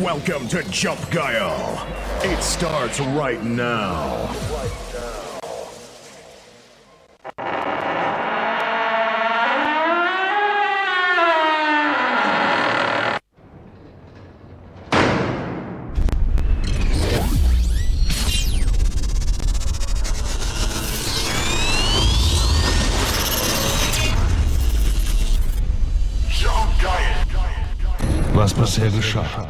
[0.00, 1.86] Welcome to Jump Guile.
[2.22, 4.30] It starts right now.
[28.34, 29.43] Was bisher geschah.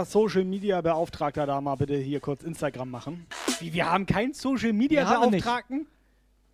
[0.00, 3.26] Unser Social Media Beauftragter da mal bitte hier kurz Instagram machen?
[3.60, 5.30] Wie, wir haben keinen Social Media Wir.
[5.30, 5.86] Beauftragten?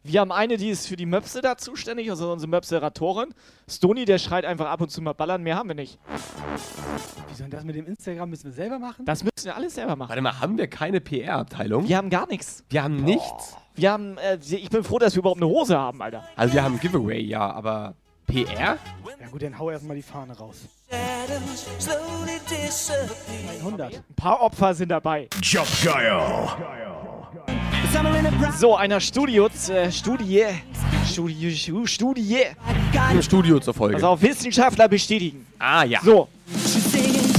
[0.04, 3.32] Wir haben eine, die ist für die Möpse da zuständig, also unsere Möpseratorin.
[3.68, 5.98] Stony, der schreit einfach ab und zu mal ballern, mehr haben wir nicht.
[7.28, 9.04] Wie soll das mit dem Instagram müssen wir selber machen?
[9.04, 10.08] Das müssen wir alles selber machen.
[10.08, 11.88] Warte mal, haben wir keine PR-Abteilung?
[11.88, 12.64] Wir haben gar nichts.
[12.68, 13.56] Wir haben nichts.
[13.74, 16.24] Wir haben, äh, ich bin froh, dass wir überhaupt eine Hose haben, Alter.
[16.36, 17.94] Also wir haben Giveaway, ja, aber
[18.32, 18.78] PR?
[19.20, 20.56] Ja gut, dann hau erstmal die Fahne raus.
[23.60, 23.94] 100.
[23.94, 25.28] Ein paar Opfer sind dabei.
[25.84, 26.48] Guile.
[28.56, 30.44] So, einer Studio, äh, Studie,
[31.06, 32.38] Studie, Stu- Studie,
[33.12, 33.96] Im Studio zur Folge.
[33.96, 35.46] also auch Wissenschaftler bestätigen.
[35.58, 36.00] ah, ja.
[36.02, 36.28] So,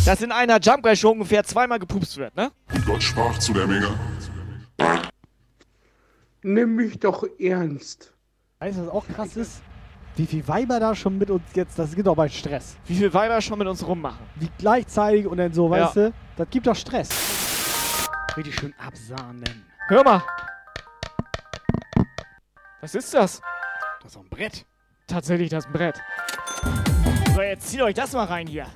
[0.06, 2.52] dass in einer Jump Guy Show ungefähr zweimal gepupst wird, ne?
[2.86, 3.88] Gott sprach zu der Menge.
[6.44, 8.14] Nimm mich doch ernst.
[8.60, 9.62] Weißt du, was auch krass ist?
[10.16, 12.78] Wie viel Weiber da schon mit uns jetzt, das gibt doch bei Stress.
[12.86, 14.20] Wie viel Weiber schon mit uns rummachen.
[14.36, 15.86] Wie gleichzeitig und dann so, Ja.
[15.88, 17.10] weißt du, das gibt doch Stress.
[18.38, 19.66] Richtig schön absahnen.
[19.88, 20.24] Hör mal.
[22.82, 23.42] Was ist das?
[24.02, 24.66] Das ist doch ein Brett.
[25.08, 26.00] Tatsächlich das Brett.
[27.34, 28.68] So, jetzt zieht euch das mal rein hier.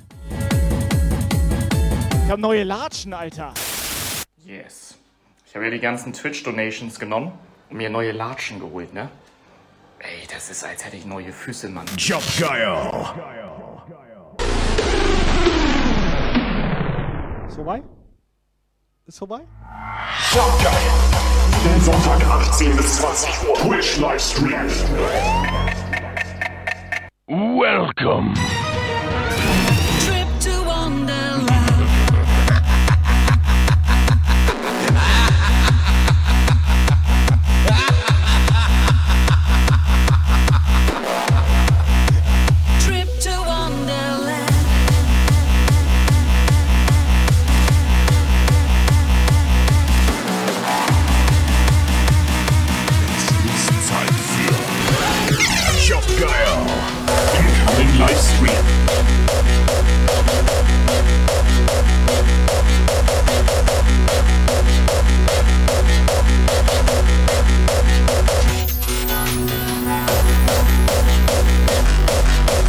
[2.25, 3.53] Ich hab neue Latschen, Alter.
[4.43, 4.97] Yes.
[5.45, 7.31] Ich habe ja die ganzen Twitch-Donations genommen
[7.69, 9.09] und mir neue Latschen geholt, ne?
[9.99, 11.85] Ey, das ist, als hätte ich neue Füße, Mann.
[11.97, 12.21] Guile.
[17.47, 17.81] Ist vorbei?
[19.07, 19.41] Ist vorbei?
[20.31, 21.73] Guile.
[21.73, 23.55] Den Sonntag 18 bis 20 Uhr.
[23.55, 24.69] Twitch Livestream.
[27.27, 28.35] Welcome.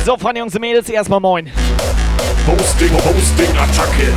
[0.09, 1.51] So, Freunde, Jungs und Mädels, erstmal moin.
[2.47, 4.11] Hosting, Hosting, Attacke.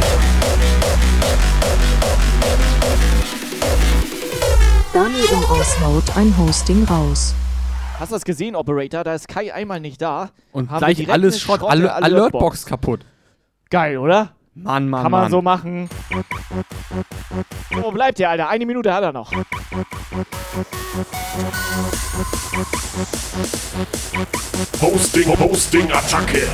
[4.93, 7.35] Daniel im Aushaut ein Hosting raus.
[7.99, 9.03] Hast du das gesehen, Operator?
[9.03, 10.29] Da ist Kai einmal nicht da.
[10.53, 12.05] Und Haben wir gleich alles Schrott, alle Alertbox.
[12.05, 13.01] Alertbox kaputt.
[13.69, 14.31] Geil, oder?
[14.53, 15.31] Mann, Mann, Kann man Mann.
[15.31, 15.89] so machen.
[17.69, 18.49] Wo bleibt der, Alter?
[18.49, 19.31] Eine Minute hat er noch.
[24.81, 26.47] Hosting, Hosting, Attacke.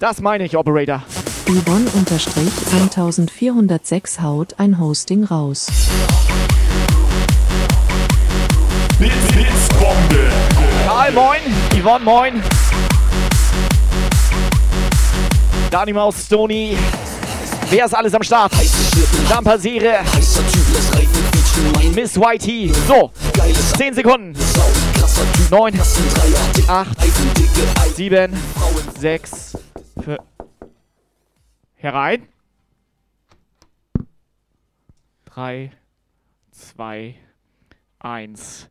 [0.00, 1.02] Das meine ich, Operator.
[1.46, 5.66] Yvonne unterstrich 1406 haut ein Hosting raus.
[8.98, 10.30] Blitz, Blitzbombe.
[10.86, 11.40] Karl, moin.
[11.78, 12.42] Yvonne, moin.
[15.72, 16.76] Dani Maus, Stony.
[17.70, 18.52] Wer ist alles am Start?
[19.26, 20.00] Dampasere.
[21.94, 22.70] Miss Whitey.
[22.86, 23.10] So.
[23.78, 24.36] 10 Sekunden.
[25.50, 25.80] 9,
[26.68, 26.88] 8,
[27.96, 28.36] 7,
[29.00, 29.58] 6,
[30.04, 30.18] 5.
[31.76, 32.28] Herein.
[35.24, 35.72] 3,
[36.50, 37.14] 2,
[38.00, 38.68] 1,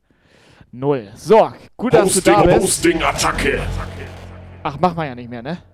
[0.71, 1.11] 0.
[1.15, 2.61] So, gut, dass du Hosting, da bist.
[2.61, 3.61] Hosting, Attacke.
[4.61, 5.70] Ach, machen wir ja nicht mehr, ne?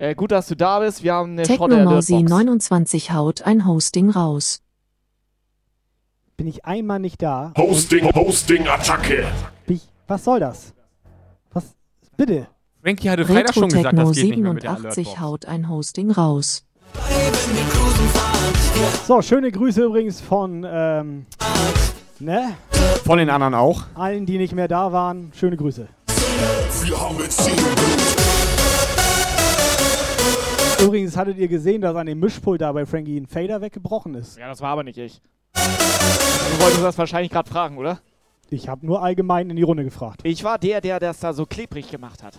[0.00, 1.02] Äh, gut, dass du da bist.
[1.02, 4.62] Wir haben eine Technomausi Schrotte 29 haut ein Hosting raus.
[6.38, 7.52] Bin ich einmal nicht da?
[7.58, 9.26] Hosting, Hosting, Attacke.
[9.66, 10.72] Ich, was soll das?
[11.52, 11.74] Was?
[12.16, 12.46] Bitte.
[12.82, 15.20] Frankie hatte Freitag schon gesagt, das geht nicht mehr mit der 87 Alertbox.
[15.20, 16.64] haut ein Hosting raus.
[19.06, 21.26] So, schöne Grüße übrigens von, ähm,
[22.20, 22.54] ne?
[23.04, 23.82] Von den anderen auch.
[23.94, 25.88] Allen, die nicht mehr da waren, schöne Grüße.
[26.84, 27.50] Wir haben jetzt
[30.82, 34.38] Übrigens hattet ihr gesehen, dass an dem Mischpult da bei Frankie ein Fader weggebrochen ist.
[34.38, 35.20] Ja, das war aber nicht ich.
[35.54, 35.60] Du
[36.60, 38.00] wolltest das wahrscheinlich gerade fragen, oder?
[38.48, 40.20] Ich habe nur allgemein in die Runde gefragt.
[40.24, 42.34] Ich war der, der das da so klebrig gemacht hat.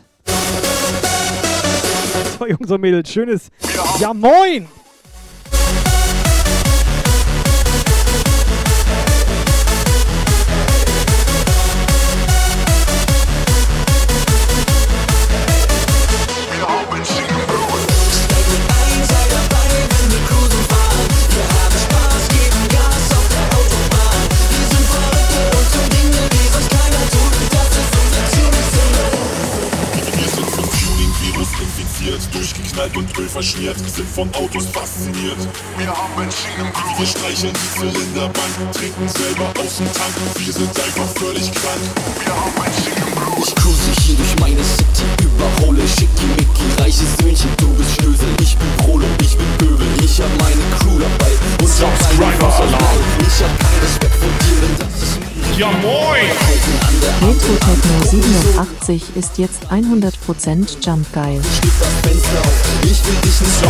[2.37, 3.49] So, Jungs und Mädels, schönes
[3.99, 4.67] Ja moin!
[33.91, 35.37] Sind von Autos fasziniert.
[35.77, 36.99] Wir haben Benzin im Blut.
[36.99, 40.15] Wir streicheln die Zylinderbank, trinken selber aus dem Tank.
[40.35, 41.83] Wir sind einfach völlig krank.
[42.23, 43.47] Wir haben Benzin im Blut.
[43.47, 48.71] Ich cruise hier durch meine City, überhole Schickimicki, reiche Söhnchen, du bist Schnösel, ich bin
[48.77, 51.91] Prolo, ich bin Pöbel, ich hab meine Crew dabei und hab
[52.21, 52.71] Alarm.
[52.71, 53.27] Neid.
[53.27, 55.19] Ich hab keinen Respekt vor dir, denn das ist
[55.57, 56.25] Ja moin!
[57.21, 61.41] Retro Techno 87 ist jetzt 100% Jump geil.
[61.57, 63.61] Steht das Fenster auf, ich will dich nicht!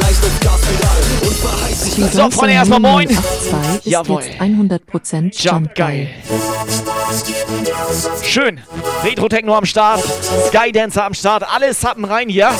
[0.00, 3.08] Leicht auf Gaspedal und verheiß dich Die nach So, Freunde, erstmal moin.
[3.08, 4.22] 82 ist Jawohl.
[4.22, 6.08] jetzt 100% Jump geil.
[8.22, 8.60] Schön.
[9.02, 10.02] Retro Techno am Start.
[10.48, 11.44] Skydancer am Start.
[11.52, 12.50] Alle Sappen rein hier.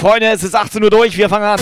[0.00, 1.16] Freunde, es ist 18 Uhr durch.
[1.16, 1.60] Wir fangen an.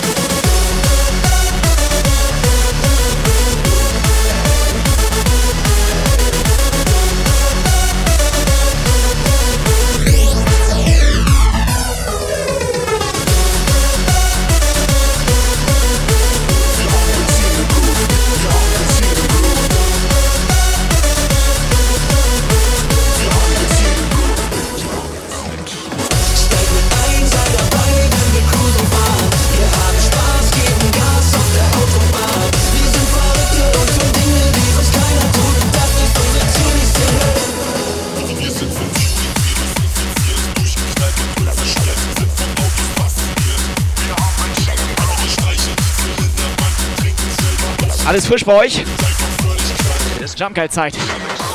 [48.05, 48.75] Alles frisch bei euch.
[48.75, 50.21] Krank.
[50.21, 50.95] Ist Jump geil Zeit.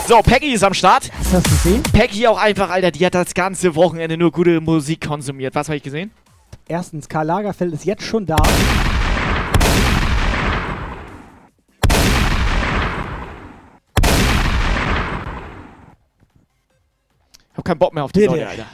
[0.09, 1.09] So, Peggy ist am Start.
[1.17, 1.83] Hast du das gesehen?
[1.85, 5.55] Peggy auch einfach, Alter, die hat das ganze Wochenende nur gute Musik konsumiert.
[5.55, 6.11] Was habe ich gesehen?
[6.67, 8.37] Erstens, Karl Lagerfeld ist jetzt schon da.
[17.53, 18.25] Ich hab keinen Bock mehr auf die.
[18.25, 18.67] Leute, Alter.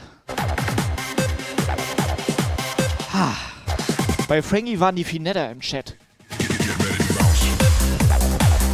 [3.13, 3.35] Ha.
[4.27, 5.95] Bei Frankie waren die viel netter im Chat.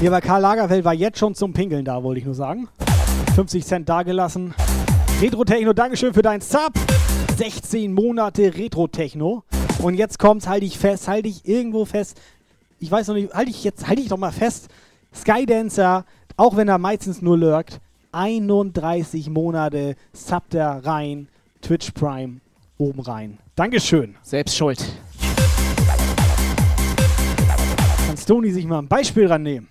[0.04, 2.68] Hier bei Karl Lagerfeld war jetzt schon zum Pinkeln da, wollte ich nur sagen.
[3.36, 4.54] 50 Cent dagelassen.
[5.22, 6.74] Retro Techno, Dankeschön für dein Sub.
[7.38, 9.46] 16 Monate Retro Techno.
[9.82, 12.20] Und jetzt kommt's, halte ich fest, halte ich irgendwo fest.
[12.80, 14.68] Ich weiß noch nicht, halte ich jetzt, halte ich doch mal fest.
[15.16, 16.04] Skydancer,
[16.36, 17.80] auch wenn er meistens nur lurkt,
[18.12, 21.30] 31 Monate subbt er rein.
[21.62, 22.42] Twitch Prime
[22.78, 23.38] oben rein.
[23.56, 24.16] Dankeschön.
[24.22, 24.84] Selbst schuld.
[28.06, 29.70] Kann Stony sich mal ein Beispiel rannehmen.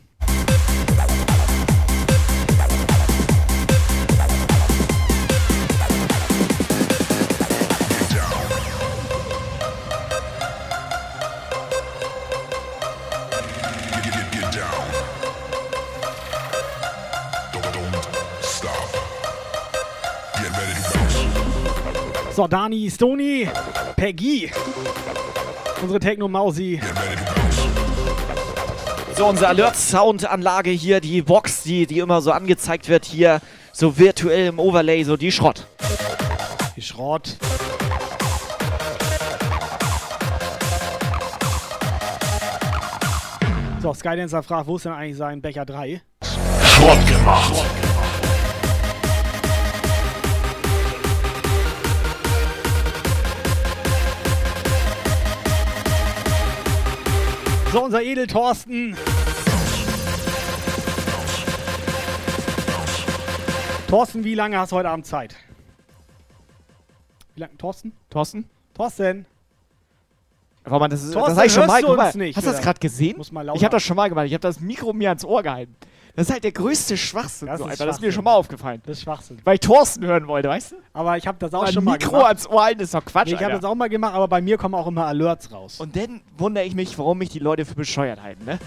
[22.35, 23.47] So, Dani, Stony,
[23.95, 24.51] Peggy.
[25.83, 26.81] Unsere Techno-Mausi.
[29.15, 33.41] So, unsere Alert-Sound-Anlage hier, die Box, die, die immer so angezeigt wird, hier
[33.73, 35.67] so virtuell im Overlay, so die Schrott.
[36.75, 37.37] Die Schrott.
[43.83, 46.01] So, Skydancer fragt, wo ist denn eigentlich sein Becher 3?
[46.23, 47.82] Schrott gemacht.
[57.73, 58.95] So, unser Edel Thorsten.
[63.88, 65.35] Thorsten, wie lange hast du heute Abend Zeit?
[67.35, 67.57] Wie lange?
[67.57, 67.95] Thorsten?
[68.11, 68.47] Thorsten?
[68.75, 69.25] Thorsten?
[70.64, 72.14] Warte mal, das, ist, das habe ich schon mal gemacht.
[72.37, 73.19] Hast du das gerade gesehen?
[73.55, 74.26] Ich habe das schon mal gemacht.
[74.26, 75.75] Ich habe das Mikro mir ans Ohr gehalten.
[76.14, 77.87] Das ist halt der größte Schwachsinn, Das so ist einfach.
[77.87, 78.12] Das ist mir Schwachsinn.
[78.12, 78.83] schon mal aufgefallen.
[78.85, 79.38] Das ist Schwachsinn.
[79.45, 80.76] Weil ich Thorsten hören wollte, weißt du?
[80.92, 82.26] Aber ich habe das auch Ein schon mal Mikro gemacht.
[82.26, 84.42] ans Ohr halten ist doch Quatsch, Nee, ich habe das auch mal gemacht, aber bei
[84.42, 85.81] mir kommen auch immer Alerts raus.
[85.81, 88.59] Und dann wundere ich mich, warum mich die Leute für bescheuert halten, ne?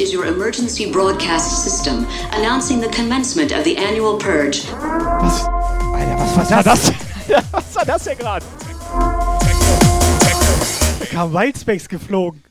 [0.00, 4.64] Is your emergency broadcast system announcing the commencement of the annual purge.
[4.70, 6.90] Alter, was war das?
[7.52, 8.44] was war das denn gerade?
[11.00, 12.42] Da kam Wildspecs geflogen.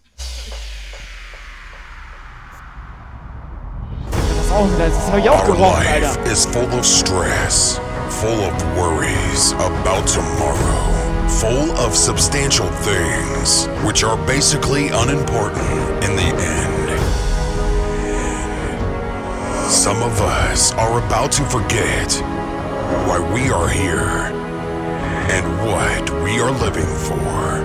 [4.11, 6.31] Das, auch, das habe ich auch Our gerochen, life Alter.
[6.31, 7.79] is full of stress,
[8.09, 16.29] full of worries about tomorrow, full of substantial things which are basically unimportant in the
[16.43, 16.68] end.
[19.69, 22.11] Some of us are about to forget
[23.05, 24.33] why we are here
[25.29, 27.61] and what we are living for.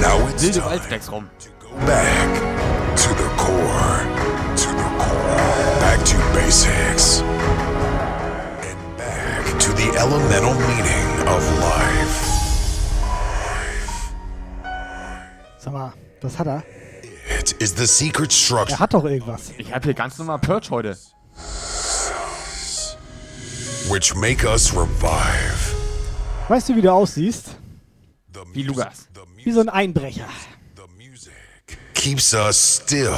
[0.00, 2.28] Now it's time to go back
[2.96, 4.00] to the core,
[4.56, 5.36] to the core,
[5.84, 12.16] back to basics, and back to the elemental meaning of life.
[15.58, 15.92] Sag mal,
[16.22, 16.77] was hat er?
[17.50, 19.52] It is the secret Er structure hat doch irgendwas.
[19.56, 20.96] Ich habe hier ganz normal Purge heute.
[23.90, 25.74] which make us revive.
[26.48, 27.56] Weißt du, wie du aussiehst?
[28.52, 29.08] Wie Lugas.
[29.42, 30.28] Wie so ein Einbrecher.
[30.76, 31.32] the music
[31.94, 33.14] keeps us still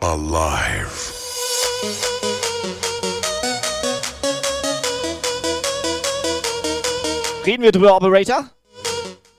[0.00, 0.88] alive.
[7.44, 8.48] Reden wir drüber, Operator?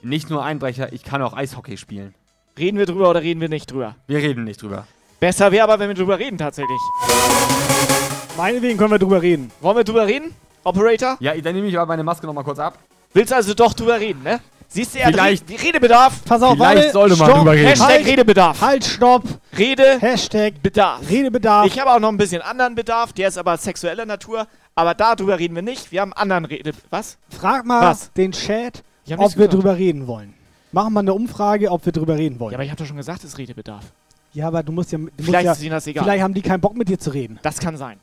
[0.02, 2.14] Nicht nur Einbrecher, ich kann auch Eishockey spielen.
[2.58, 3.96] Reden wir drüber oder reden wir nicht drüber?
[4.06, 4.86] Wir reden nicht drüber.
[5.20, 6.78] Besser wäre aber, wenn wir drüber reden, tatsächlich.
[8.36, 9.50] Meinetwegen können wir drüber reden.
[9.60, 11.16] Wollen wir drüber reden, Operator?
[11.20, 12.78] Ja, dann nehme ich aber meine Maske nochmal kurz ab.
[13.14, 14.40] Willst also doch drüber reden, ne?
[14.68, 16.24] Siehst du, er hat Vielleicht- Re Redebedarf.
[16.24, 16.90] Pass auf, Vielleicht warte.
[16.92, 17.66] sollte man stopp, drüber reden.
[17.68, 18.60] Hashtag Halt, Redebedarf.
[18.62, 19.22] halt, stopp.
[19.58, 21.00] Rede Hashtag Bedarf.
[21.10, 21.66] Redebedarf.
[21.66, 24.46] Ich habe auch noch ein bisschen anderen Bedarf, der ist aber sexueller Natur.
[24.74, 25.92] Aber darüber reden wir nicht.
[25.92, 26.72] Wir haben einen anderen Rede.
[26.88, 27.18] Was?
[27.28, 28.10] Frag mal Was?
[28.14, 29.52] den Chat, Ich hab ob wir gesagt.
[29.54, 30.32] drüber reden wollen.
[30.72, 32.52] Machen wir eine Umfrage, ob wir drüber reden wollen.
[32.52, 33.84] Ja, aber ich habe doch schon gesagt, es ist Redebedarf.
[34.32, 34.96] Ja, aber du musst ja.
[34.96, 36.04] Du musst Vielleicht ja ist ihnen das egal.
[36.04, 37.38] Vielleicht haben die keinen Bock mit dir zu reden.
[37.42, 38.00] Das kann sein.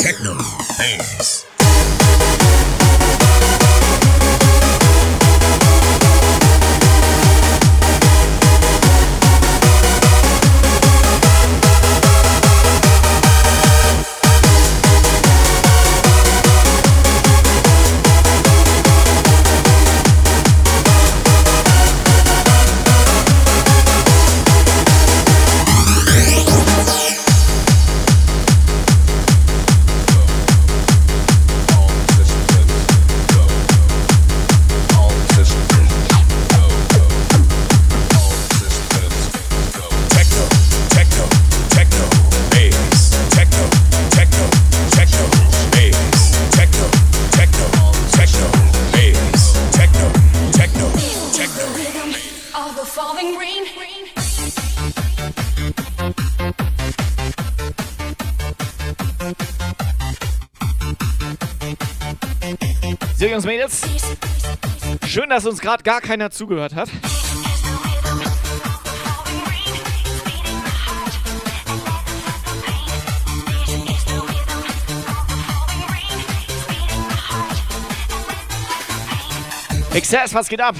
[0.00, 0.34] Techno,
[1.18, 1.46] bass.
[63.34, 63.80] Jungs, Mädels.
[65.08, 66.88] Schön, dass uns gerade gar keiner zugehört hat.
[79.92, 80.76] Excess, was geht ab?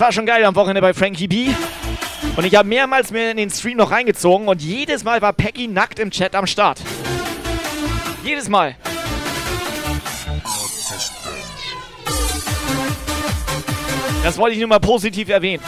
[0.00, 1.50] Das war schon geil am Wochenende bei Frankie B.
[2.34, 5.68] Und ich habe mehrmals mir in den Stream noch reingezogen und jedes Mal war Peggy
[5.68, 6.80] nackt im Chat am Start.
[8.24, 8.76] Jedes Mal.
[14.24, 15.62] Das wollte ich nur mal positiv erwähnen.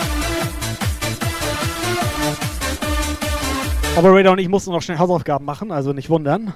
[3.99, 6.55] Operator und ich mussten noch schnell Hausaufgaben machen, also nicht wundern.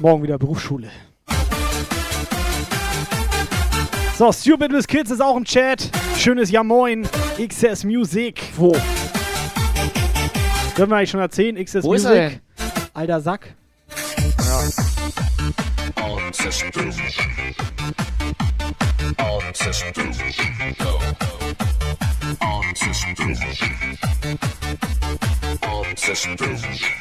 [0.00, 0.90] Morgen wieder Berufsschule.
[4.16, 5.88] So, Stupid with Kids ist auch im Chat.
[6.18, 7.06] Schönes Ja Moin.
[7.38, 8.42] XS Music.
[8.56, 8.72] Wo?
[10.76, 11.56] Dürfen wir eigentlich schon erzählen?
[11.64, 12.18] XS Wo ist Music.
[12.18, 12.40] er denn?
[12.94, 13.54] Alter Sack.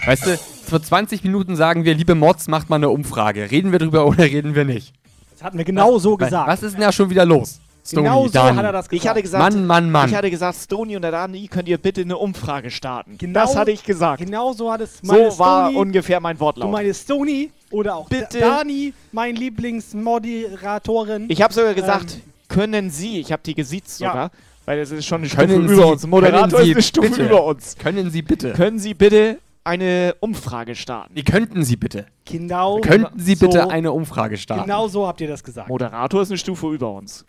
[0.05, 3.51] Weißt du, vor 20 Minuten sagen wir, liebe Mods, macht mal eine Umfrage.
[3.51, 4.93] Reden wir drüber oder reden wir nicht?
[5.31, 6.47] Das hatten wir genau so Was- gesagt.
[6.47, 7.59] Was ist denn da schon wieder los?
[7.95, 8.57] Genau so Dani.
[8.57, 9.03] hat er das gesagt.
[9.03, 10.09] Ich hatte gesagt, Mann, Mann, Mann.
[10.09, 13.17] Ich hatte gesagt, Stony und der Dani, könnt ihr bitte eine Umfrage starten.
[13.17, 14.19] Genau- das hatte ich gesagt.
[14.23, 16.71] Genau so hat es so meine war ungefähr mein Du Wortlaut.
[16.71, 18.39] meinst Stony oder auch Bitte.
[18.39, 21.25] Dani, mein Lieblingsmoderatorin.
[21.29, 24.09] Ich habe sogar gesagt, Ähm, können Sie, ich habe die gesiezt Ja.
[24.09, 24.31] sogar,
[24.65, 26.07] weil das ist schon eine Können Stufe Sie, über uns.
[26.07, 27.23] Moderator Sie ist eine Stufe bitte.
[27.25, 27.75] über uns.
[27.77, 28.53] Können Sie bitte?
[28.53, 29.37] Können Sie bitte
[29.67, 31.15] eine Umfrage starten?
[31.15, 32.07] Wie könnten Sie bitte?
[32.25, 32.79] Genau.
[32.79, 34.63] Könnten Sie so, bitte eine Umfrage starten?
[34.63, 35.69] Genau so habt ihr das gesagt.
[35.69, 37.25] Moderator ist eine Stufe über uns.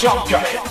[0.00, 0.67] Jump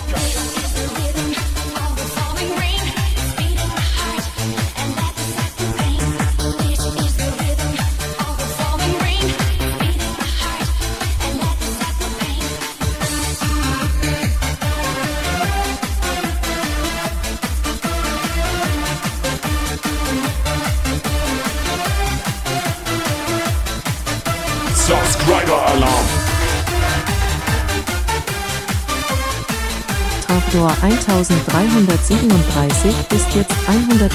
[30.48, 34.08] Trapdoor 1337 ist jetzt 100%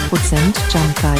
[0.73, 1.19] Jump geil.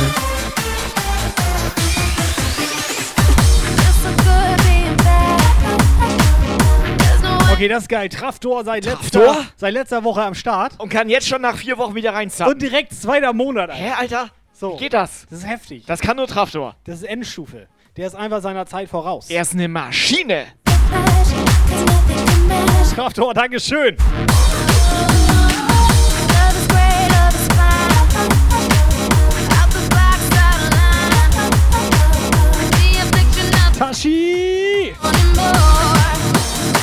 [7.52, 8.10] Okay, das ist geil.
[8.10, 10.80] Traftor seit letzter, seit letzter Woche am Start.
[10.80, 12.52] Und kann jetzt schon nach vier Wochen wieder reinzappen.
[12.52, 13.70] Und direkt zweiter Monat.
[13.70, 13.84] Alter.
[13.84, 14.30] Hä, Alter?
[14.52, 14.74] So.
[14.74, 15.28] Wie geht das?
[15.30, 15.86] Das ist heftig.
[15.86, 16.76] Das kann nur Traftor.
[16.86, 17.68] Das ist Endstufe.
[17.98, 19.30] Der ist einfach seiner Zeit voraus.
[19.30, 20.48] Er ist eine Maschine.
[22.96, 23.96] Traftor, Dankeschön.
[23.98, 24.53] Tashi!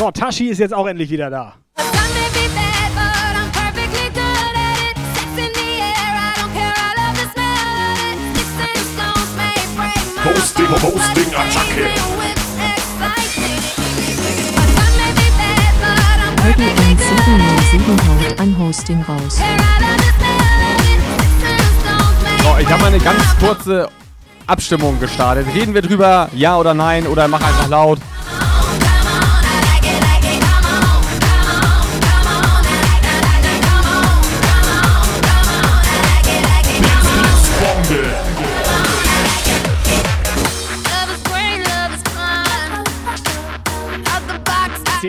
[0.01, 1.57] So, Tashi ist jetzt auch endlich wieder da.
[10.25, 11.85] Hosting, Hosting, Attacke.
[16.45, 19.39] Heidi 1707 haut ein Hosting raus.
[22.43, 23.91] So, ich habe mal eine ganz kurze
[24.47, 25.47] Abstimmung gestartet.
[25.55, 27.99] Reden wir drüber, ja oder nein, oder mach einfach laut.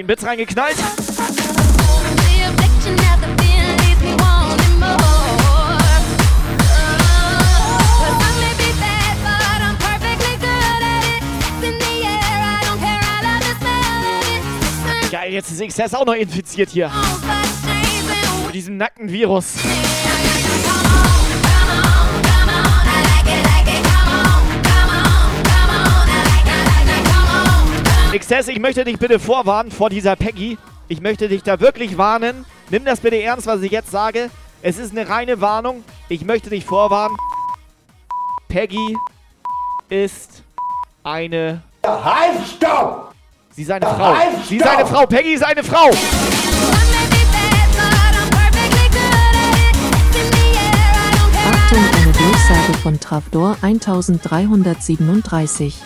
[0.01, 0.77] 10 Bits reingeknallt.
[15.11, 16.91] Geil, jetzt ist XS auch noch infiziert hier.
[18.45, 19.57] Mit diesem nackten Virus.
[28.11, 30.57] XS, ich möchte dich bitte vorwarnen vor dieser Peggy.
[30.89, 32.43] Ich möchte dich da wirklich warnen.
[32.69, 34.29] Nimm das bitte ernst, was ich jetzt sage.
[34.61, 35.85] Es ist eine reine Warnung.
[36.09, 37.15] Ich möchte dich vorwarnen.
[38.49, 38.97] Peggy
[39.87, 40.43] ist
[41.03, 41.61] eine.
[41.85, 43.13] Halt, stopp!
[43.51, 44.17] Sie ist eine Frau.
[44.17, 44.85] Halt, Sie ist eine!
[44.85, 45.05] Frau.
[45.05, 45.89] Peggy ist eine Frau.
[51.49, 55.77] Achtung, eine Durchsage von Trapdoor 1337.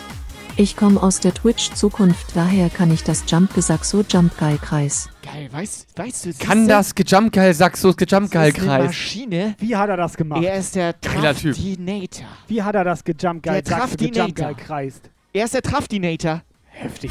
[0.58, 5.10] Ich komme aus der Twitch-Zukunft, daher kann ich das Jump-Gesack so Jump-Geil-Kreis.
[5.22, 8.86] Geil, weißt, weißt du, Kann das Gejumpgeil Saxos Gejumpgeil Das ist eine Kreis?
[8.86, 9.54] Maschine.
[9.58, 10.42] Wie hat er das gemacht?
[10.42, 10.98] Er ist der.
[10.98, 12.26] Trafdinator.
[12.48, 14.54] Wie hat er das gejumpt geil, Der Traftinator.
[14.54, 15.10] kreist?
[15.34, 16.40] Er ist der Trafdinator.
[16.70, 17.10] Heftig.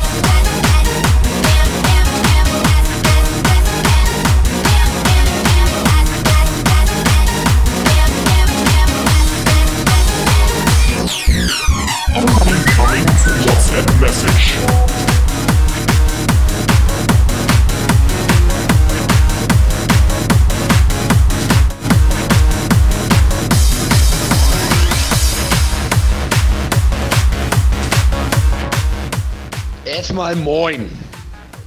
[29.83, 30.89] Erstmal moin.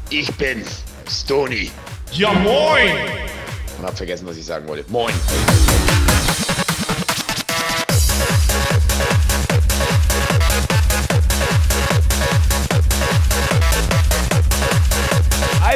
[0.08, 0.64] Ich bin
[1.06, 1.70] Stony.
[2.12, 2.94] Ja moin.
[3.78, 4.90] Und hab vergessen, was ich sagen wollte.
[4.90, 5.12] Moin.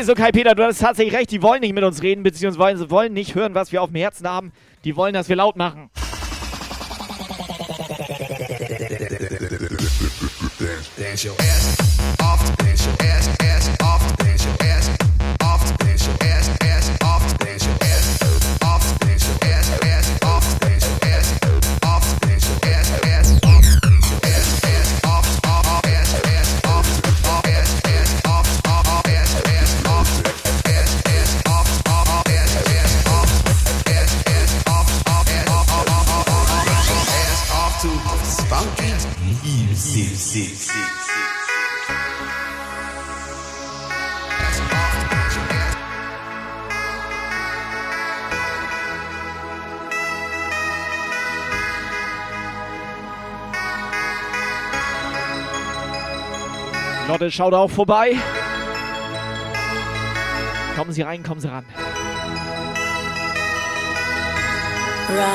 [0.02, 3.12] Also Kai Peter, du hast tatsächlich recht, die wollen nicht mit uns reden, beziehungsweise wollen
[3.12, 4.50] nicht hören, was wir auf dem Herzen haben.
[4.82, 5.90] Die wollen, dass wir laut machen.
[10.98, 11.76] Dance your ass
[12.18, 14.90] off, dance your ass, ass off, dance your ass
[15.40, 16.61] off, dance your ass,
[57.12, 58.16] Lotte, schaut auch vorbei.
[60.74, 61.66] Kommen Sie rein, kommen Sie ran.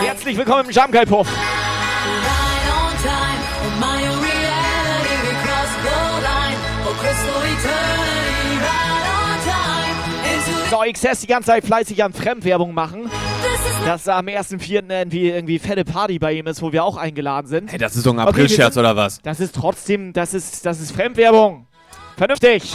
[0.02, 1.28] Herzlich willkommen im Guy Puff.
[10.72, 13.10] So, XS die ganze Zeit fleißig an Fremdwerbung machen.
[13.86, 14.90] Dass da am 1.4.
[14.90, 17.72] irgendwie, irgendwie fette Party bei ihm ist, wo wir auch eingeladen sind.
[17.72, 19.22] Hey, das ist doch ein Okay, April-Scherz sind- oder was?
[19.22, 21.67] Das ist trotzdem, das ist, das ist Fremdwerbung.
[22.18, 22.74] Vernünftig.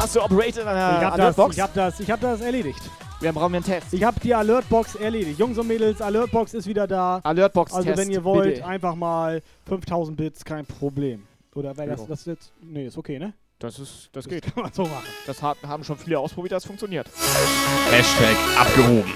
[0.00, 1.56] Hast du operated an der Ich hab, das, Alertbox?
[1.56, 2.80] ich, hab das, ich hab das erledigt.
[3.20, 3.92] Wir brauchen einen Test.
[3.92, 5.38] Ich hab die Alertbox erledigt.
[5.40, 7.20] Jungs und Mädels, Alertbox ist wieder da.
[7.24, 8.66] Alertbox Also wenn ihr wollt, bitte.
[8.66, 11.26] einfach mal 5000 Bits, kein Problem.
[11.54, 12.52] Oder wäre das, das jetzt...
[12.62, 13.34] Nee, ist okay, ne?
[13.58, 14.42] Das ist, das Das geht.
[14.54, 15.02] kann man so machen.
[15.26, 17.10] Das hat, haben schon viele ausprobiert, das funktioniert.
[17.90, 19.12] Hashtag abgehoben.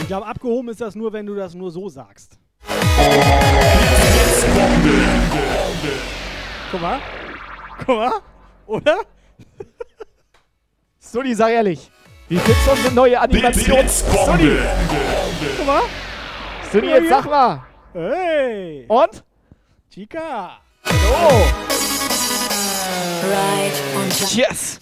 [0.00, 2.38] Ich glaube, abgehoben ist das nur, wenn du das nur so sagst.
[6.72, 6.98] Guck mal.
[7.86, 8.12] Guck mal.
[8.66, 9.00] Oder?
[10.98, 11.90] Sonny, sag ehrlich.
[12.28, 13.88] Wie findest du unsere neue Animation?
[13.88, 14.58] Sonny!
[15.56, 15.82] Guck mal.
[16.70, 17.62] Sonny, jetzt sag mal.
[17.92, 18.84] Hey.
[18.86, 19.24] Und?
[19.92, 20.60] Chica.
[20.86, 21.46] Oh.
[24.32, 24.78] Yes.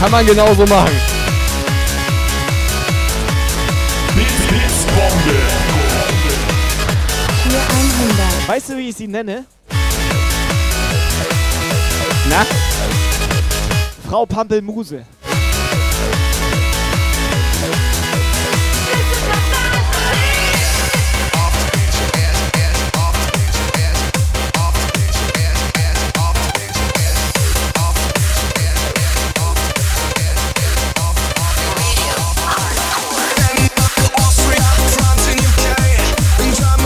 [0.00, 1.13] Kann man genauso machen.
[8.46, 9.46] Weißt du, wie ich sie nenne?
[12.28, 12.44] Na?
[14.06, 15.06] Frau Pampelmuse.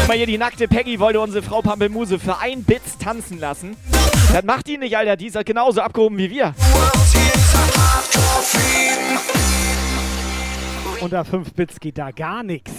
[0.08, 3.76] Mal hier, die nackte Peggy wollte unsere Frau Pampelmuse für ein Bits tanzen lassen.
[4.32, 5.16] Das macht die nicht, Alter.
[5.16, 6.54] Die ist halt genauso abgehoben wie wir.
[11.00, 12.70] Unter 5 Bits geht da gar nichts.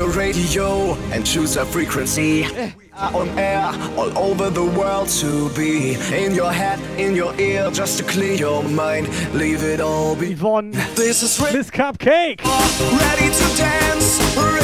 [0.00, 2.46] Your radio and choose a frequency.
[2.76, 5.98] We are on air all over the world to be.
[6.16, 9.08] In your head, in your ear, just to clear your mind.
[9.34, 10.32] Leave it all be.
[10.32, 10.72] Yvonne.
[10.94, 12.40] This is Miss Cupcake.
[12.44, 14.57] Ready to dance.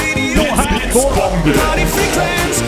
[0.56, 1.52] Radio No hardcore.
[1.52, 2.64] Party frequency.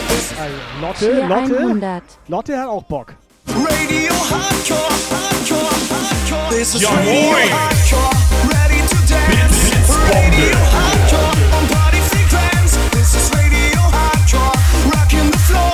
[0.83, 1.55] Also, Lotte, Lotte.
[1.55, 2.03] 100.
[2.29, 3.15] Lotte hat auch Bock.
[3.47, 6.51] Radio hardcore, hardcore, hardcore.
[6.51, 7.49] This is Ja, radio moin.
[7.53, 8.11] hardcore.
[8.51, 9.71] Ready to dance.
[10.11, 12.81] Radio hardcore on party frequency.
[12.91, 14.57] This is radio hardcore.
[14.93, 15.73] Rocking the floor.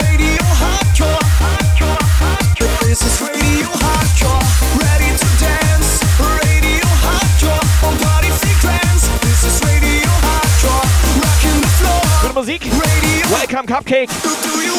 [0.00, 2.78] Radio hardcore, hardcore, hardcore.
[2.88, 4.44] This is radio hardcore.
[4.84, 5.90] Ready to dance.
[6.20, 8.81] Radio hardcore on party frequency.
[12.34, 12.62] Musik.
[13.30, 14.08] Welcome Cupcake.
[14.42, 14.72] Do you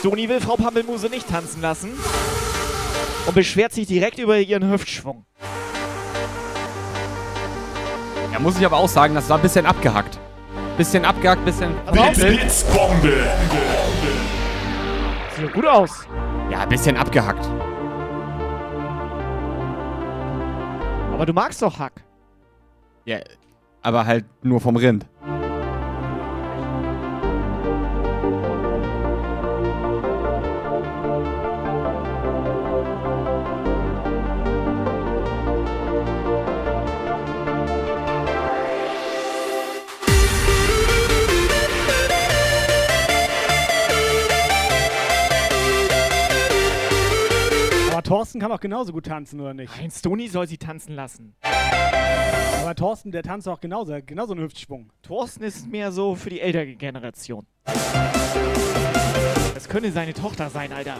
[0.00, 1.90] Stoni will Frau Pampelmuse nicht tanzen lassen
[3.26, 5.26] und beschwert sich direkt über ihren Hüftschwung.
[8.32, 10.18] Ja, muss ich aber auch sagen, das war ein bisschen abgehackt.
[10.78, 11.74] Bisschen abgehackt, bisschen.
[11.92, 13.26] Blitzbombe.
[15.36, 16.06] Sieht gut aus.
[16.50, 17.46] Ja, ein bisschen abgehackt.
[21.12, 22.02] Aber du magst doch Hack.
[23.04, 23.18] Ja,
[23.82, 25.06] aber halt nur vom Rind.
[48.10, 49.72] Thorsten kann auch genauso gut tanzen, oder nicht?
[49.78, 51.36] Nein, Stoni soll sie tanzen lassen.
[51.42, 54.92] Aber Thorsten, der tanzt auch genauso, genauso einen Hüftschwung.
[55.00, 57.46] Thorsten ist mehr so für die ältere Generation.
[59.54, 60.96] Das könnte seine Tochter sein, Alter.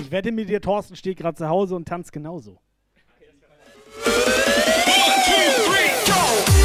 [0.00, 2.60] Ich wette mit dir, Thorsten steht gerade zu Hause und tanzt genauso.
[6.06, 6.57] So,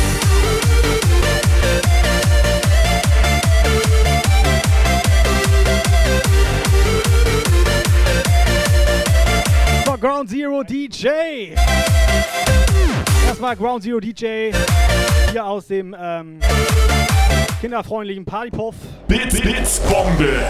[10.04, 11.54] Ground Zero DJ.
[13.26, 14.52] Erstmal Ground Zero DJ
[15.32, 16.42] hier aus dem ähm,
[17.62, 18.76] kinderfreundlichen Partypuff.
[19.08, 20.42] Blitz, Blitzbombe.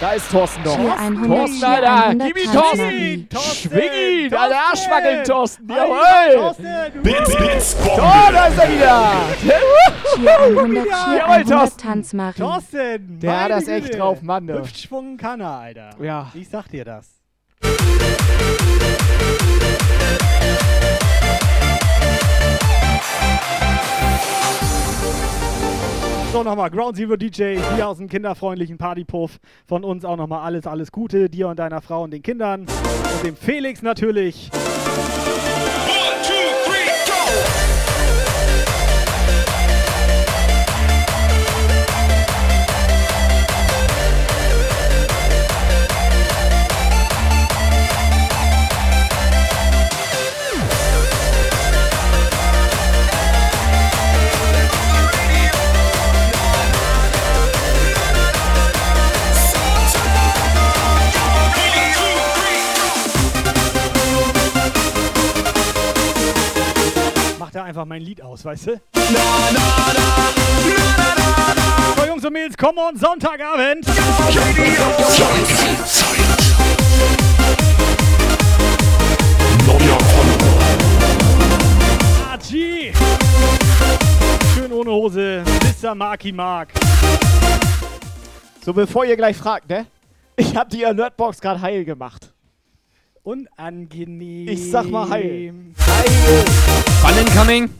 [0.00, 0.76] Da ist Thorsten doch.
[0.76, 2.04] Hier 100, Thorsten, Alter.
[2.06, 3.26] 100 Gib ihn, Tanzmarie.
[3.30, 3.70] Thorsten.
[3.70, 4.34] Schwing ihn.
[4.34, 4.58] Alter, Thorsten.
[4.72, 5.68] Arschwackeln, Thorsten.
[5.68, 6.34] Jawohl.
[6.34, 8.02] Thorsten, Blitz, Oh, Blitzbombe.
[8.32, 9.12] da ist er wieder.
[10.16, 12.34] Hier 100, hier Jawohl, 100 Thorsten.
[12.36, 13.20] Thorsten!
[13.20, 14.54] Der hat das echt drauf, Mann, du.
[14.54, 15.90] Hüftschwung kann er, Alter.
[16.02, 16.32] Ja.
[16.34, 17.16] Ich sag dir das.
[26.36, 29.38] So, nochmal Ground Zero DJ hier aus dem kinderfreundlichen Partypuff.
[29.66, 32.60] Von uns auch nochmal alles, alles Gute dir und deiner Frau und den Kindern.
[32.60, 34.50] Und dem Felix natürlich.
[67.56, 68.80] Er einfach mein Lied aus, weißt du?
[71.96, 73.86] So, Jungs und Mädels, komm on, Sonntagabend.
[82.30, 82.92] Archie.
[84.54, 85.42] Schön ohne Hose.
[85.82, 85.94] Mr.
[85.94, 86.74] Marky Mark.
[88.66, 89.86] So, bevor ihr gleich fragt, ne?
[90.36, 92.34] Ich hab die Alertbox gerade heil gemacht.
[93.22, 94.46] Unangenehm.
[94.46, 95.54] Ich sag mal heil.
[97.06, 97.70] Fun incoming.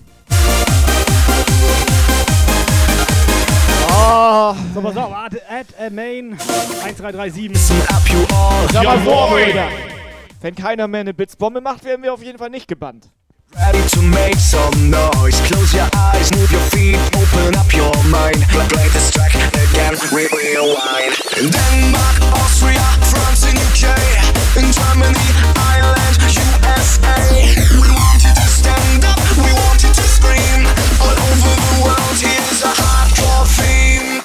[3.88, 6.38] Oh, So, pass auf, at, at a main
[6.84, 7.50] 1337.
[8.72, 9.68] sag mal.
[10.40, 13.08] Wenn keiner mehr eine Blitzbombe macht, werden wir auf jeden Fall nicht gebannt.
[13.56, 15.40] Ready to make some noise.
[15.48, 18.46] Close your eyes, move your feet, open up your mind.
[18.68, 21.18] Play, this track again, re- rewind.
[21.40, 24.35] In Denmark, Austria, France, and UK.
[24.56, 25.20] In Germany,
[25.68, 27.12] Ireland, USA.
[27.76, 30.64] We want you to stand up, we want you to scream.
[30.96, 34.24] All over the world, here's a hardcore theme.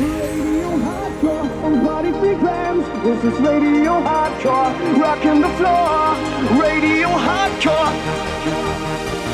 [0.00, 2.84] Radio hardcore on party programs.
[3.04, 6.16] This is Radio Hardcore, rocking the floor.
[6.56, 7.92] Radio Hardcore.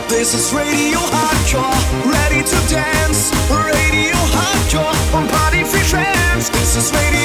[0.09, 1.79] This is Radio Hardcore,
[2.11, 3.31] ready to dance.
[3.49, 6.51] Radio Hardcore, on Party Free Fans.
[6.51, 7.16] This is Radio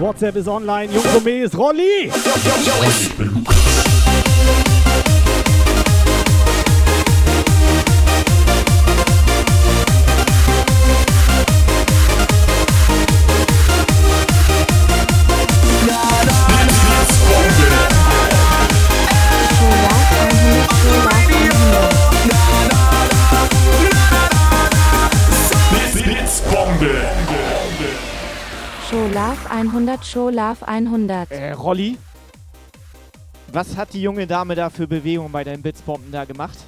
[0.00, 0.92] WhatsApp ist online.
[0.92, 2.10] Jungs und Mädels, Rolli.
[2.10, 3.44] Blitzbombe.
[29.14, 31.30] Love 100, Show Love 100.
[31.30, 31.96] Äh, Rolli?
[33.52, 36.58] Was hat die junge Dame da für Bewegungen bei deinen Blitzbomben da gemacht?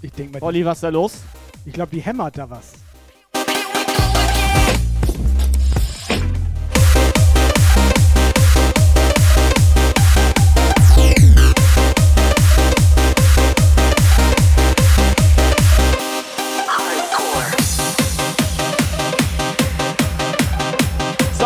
[0.00, 1.20] Ich denke mal, Rolli, was ist da los?
[1.66, 2.72] ich glaube, die hämmert da was.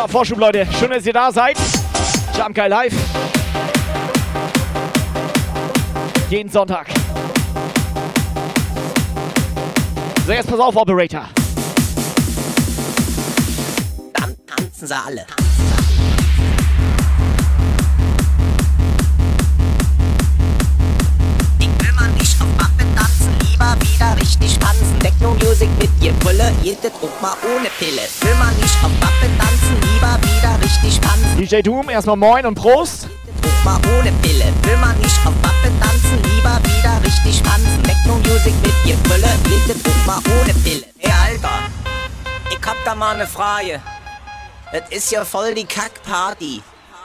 [0.08, 0.66] Vorschub, Leute.
[0.78, 1.56] Schön, dass ihr da seid.
[2.54, 2.94] Guy Live.
[6.28, 6.86] Jeden Sonntag.
[10.26, 11.28] So, jetzt pass auf, Operator.
[14.12, 15.26] Dann tanzen sie alle.
[15.80, 15.85] Ich
[24.06, 24.98] wieder richtig tanzen.
[25.00, 28.02] Techno-Music mit ihr Brille, jede Druck mal ohne Pille.
[28.20, 31.36] Will mal nicht auf Mappe tanzen, lieber wieder richtig tanzen.
[31.36, 33.08] DJ Doom, erstmal moin und Prost.
[33.42, 34.44] Druck mal ohne Pille.
[34.62, 37.82] Will man nicht auf Mappe tanzen, lieber wieder richtig tanzen.
[37.82, 40.86] Techno-Music mit ihr Brille, jede Druck mal ohne Pille.
[40.98, 41.70] Hey Alter,
[42.50, 43.80] ich hab da mal ne Frage.
[44.72, 46.62] Das ist ja voll die Kackparty.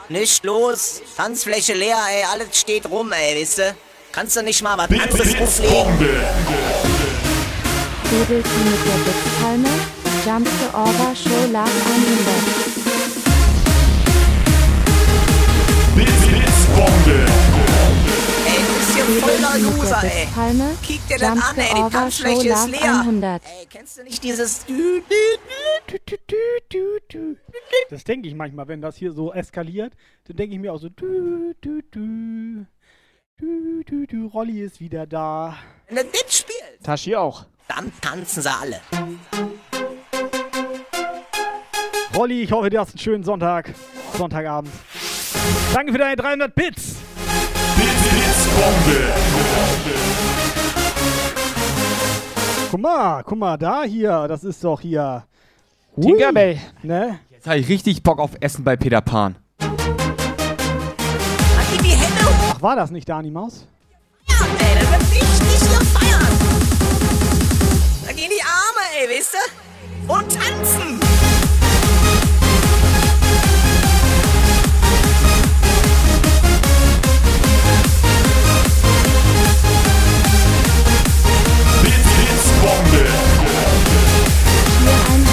[0.10, 3.76] Nicht los, Tanzfläche leer, ey, alles steht rum, ey, wisst ihr?
[4.12, 6.81] Kannst du nicht mal was anderes auflegen?
[8.12, 9.70] Dudelt sie mit der Blitzpalme,
[10.26, 12.72] Jump the Over Show Love 100.
[18.46, 20.28] Ey, du bist hier voller Loser, ey.
[20.84, 23.00] Kick dir das an, the ey, die Over Show Tanzfläche ist leer.
[23.00, 23.42] 100.
[23.46, 24.66] Ey, kennst du nicht dieses...
[27.90, 29.94] Das denke ich manchmal, wenn das hier so eskaliert,
[30.26, 32.66] dann denke ich mir auch so, du, du, du,
[33.38, 35.56] du, du, du, Rolli ist wieder da.
[35.88, 37.46] Wenn du das spielst, Tashi auch.
[37.76, 38.82] Dann tanzen sie alle.
[42.16, 43.74] Rolli, ich hoffe, du hast einen schönen Sonntag,
[44.18, 44.74] Sonntagabend.
[45.74, 46.96] Danke für deine 300 Bits.
[52.70, 55.24] Guck mal, guck mal, da hier, das ist doch hier.
[56.00, 56.60] Tinkerbell.
[56.84, 57.20] Ne?
[57.30, 59.36] Jetzt habe ich richtig Bock auf Essen bei Peter Pan.
[62.50, 63.66] Ach, war das nicht Dani Maus?
[64.28, 66.01] ey, das wird richtig hier
[69.02, 70.14] ey, weißt du?
[70.14, 71.00] Und tanzen.
[81.84, 81.98] Hier
[85.08, 85.32] 100.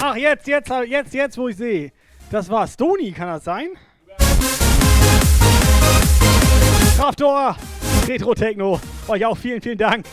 [0.00, 1.92] Ach, jetzt, jetzt, jetzt, jetzt, wo ich sehe.
[2.30, 3.68] Das war Stony, kann das sein?
[6.96, 7.56] Kraftor,
[8.08, 8.80] Retro Techno.
[9.08, 10.06] Euch auch vielen, vielen Dank.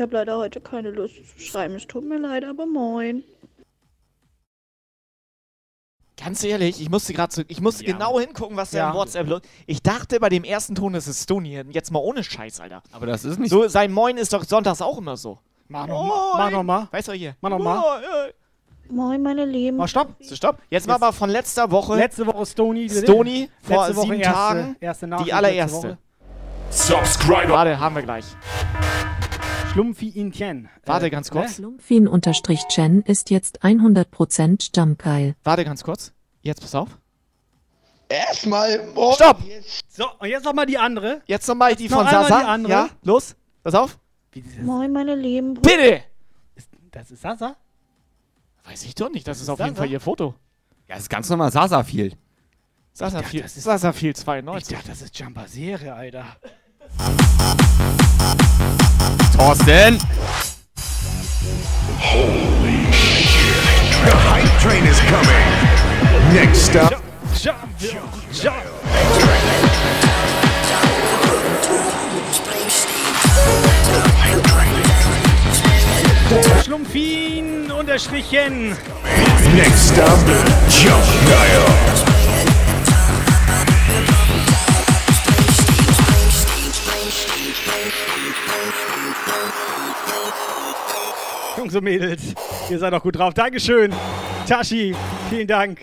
[0.00, 1.74] Ich habe leider heute keine Lust zu schreiben.
[1.74, 3.22] Es tut mir leid, aber moin.
[6.16, 8.88] Ganz ehrlich, ich musste gerade so, ich musste genau hingucken, was Ja.
[8.88, 11.62] im WhatsApp los Ich dachte bei dem ersten Ton, das ist Stony.
[11.68, 12.82] Jetzt mal ohne Scheiß, Alter.
[12.92, 15.38] Aber das ist nicht So, sein Moin ist doch sonntags auch immer so.
[15.68, 16.32] Mach noch mal.
[16.38, 16.88] Mach noch mal.
[16.92, 17.36] Weißt du hier?
[17.42, 18.32] Mach noch mal.
[18.88, 19.22] Moin.
[19.22, 19.76] Meine lieben.
[19.76, 20.14] Mal stopp.
[20.20, 20.62] So, stopp.
[20.70, 21.96] Jetzt mal aber von letzter Woche.
[21.96, 22.88] Letzte Woche Stony.
[22.88, 24.76] Stony vor Letzte Woche sieben erste, Tagen.
[24.80, 25.76] Erste Nachricht, die allererste.
[25.76, 25.98] Woche.
[26.70, 27.50] Subscriber.
[27.50, 28.24] Warte, haben wir gleich.
[29.72, 30.68] Schlumpfi Intien.
[30.84, 31.60] Warte Äh, ganz kurz.
[31.78, 35.36] Fien-Chen ist jetzt 100% Jumpgeil.
[35.44, 36.12] Warte ganz kurz.
[36.42, 36.88] Jetzt pass auf.
[38.08, 38.88] Erstmal.
[38.96, 39.38] Oh, Stopp!
[39.88, 41.22] So, und jetzt noch mal die andere.
[41.26, 42.40] Jetzt nochmal die Noch von einmal Sasa.
[42.40, 42.72] die andere.
[42.72, 43.36] Ja, los.
[43.62, 43.98] Pass auf.
[44.62, 46.02] Moin, meine lieben Bitte!
[46.90, 47.56] Das ist Sasa?
[48.64, 49.26] Weiß ich doch nicht.
[49.28, 49.82] Das, Das ist ist auf jeden Sasa?
[49.82, 50.34] Fall ihr Foto.
[50.88, 52.14] Ja, das ist ganz normal Sasa viel.
[52.92, 53.42] Sasa viel.
[53.42, 54.76] das ist- Sasa viel Ich 92.
[54.76, 56.26] dachte, das ist Jumper Serie, Alter.
[59.36, 59.98] Thorsten!
[64.04, 65.46] The hype train is coming.
[66.34, 67.02] Next up,
[67.34, 67.70] Jump,
[68.32, 68.66] jump.
[76.62, 78.76] Schlumpfin unterstrichen.
[79.56, 80.20] next up,
[80.68, 82.09] Jump Dial.
[91.60, 92.22] Jungs und Mädels,
[92.70, 93.34] ihr seid doch gut drauf.
[93.34, 93.92] Dankeschön.
[94.48, 94.96] Tashi,
[95.28, 95.78] vielen Dank.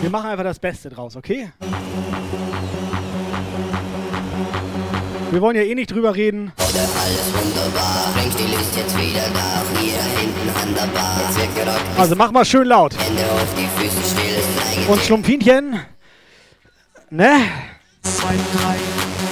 [0.00, 1.50] Wir machen einfach das Beste draus, okay?
[5.30, 6.52] Wir wollen ja eh nicht drüber reden.
[11.98, 12.94] Also mach mal schön laut.
[14.88, 15.80] Und Schlumpfinchen.
[17.10, 17.40] Ne?
[18.02, 19.29] Zwei, drei.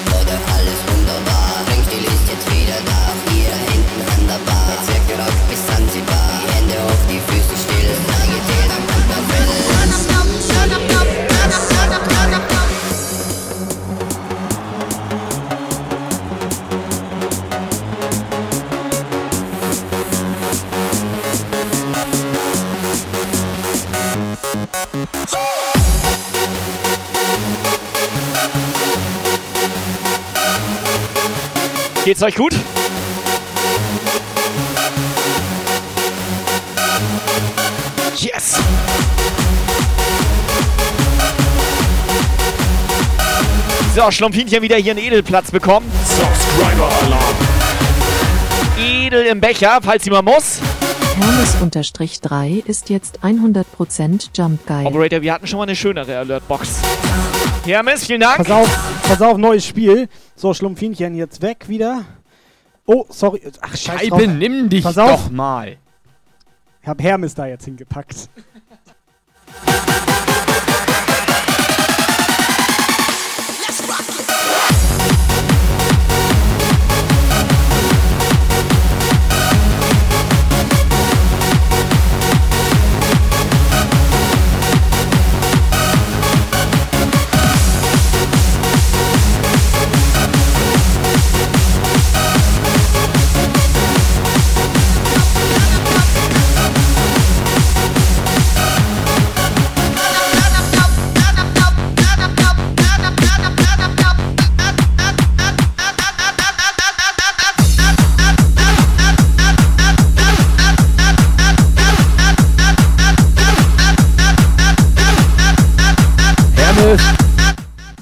[32.04, 32.54] Geht's euch gut?
[38.16, 38.58] Yes!
[43.94, 45.90] So, Schlumpfinchen wieder hier einen Edelplatz bekommen.
[46.04, 47.34] Subscriber-Alarm.
[48.78, 50.60] Edel im Becher, falls jemand muss.
[51.20, 54.84] Hermes-3 ist jetzt 100% Jump Guy.
[54.86, 56.80] Operator, wir hatten schon mal eine schönere Alertbox.
[57.68, 58.38] Hermes, vielen Dank.
[58.38, 60.08] Pass auf, pass auf, neues Spiel.
[60.34, 62.04] So, Schlumpfinchen jetzt weg wieder.
[62.86, 63.42] Oh, sorry.
[63.60, 64.06] Ach, scheiße.
[64.06, 65.24] Scheibe, nimm dich Pass auf.
[65.24, 65.76] doch mal.
[66.80, 68.30] Ich hab Hermes da jetzt hingepackt.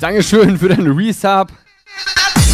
[0.01, 1.49] Dankeschön für deinen Resub.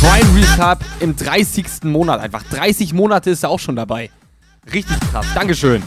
[0.01, 1.84] Prime Resub im 30.
[1.84, 2.43] Monat einfach.
[2.45, 4.11] 30 Monate ist er auch schon dabei.
[4.72, 5.26] Richtig krass.
[5.34, 5.82] Dankeschön.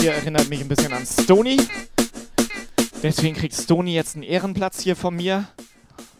[0.00, 1.58] Hier erinnert mich ein bisschen an Stony.
[3.02, 5.48] Deswegen kriegt Stony jetzt einen Ehrenplatz hier von mir.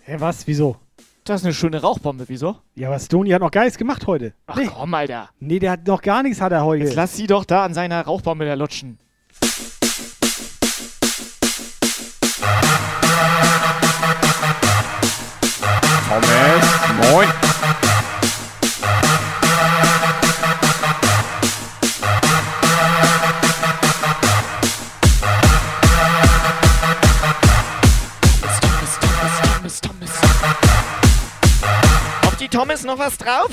[0.02, 0.46] Hä, was?
[0.46, 0.76] Wieso?
[1.24, 2.56] Das ist eine schöne Rauchbombe, wieso?
[2.74, 4.32] Ja, aber Stony hat noch gar nichts gemacht heute.
[4.46, 4.66] Ach nee.
[4.66, 5.28] komm, Alter.
[5.40, 6.84] Nee, der hat noch gar nichts hat er heute.
[6.84, 8.98] Jetzt lass sie doch da an seiner Rauchbombe da lutschen.
[16.08, 17.37] Thomas, moin.
[32.68, 33.48] Thomas noch was drauf?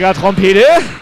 [0.00, 0.93] Thomas,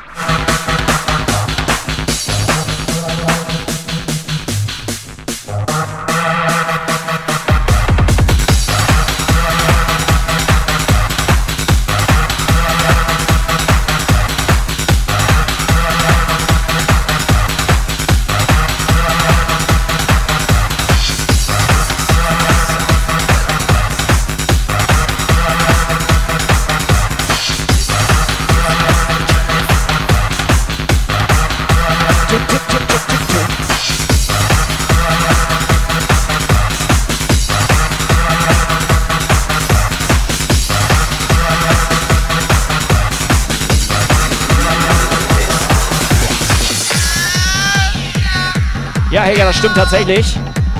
[49.72, 50.36] stimmt tatsächlich.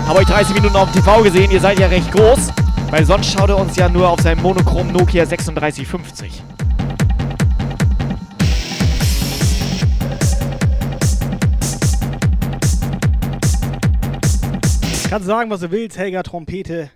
[0.07, 1.51] Habe euch 30 Minuten auf dem TV gesehen.
[1.51, 2.49] Ihr seid ja recht groß.
[2.90, 6.43] Weil sonst schaut er uns ja nur auf seinem monochromen Nokia 3650.
[15.09, 16.90] Kannst sagen, was du willst, Helga Trompete.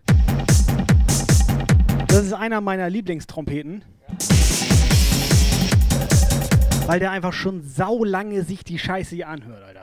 [2.08, 3.82] Das ist einer meiner Lieblingstrompeten.
[6.86, 9.75] Weil der einfach schon saulange sich die Scheiße hier anhört, Alter.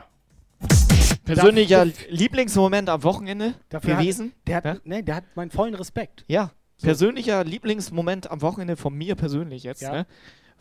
[1.25, 4.27] Persönlicher Das- Lieblingsmoment am Wochenende Dafür gewesen.
[4.27, 6.25] Hat, der, hat, ne, der hat meinen vollen Respekt.
[6.27, 6.51] Ja,
[6.81, 9.91] persönlicher Lieblingsmoment am Wochenende von mir persönlich jetzt, Ja.
[9.91, 10.05] ne,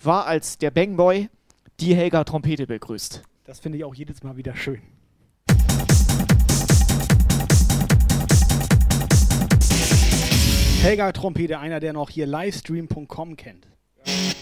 [0.00, 1.28] war, als der Bangboy
[1.80, 3.22] die Helga Trompete begrüßt.
[3.44, 4.80] Das finde ich auch jedes Mal wieder schön.
[10.82, 13.68] Helga Trompete, einer, der noch hier livestream.com kennt.
[14.04, 14.34] Was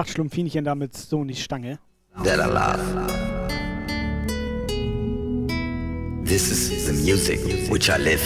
[0.00, 1.78] macht Schlumpfinchen damit so nicht Stange?
[6.24, 7.38] This is the music
[7.70, 8.22] which I live.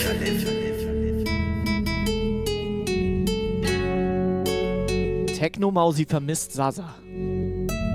[5.37, 6.95] Techno-Mausi vermisst Sasa.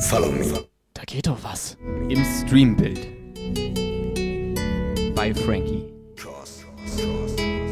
[0.01, 0.45] Follow me.
[0.93, 1.79] Da geht doch was.
[2.11, 3.01] Im Streambild.
[5.15, 5.85] Bei Frankie.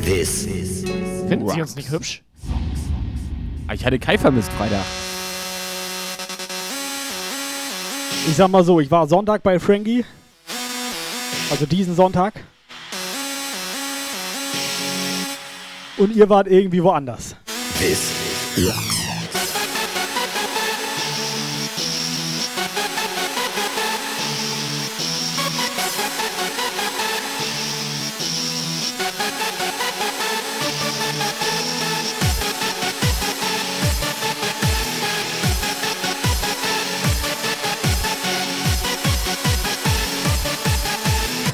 [0.02, 0.84] This is
[1.28, 2.22] Finden Sie uns nicht hübsch?
[3.66, 4.86] Ah, Ich hatte Kai vermisst Freitag.
[8.28, 10.04] Ich sag mal so, ich war Sonntag bei Frankie.
[11.50, 12.34] Also diesen Sonntag.
[15.96, 17.34] Und ihr wart irgendwie woanders.
[17.78, 18.12] this
[18.56, 18.97] is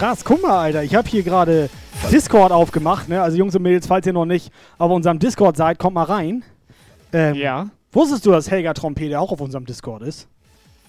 [0.04, 0.82] Krass, guck mal, Alter.
[0.82, 1.70] Ich habe hier gerade
[2.12, 3.08] Discord aufgemacht.
[3.08, 3.22] Ne?
[3.22, 6.44] Also Jungs und Mädels, falls ihr noch nicht auf unserem Discord seid, kommt mal rein.
[7.14, 7.70] Ähm, Ja.
[7.90, 10.28] Wusstest du, dass Helga Trompete auch auf unserem Discord ist?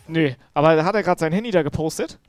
[0.10, 2.20] Nö, aber hat er gerade sein Handy da gepostet?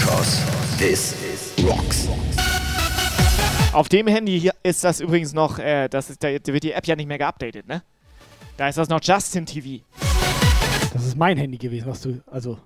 [0.00, 0.40] Cause
[0.78, 2.08] this is rocks.
[3.74, 6.86] Auf dem Handy hier ist das übrigens noch, äh, das ist, da wird die App
[6.86, 7.82] ja nicht mehr geupdatet, ne?
[8.56, 9.84] Da ist das noch Justin TV.
[10.94, 12.22] Das ist mein Handy gewesen, was du.
[12.30, 12.56] Also.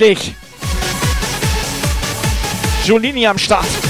[0.00, 0.32] Endlich!
[2.86, 3.89] Giolini am Start.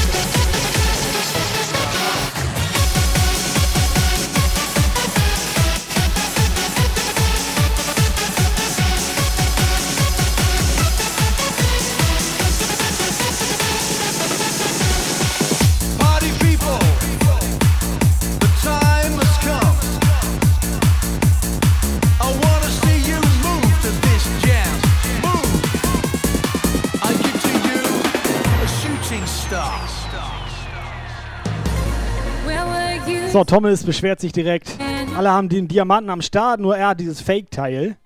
[33.41, 34.76] So, Thomas beschwert sich direkt.
[35.16, 37.97] Alle haben den Diamanten am Start, nur er hat dieses Fake-Teil.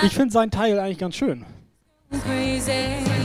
[0.00, 1.44] Ich finde sein Teil eigentlich ganz schön.
[2.10, 3.15] Crazy.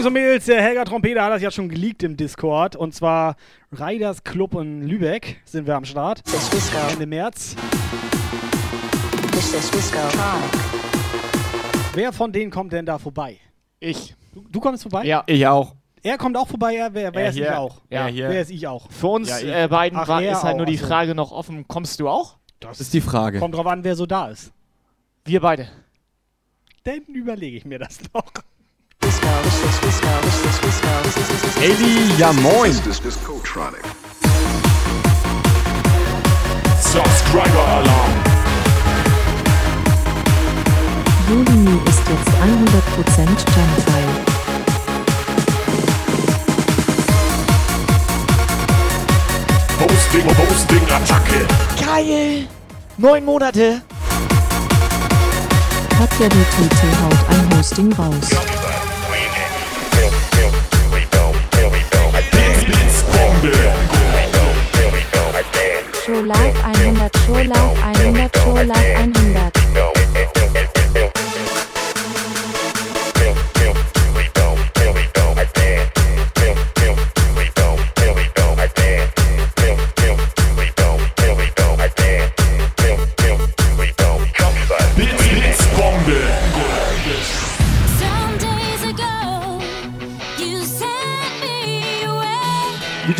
[0.00, 2.74] Jungs und Mädels, der Helga Trompete hat das ja schon geleakt im Discord.
[2.74, 3.36] Und zwar
[3.70, 6.22] Riders Club in Lübeck sind wir am Start.
[6.90, 7.54] Ende März.
[11.92, 13.36] Wer von denen kommt denn da vorbei?
[13.78, 14.16] Ich.
[14.32, 15.04] Du, du kommst vorbei?
[15.04, 15.22] Ja.
[15.26, 15.76] Ich auch.
[16.02, 17.50] Er kommt auch vorbei, er, wer, wer Er ist hier.
[17.50, 17.82] ich auch?
[17.90, 18.30] Ja, hier.
[18.30, 18.90] Wer ist ich auch?
[18.90, 20.86] Für uns Ja, äh, beiden Ach, war, ist halt nur auch, die ach so.
[20.86, 22.38] Frage noch offen, kommst du auch?
[22.58, 23.38] Das ist die Frage.
[23.38, 24.50] Kommt drauf an, wer so da ist.
[25.26, 25.68] Wir beide.
[26.84, 28.24] Dann überlege ich mir das noch.
[31.60, 32.72] Eli, ja moin.
[36.92, 38.12] Subscriber Alarm.
[41.28, 44.30] Julimi ist jetzt 100% Jumpfile.
[49.80, 51.46] Hosting, Hosting, Attacke.
[51.78, 52.48] Geil!
[52.96, 53.82] Neun Monate.
[55.90, 58.59] Katja DTT haut ein Hosting raus.
[63.40, 63.48] Show
[66.20, 69.99] Love 100, Show Love 100, Show Love 100.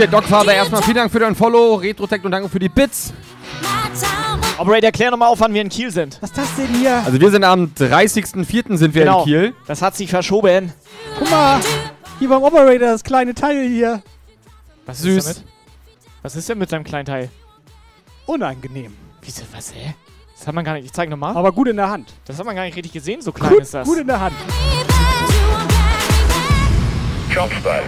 [0.00, 1.74] DJ Dogfather, erstmal vielen Dank für dein Follow.
[1.74, 3.12] Retrotech und danke für die Bits.
[4.56, 6.16] Operator, klär nochmal auf, wann wir in Kiel sind.
[6.22, 7.02] Was ist das denn hier?
[7.04, 8.78] Also wir sind am 30.04.
[8.78, 9.18] sind wir Genau.
[9.20, 9.54] in Kiel.
[9.66, 10.72] Das hat sich verschoben.
[11.18, 11.60] Guck mal,
[12.18, 14.02] hier beim Operator, das kleine Teil hier.
[14.86, 15.26] Was Süß.
[15.26, 15.44] ist?
[16.22, 17.28] Was ist denn mit seinem kleinen Teil?
[18.24, 18.96] Unangenehm.
[19.20, 19.94] Wieso, was, hä?
[20.34, 21.36] Das hat man gar nicht, ich zeig nochmal.
[21.36, 22.14] Aber gut in der Hand.
[22.24, 23.86] Das hat man gar nicht richtig gesehen, so klein Gut, ist das.
[23.86, 24.34] gut in der Hand.
[27.34, 27.82] Kopfball.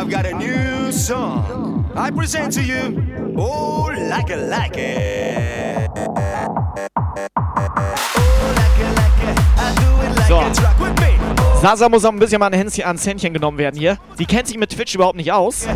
[0.00, 1.84] I've got a new song.
[1.94, 5.90] I present to you, Oh, like it, like it.
[5.94, 6.12] Oh,
[8.56, 9.38] like it, like it.
[9.58, 10.62] I do it like So.
[10.62, 11.09] rock with me.
[11.62, 13.98] Sasa muss auch ein bisschen mal ein Händchen, ans Händchen genommen werden hier.
[14.18, 15.66] Die kennt sich mit Twitch überhaupt nicht aus.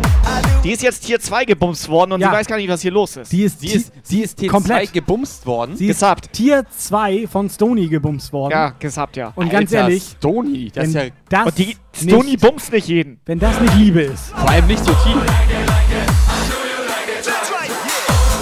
[0.63, 2.29] Die ist jetzt Tier 2 gebumst worden und Ja.
[2.29, 3.31] die weiß gar nicht, was hier los ist.
[3.31, 4.93] Die ist, Sie ist, sie ist T2 Komplett.
[4.93, 5.75] gebumst worden.
[5.77, 6.33] sie ist gesubbt.
[6.33, 8.51] Tier 2 von Stony gebumst worden.
[8.53, 9.31] Ja, gesubbt, ja.
[9.35, 12.87] Und ganz Alter, ehrlich, Stony, das ist ja das, Und die Stony nicht, bumst nicht
[12.87, 13.19] jeden.
[13.27, 14.29] wenn das nicht Liebe ist.
[14.31, 15.17] vor allem nicht so tief.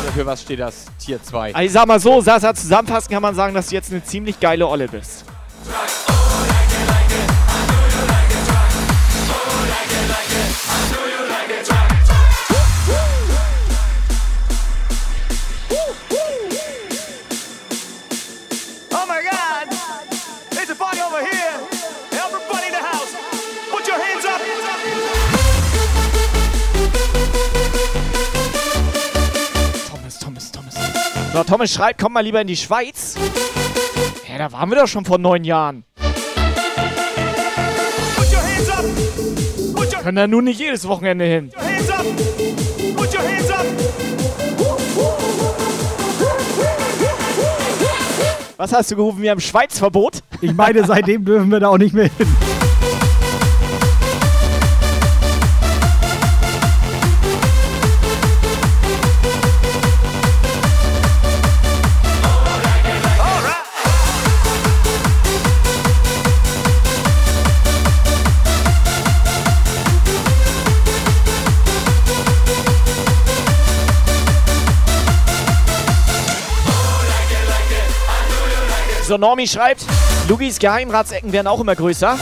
[0.01, 0.85] Oder für was steht das?
[0.97, 1.53] Tier 2.
[1.55, 4.39] Also ich sag mal so, Sasa, zusammenfassend kann man sagen, dass du jetzt eine ziemlich
[4.39, 5.22] geile Olle bist.
[31.43, 33.15] So, Thomas schreibt, komm mal lieber in die Schweiz.
[34.23, 35.83] Hä, da waren wir doch schon vor neun Jahren.
[35.97, 36.05] Put
[38.31, 38.85] your hands up.
[39.75, 41.51] Put your Können da nun nicht jedes Wochenende hin.
[41.57, 42.05] hands up.
[42.95, 43.65] Put your hands up.
[48.55, 49.21] Was hast du gerufen?
[49.21, 50.19] Wir haben Schweizverbot?
[50.39, 52.27] Ich meine, seitdem dürfen wir da auch nicht mehr hin.
[79.23, 79.85] Normi schreibt,
[80.27, 82.17] Lugis Geheimratsecken werden auch immer größer.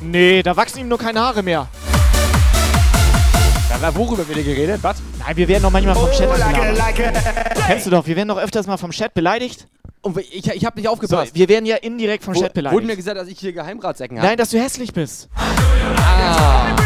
[0.00, 1.66] Nee, da wachsen ihm nur keine Haare mehr.
[3.82, 4.78] Ja, worüber wird ihr geredet?
[4.82, 4.98] Was?
[5.18, 7.56] Nein, wir werden doch manchmal vom Chat Oh, like like.
[7.66, 9.66] Kennst du doch, wir werden doch öfters mal vom Chat beleidigt.
[10.02, 11.34] Und ich, ich habe nicht So, aufgepasst.
[11.34, 12.76] wir werden ja indirekt vom Wo- Chat beleidigt.
[12.76, 14.28] Wurde mir gesagt, dass ich hier Geheimratsecken habe?
[14.28, 15.28] Nein, dass du hässlich bist.
[15.34, 16.76] Ah.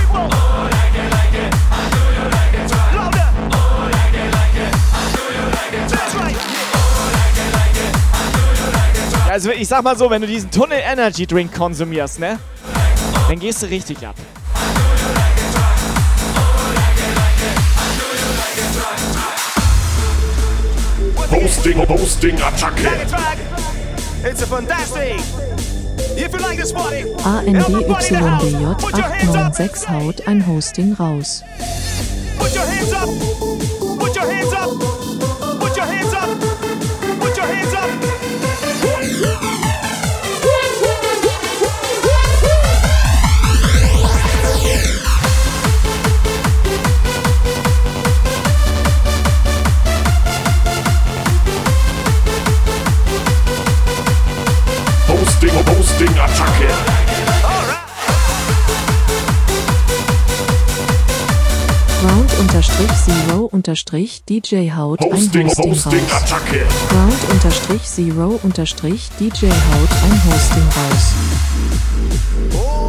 [9.30, 12.40] Also ich sag mal so, wenn du diesen Tunnel Energy Drink konsumierst, ne?
[13.28, 14.16] Dann gehst du richtig ab.
[21.30, 22.88] Hosting, Hosting, Attacke.
[24.24, 25.20] It's a fantastic.
[26.16, 31.44] If you like this party, ANDYBJ 896 haut ein Hosting raus.
[32.36, 33.08] put your hands up.
[33.96, 34.89] Put your hands up.
[62.40, 66.00] Unterstrich Zero unterstrich DJ haut ein Hosting, Hosting.
[66.10, 66.66] Attacke.
[66.88, 71.14] Ground unterstrich Zero unterstrich DJ haut ein Hosting raus.
[72.54, 72.80] Oh.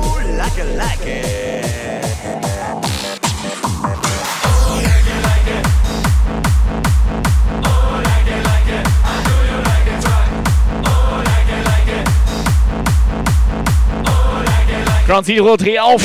[15.12, 16.02] Ground Zero, dreh auf.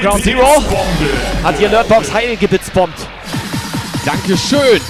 [0.00, 0.46] Ground Zero
[1.42, 2.98] hat die Alertbox heil gebitzbombt.
[4.04, 4.80] Dankeschön.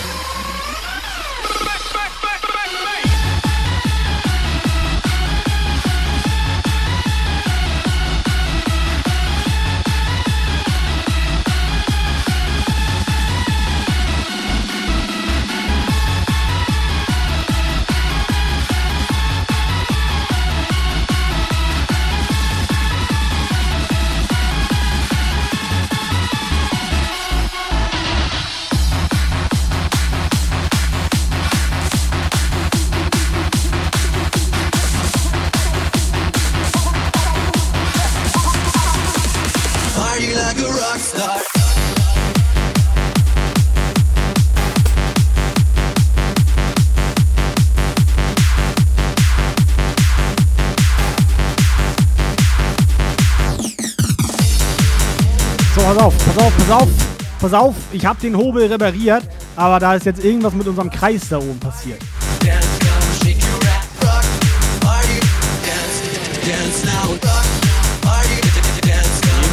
[57.49, 57.74] Pass auf.
[57.92, 59.24] Ich habe den Hobel repariert,
[59.57, 62.01] aber da ist jetzt irgendwas mit unserem Kreis da oben passiert.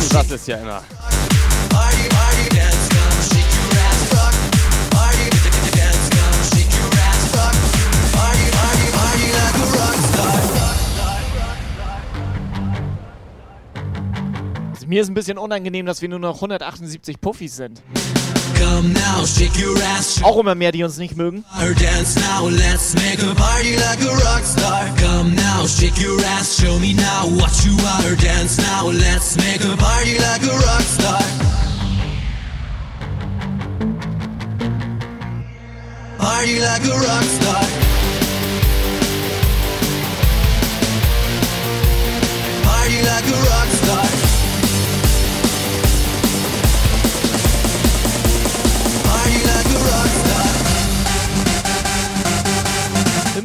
[0.10, 0.82] Satz ist ja immer.
[14.76, 17.82] Also mir ist ein bisschen unangenehm, dass wir nur noch 178 Puffis sind.
[18.60, 19.24] Now,
[20.22, 21.46] Auch immer mehr, die uns nicht mögen.
[21.58, 24.18] Now, a party like a
[25.24, 25.80] now, ass,
[26.82, 27.96] me now what you are.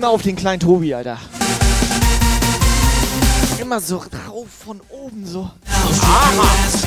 [0.01, 1.19] Immer auf den kleinen Tobi, Alter.
[3.61, 5.51] Immer so drauf von oben so.
[5.69, 6.33] Aha.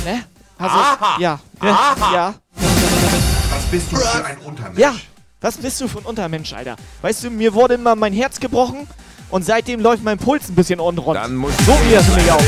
[0.04, 0.24] Ne?
[0.58, 1.18] Also, Aha.
[1.20, 1.40] ja.
[1.62, 1.70] Ne?
[1.70, 2.14] Aha.
[2.16, 2.34] Ja.
[2.56, 4.80] Was bist du für ein Untermensch?
[4.80, 4.96] Ja.
[5.42, 6.76] Was bist du für ein Untermensch, Alter?
[7.04, 8.88] Weißt du, mir wurde immer mein Herz gebrochen
[9.30, 11.16] und seitdem läuft mein Puls ein bisschen unrund.
[11.16, 12.42] Dann muss so wie das für mich aus.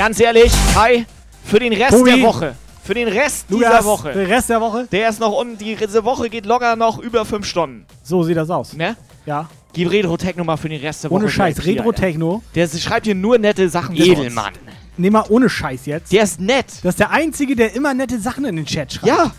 [0.00, 1.04] Ganz ehrlich, Kai,
[1.44, 2.12] für den Rest Tobi.
[2.12, 2.54] der Woche.
[2.82, 4.12] Für den Rest Lukas, dieser Woche.
[4.14, 4.88] für den Rest der Woche?
[4.90, 5.58] Der ist noch unten.
[5.58, 7.84] Die- Diese Woche geht locker noch über 5 Stunden.
[8.02, 8.72] So sieht das aus.
[8.72, 8.96] Ne?
[9.26, 9.50] Ja.
[9.74, 11.20] Gib Retro-Techno mal für den Rest der Woche.
[11.20, 12.42] Ohne Scheiß, Retro-Techno.
[12.54, 13.94] Der schreibt hier nur nette Sachen.
[13.94, 14.54] Edelmann.
[14.96, 16.10] Nee, mal ohne Scheiß jetzt.
[16.10, 16.64] Der ist nett.
[16.82, 19.06] Das ist der Einzige, der immer nette Sachen in den Chat schreibt.
[19.06, 19.32] Ja.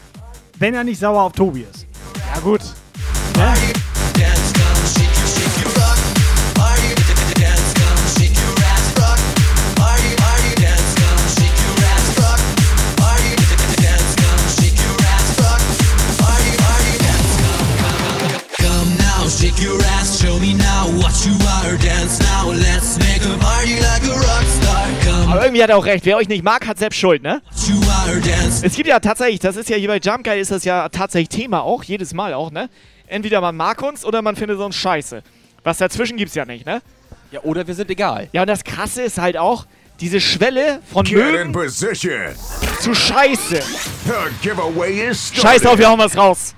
[0.60, 1.88] Wenn er nicht sauer auf Tobi ist.
[2.36, 2.62] Ja, gut.
[3.34, 3.52] Come
[25.32, 26.06] Aber irgendwie hat er auch recht.
[26.06, 27.42] Wer euch nicht mag, hat selbst Schuld, ne?
[28.64, 31.30] Es gibt ja tatsächlich, das ist ja hier bei Jump Guy ist das ja tatsächlich
[31.30, 32.70] Thema auch, jedes Mal auch, ne?
[33.08, 35.22] Entweder man mag uns oder man findet uns scheiße.
[35.64, 36.82] Was dazwischen gibt's ja nicht, ne?
[37.32, 38.28] Ja, oder wir sind egal.
[38.34, 39.66] Ja, und das Krasse ist halt auch,
[40.00, 41.54] diese Schwelle von mögen
[42.80, 43.62] zu scheiße.
[45.42, 46.56] Scheiß drauf, wir hauen was raus.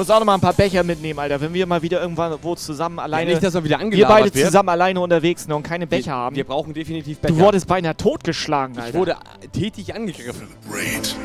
[0.00, 1.40] Muss auch noch mal ein paar Becher mitnehmen, Alter.
[1.40, 3.30] Wenn wir mal wieder irgendwann wo zusammen alleine.
[3.30, 4.46] nicht, dass wir wieder Wir beide werden.
[4.46, 6.34] zusammen alleine unterwegs sind und keine Becher haben.
[6.36, 7.34] Wir brauchen definitiv Becher.
[7.34, 8.88] Du wurdest beinahe totgeschlagen, Alter.
[8.88, 9.16] ich wurde
[9.52, 10.48] tätig angegriffen.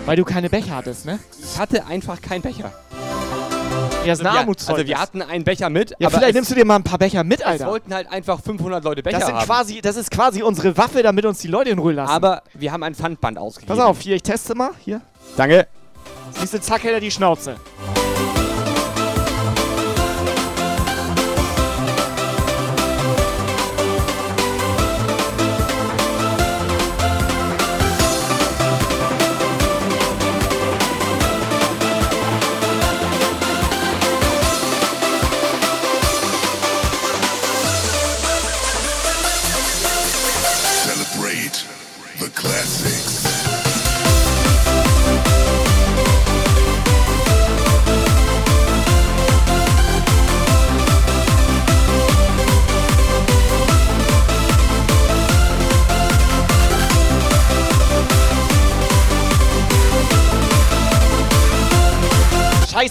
[0.06, 1.20] weil du keine Becher hattest, ne?
[1.42, 2.74] Ich hatte einfach keinen Becher.
[4.06, 4.80] Ja, ist ein wir, Armutszeugnis.
[4.84, 7.00] also wir hatten einen Becher mit, Ja, aber vielleicht nimmst du dir mal ein paar
[7.00, 7.68] Becher mit, es Alter.
[7.68, 9.46] wollten halt einfach 500 Leute Becher Das, sind haben.
[9.46, 12.12] quasi, das ist quasi unsere Waffe, damit uns die Leute in Ruhe lassen.
[12.12, 13.76] aber wir haben ein Pfandband ausgegeben.
[13.76, 14.72] Pass auf, hier, ich teste mal.
[14.84, 15.02] Hier.
[15.38, 15.66] Danke.
[16.34, 17.56] Siehst du, zack, hält er die Schnauze.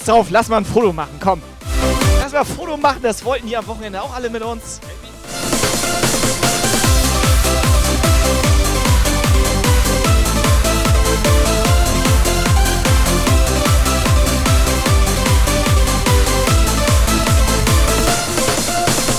[0.04, 1.40] Scheiß drauf, lass mal ein Foto machen, komm.
[2.20, 4.80] Lass mal ein Foto machen, das wollten die am Wochenende auch alle mit uns.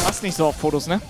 [0.03, 1.01] Machst nicht so auf Fotos, ne?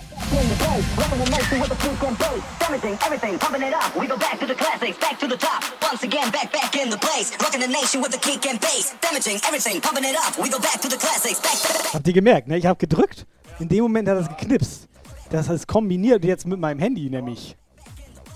[3.06, 3.96] Everything, pumping it up.
[3.96, 5.62] We go back to the classics, back to the top.
[5.80, 7.32] Once again, back, back in the place.
[7.40, 8.94] Rocking the nation with the kick and bass.
[9.00, 10.36] Damaging everything, pumping it up.
[10.38, 12.58] We go back to the classics, back, back, Habt ihr gemerkt, ne?
[12.58, 13.24] Ich habe gedrückt.
[13.58, 14.88] In dem Moment hat es geknipst.
[15.30, 17.56] Das heißt, kombiniert jetzt mit meinem Handy nämlich.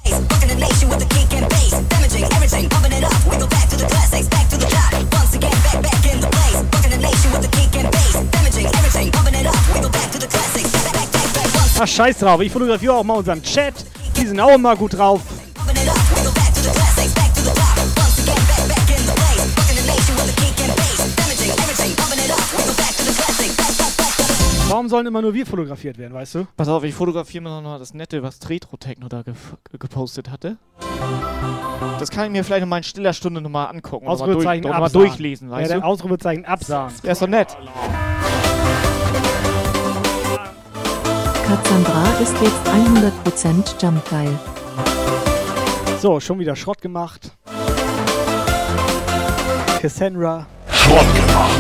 [0.07, 1.71] Rocking the nation with the kick and bass.
[1.89, 3.13] Damaging everything, pumping it up.
[3.27, 4.93] We go back to the classics, back to the top.
[5.13, 6.57] Once again, back, back in the place.
[6.73, 8.15] Rocking the nation with the kick and bass.
[8.31, 9.61] Damaging everything, pumping it up.
[9.75, 10.90] We go back to the classics, back,
[11.83, 12.43] Ach, scheiß drauf.
[12.43, 13.73] Ich fotografiere auch mal unseren Chat.
[14.15, 15.23] Die sind auch immer gut drauf.
[24.69, 26.47] Warum sollen immer nur wir fotografiert werden, weißt du?
[26.55, 29.33] Pass auf, ich fotografiere mir noch mal das Nette, was Retro-Techno da ge
[29.79, 30.59] gepostet hatte.
[31.99, 34.71] Das kann ich mir vielleicht in meiner stiller Stunde nochmal angucken und nochmal durch, Ausrufezeichen
[34.71, 35.87] noch durchlesen, Ja, weißt dann du?
[35.87, 36.95] Ausrufezeichen absagen.
[37.03, 37.57] Der ist doch nett.
[41.51, 44.39] Kassandra ist jetzt 100% Jump geil.
[46.01, 47.33] So, schon wieder Schrott gemacht.
[49.83, 50.47] Cassandra.
[50.71, 51.51] Schrott gemacht.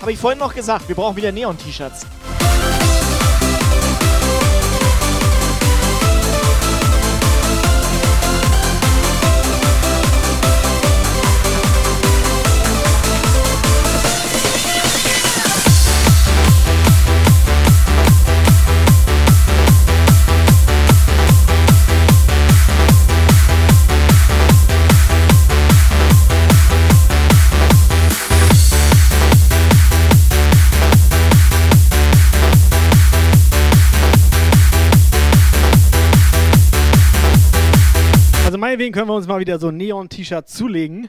[0.00, 2.06] Habe ich vorhin noch gesagt, wir brauchen wieder Neon-T-Shirts.
[38.74, 41.08] Meinetwegen können wir uns mal wieder so ein Neon-T-Shirt zulegen.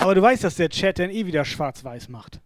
[0.00, 2.40] Aber du weißt, dass der Chat dann eh wieder schwarz-weiß macht.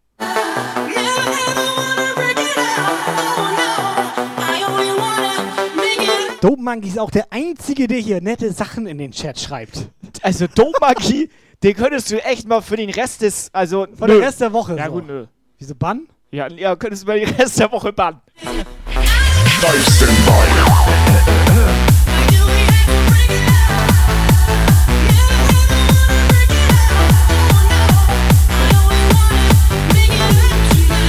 [6.41, 9.89] Dope Monkey ist auch der Einzige, der hier nette Sachen in den Chat schreibt.
[10.23, 11.31] Also Dope Monkey,
[11.63, 14.19] den könntest du echt mal für den Rest des, also Von nö.
[14.19, 14.77] der Rest der Woche.
[14.77, 14.93] Ja so.
[14.93, 15.27] gut, nö.
[15.59, 16.09] Wieso Bann?
[16.33, 18.21] Ja, ja, könntest du mal den Rest der Woche bannen.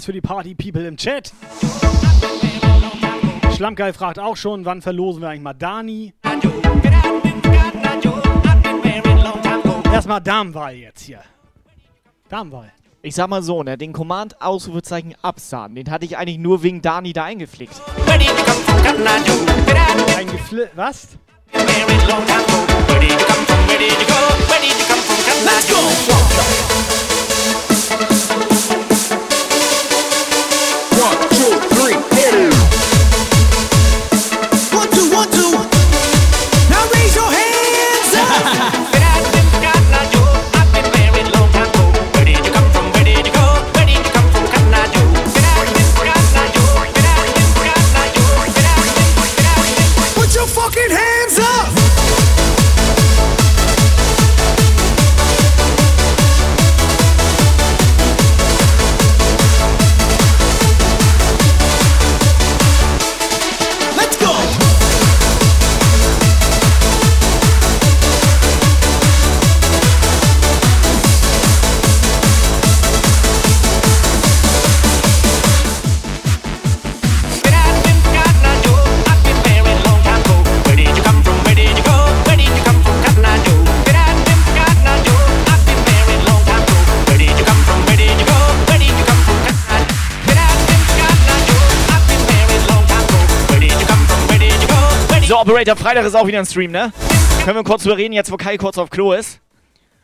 [0.00, 1.30] was für die Party-People im Chat.
[3.54, 6.14] Schlammgeil fragt auch schon, wann verlosen wir eigentlich mal Dani?
[9.92, 11.20] Erstmal Damenwahl jetzt hier.
[12.30, 12.72] Damenwahl.
[13.02, 16.80] Ich sag mal so, ne, den Command Ausrufezeichen absahen, den hatte ich eigentlich nur wegen
[16.80, 17.82] Dani da eingepflegt.
[20.16, 21.08] Eingefli was?
[25.44, 25.76] Let's go!
[95.60, 96.90] Operator, Freitag ist auch wieder ein Stream, ne?
[97.44, 99.40] Können wir kurz drüber reden, jetzt wo Kai kurz auf Klo ist?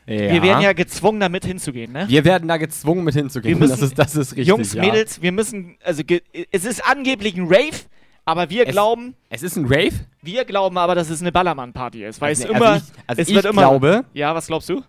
[0.04, 2.04] Wir werden ja gezwungen, da mit hinzugehen, ne?
[2.08, 3.58] Wir werden da gezwungen, mit hinzugehen.
[3.58, 4.48] Wir das, ist, das ist richtig.
[4.48, 4.82] Jungs, ja.
[4.82, 6.02] Mädels, wir müssen, also
[6.52, 7.74] es ist angeblich ein Rave,
[8.26, 9.94] aber wir Es- glauben, Es ist ein Rave?
[10.20, 13.22] wir glauben aber, dass es eine Ballermann-Party ist, weil Also, es also immer, ich- also
[13.22, 14.82] es ich wird immer, glaube- ja, was glaubst du?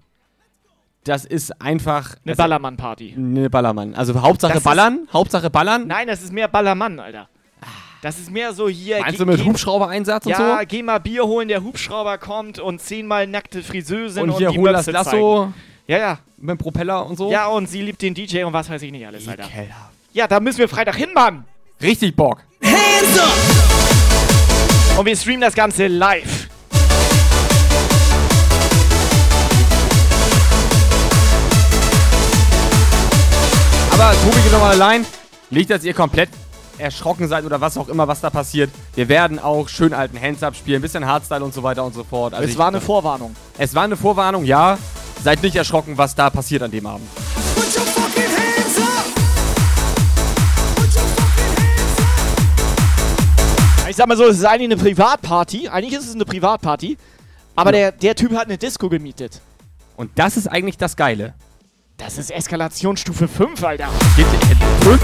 [1.05, 2.09] Das ist einfach.
[2.09, 3.13] Eine das- Ballermann-Party.
[3.17, 3.95] Eine Ballermann.
[3.95, 5.07] Also Hauptsache Das ballern.
[5.13, 5.87] Hauptsache ballern.
[5.87, 7.29] Nein, das ist mehr Ballermann, Alter.
[8.01, 8.99] Das ist mehr so hier.
[8.99, 10.65] Meinst du mit Hubschrauber-Einsatz und ja, so?
[10.67, 14.57] geh mal Bier holen, der Hubschrauber kommt und zehnmal nackte Friseusen Und und, hier die
[14.59, 15.09] hol das Lasso.
[15.09, 15.53] zeigen.
[15.87, 16.19] Ja, ja.
[16.37, 17.31] Mit dem Propeller und so.
[17.31, 19.45] Ja, und sie liebt den DJ und was weiß ich nicht alles, Alter.
[20.13, 21.45] Ja, da müssen wir Freitag hin, Mann.
[21.81, 22.43] Richtig Bock.
[22.63, 24.99] Hands up.
[24.99, 26.47] Und wir streamen das Ganze live.
[33.91, 35.05] Aber Tobi geht nochmal allein.
[35.49, 36.29] Nicht, dass ihr komplett
[36.79, 38.69] erschrocken seid oder was auch immer, was da passiert.
[38.95, 42.03] Wir werden auch schön alten Hands up spielen, bisschen Hardstyle und so weiter und so
[42.03, 42.33] fort.
[42.33, 43.35] Also es ich- war eine Vorwarnung.
[43.57, 44.77] Es war eine Vorwarnung, ja.
[45.23, 47.07] Seid nicht erschrocken, was da passiert an dem Abend.
[47.55, 49.05] Put your fucking hands up.
[53.89, 55.69] Ich sag mal so, es ist eigentlich eine Privatparty.
[55.69, 56.97] Eigentlich ist es eine Privatparty.
[57.55, 59.41] Aber der, der Typ hat eine Disco gemietet.
[59.95, 61.33] Und das ist eigentlich das Geile.
[61.97, 63.89] Das ist Eskalationsstufe 5, Alter.
[64.15, 64.27] Geht
[64.81, 65.01] fünf?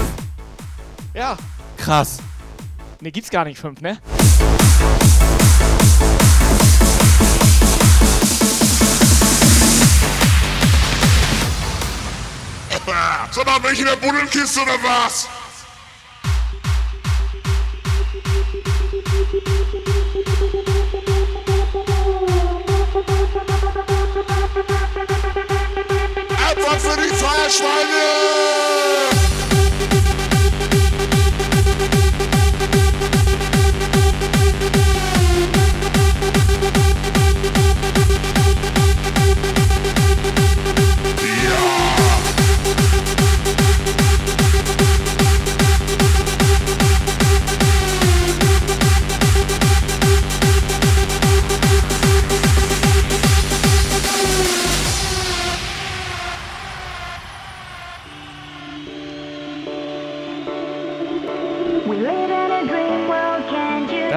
[1.12, 1.36] Ja.
[1.84, 2.16] Krass.
[3.00, 3.98] Ne, gibt's gar nicht 5, ne?
[13.30, 15.28] Sag mal, welche in der Buddelkiste oder was?
[26.48, 28.73] Antwort für die Feuerschweine!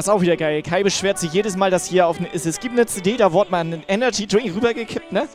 [0.07, 0.61] Ist auch wieder geil.
[0.61, 3.33] Kai beschwert sich jedes Mal, dass hier auf eine, es, es gibt eine CD, da
[3.33, 5.27] wurde mal ein Energy Drink rübergekippt, ne?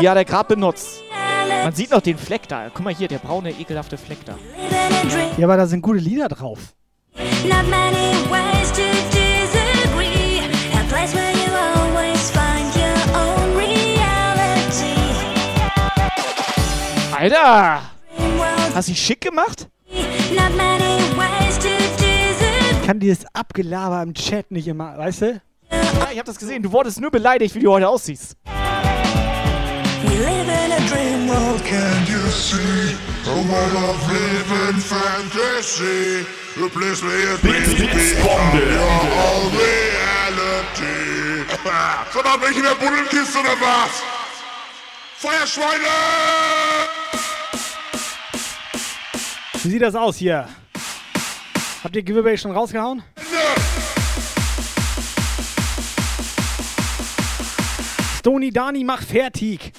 [0.00, 1.02] Die hat er gerade benutzt.
[1.64, 2.70] Man sieht noch den Fleck da.
[2.72, 4.36] Guck mal hier, der braune, ekelhafte Fleck da.
[5.38, 6.58] Ja, aber da sind gute Lieder drauf.
[7.44, 10.42] Not many ways to disagree.
[10.74, 14.94] A place where you always find your own reality.
[17.18, 17.80] Alter!
[18.74, 19.68] Hast du dich schick gemacht?
[19.90, 21.79] Not many ways to disagree.
[22.90, 25.40] Kann dieses Abgelaber im Chat nicht immer, weißt du?
[25.70, 26.60] Ja, ich hab das gesehen.
[26.60, 28.36] Du wurdest nur beleidigt, wie du heute aussiehst.
[30.02, 32.96] We live in a dream world, can't you see?
[33.26, 36.26] A world of living fantasy.
[36.56, 40.90] A place your dreams become your reality.
[42.12, 44.02] Sag mal, welche in der Buddelkiste oder was?
[45.16, 45.86] Feuerschweine!
[49.62, 50.48] Wie sieht das aus hier?
[51.82, 53.02] Habt ihr Giveaway schon rausgehauen?
[58.18, 59.72] Stony Dani, mach fertig.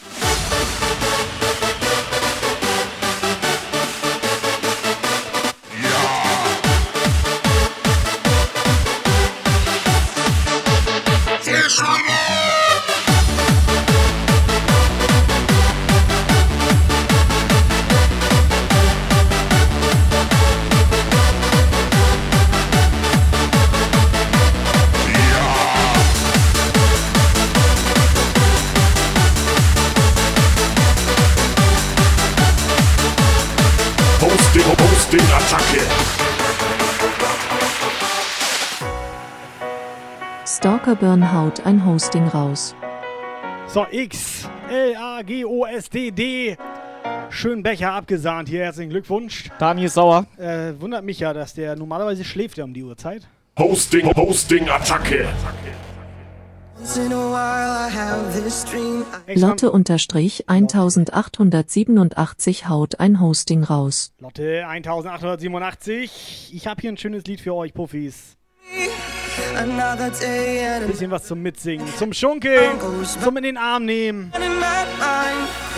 [35.42, 35.82] Attacke.
[40.46, 42.76] Stalker Burn haut ein Hosting raus.
[43.66, 46.58] So, X, L, A, G, O, S, D, D.
[47.30, 48.64] Schön Becher abgesahnt hier.
[48.64, 49.50] Herzlichen Glückwunsch.
[49.58, 50.26] Daniel ist sauer.
[50.38, 53.28] Äh, wundert mich ja, dass der normalerweise schläft ja um die Uhrzeit.
[53.58, 55.26] Hosting, Hosting, Attacke.
[55.26, 55.91] Once
[59.36, 64.14] Lotte unterstrich 1887 haut ein Hosting raus.
[64.20, 66.52] Lotte 1887.
[66.54, 68.38] Ich habe hier ein schönes Lied für euch, Puffis.
[70.88, 72.80] Bisschen was zum Mitsingen, zum Schunkeln,
[73.24, 74.32] zum in den Arm nehmen.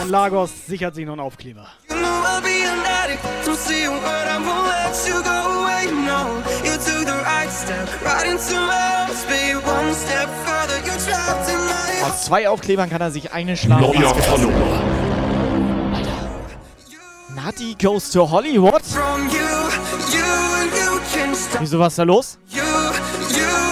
[0.02, 1.68] Und Lagos sichert sich noch einen Aufkleber.
[1.90, 3.24] You know I'll be an addict.
[3.46, 5.86] Don't say a word, I won't let you go away.
[5.92, 9.58] No, you took the right step right into my arms, babe.
[9.66, 13.82] One step further, you're trapped in my Aus zwei Aufklebern kann er sich eine schlagen.
[13.82, 14.93] Neuer Follower.
[17.44, 18.82] Nati goes to Hollywood?
[21.60, 22.40] Wieso, was ist da los?
[22.48, 23.62] You, you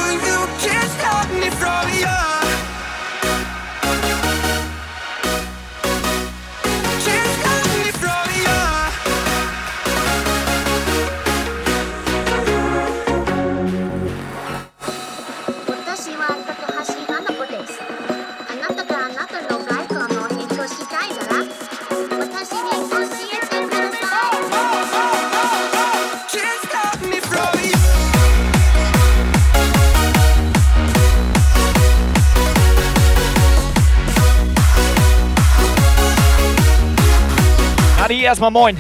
[38.12, 38.78] Nati, erstmal moin.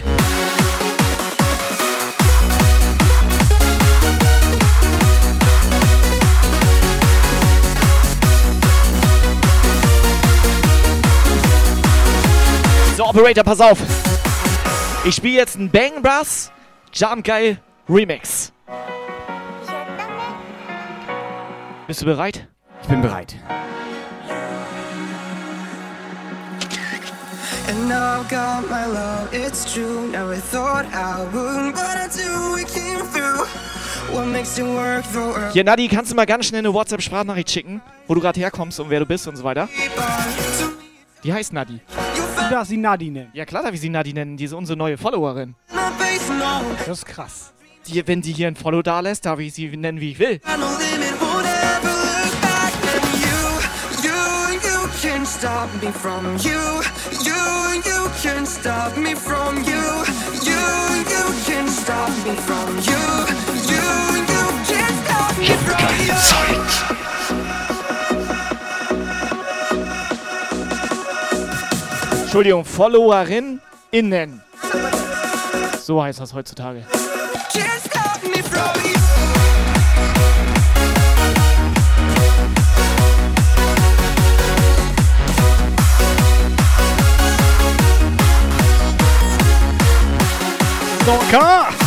[12.97, 13.77] So, Operator, pass auf.
[15.05, 16.51] Ich spiele jetzt einen Bang Brass
[16.93, 18.51] Jump Geil Remix.
[21.87, 22.47] Bist du bereit?
[22.81, 23.35] Ich bin bereit.
[27.71, 30.09] And now I've got my love, it's true.
[30.11, 32.53] Never thought I would, but I do.
[32.53, 33.45] We came through.
[34.13, 35.49] What makes it work though?
[35.53, 38.89] Hier, Nadi, kannst du mal ganz schnell eine WhatsApp-Sprachnachricht schicken, wo du gerade herkommst und
[38.89, 39.69] wer du bist und so weiter?
[41.23, 41.79] Die heißt Nadi.
[42.35, 43.29] Du darfst sie Nadi nennen.
[43.33, 44.35] Ja, klar darf ich sie Nadi nennen.
[44.35, 45.55] Die ist unsere neue Followerin.
[46.77, 47.53] Das ist krass.
[47.87, 50.41] Die, wenn die hier ein Follow da lässt, darf ich sie nennen, wie ich will.
[50.43, 51.10] You,
[55.21, 56.81] you can't stop me from you.
[57.23, 57.41] You,
[57.85, 60.03] you can't stop me from you.
[60.41, 60.61] You,
[61.13, 63.01] you can't stop me from you.
[63.69, 63.85] You,
[64.17, 66.17] you can't stop me from you.
[72.23, 73.61] Entschuldigung, Followerin
[73.91, 74.41] innen.
[75.83, 76.83] So heißt das heutzutage.
[77.53, 78.90] Can't stop me from you.
[91.01, 91.80] Stalker!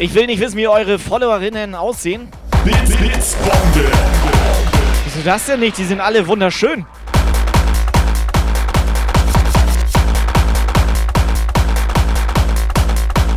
[0.00, 2.28] Ich will nicht wissen, wie eure Followerinnen aussehen.
[5.04, 5.76] Wieso das denn nicht?
[5.76, 6.86] Die sind alle wunderschön.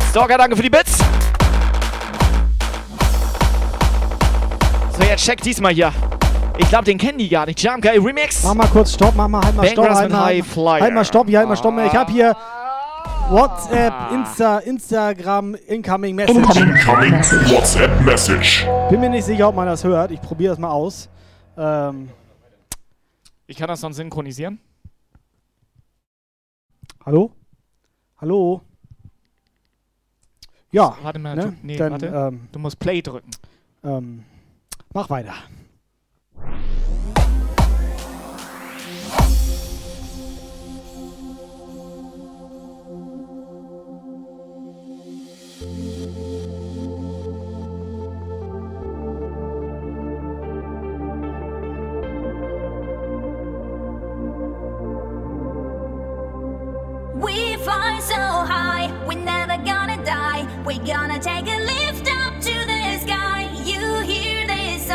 [0.08, 0.96] Stalker, danke für die Bits.
[4.96, 5.92] So, jetzt check diesmal hier.
[6.56, 7.62] Ich glaube, den kennen die gar nicht.
[7.62, 8.42] Jump Guy Remix.
[8.42, 10.42] Mach mal kurz Stopp, mach mal, halt mal Stopp, halt mal,
[10.80, 11.74] halt mal Stopp, hier, halt mal Stopp.
[11.84, 12.34] Ich hab hier
[13.30, 16.36] WhatsApp, Insta, Instagram, Incoming Message.
[16.36, 17.12] Incoming
[17.50, 18.66] WhatsApp Message.
[18.90, 20.10] Bin mir nicht sicher, ob man das hört.
[20.10, 21.08] Ich probiere das mal aus.
[21.56, 22.10] Ähm,
[23.46, 24.58] Ich kann das sonst synchronisieren.
[27.04, 27.32] hallo?
[28.20, 28.60] Hallo?
[30.70, 30.96] Ja.
[31.02, 31.42] Warte mal, ne?
[31.42, 32.06] du, nee, Dann, warte.
[32.06, 33.30] Ähm, du musst Play drücken.
[33.84, 34.24] ähm,
[34.92, 35.34] mach weiter.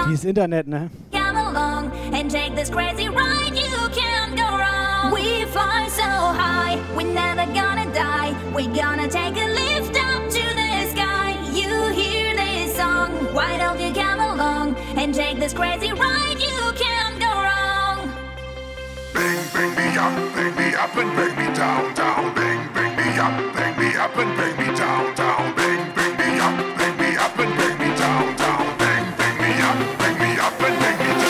[0.10, 0.90] Dieses Internet, ne?
[1.12, 3.56] come along and take this crazy ride.
[3.56, 5.14] You can't go wrong.
[5.14, 8.36] We fly so high, we're never gonna die.
[8.52, 11.38] We're gonna take a lift up to the sky.
[11.54, 16.40] You hear this song, why don't you come along and take this crazy ride?
[16.40, 18.12] You can't go wrong.
[19.14, 22.34] Bang, bang me up, bang me up and bang me down, down.
[22.34, 22.89] Bang, bang me
[23.20, 25.54] up, bang me up and bang me down, down.
[25.56, 28.66] Bang, bang me up, bang me up and bang me down, down.
[28.78, 31.30] Bang, bang me up, bang me up and bang me down.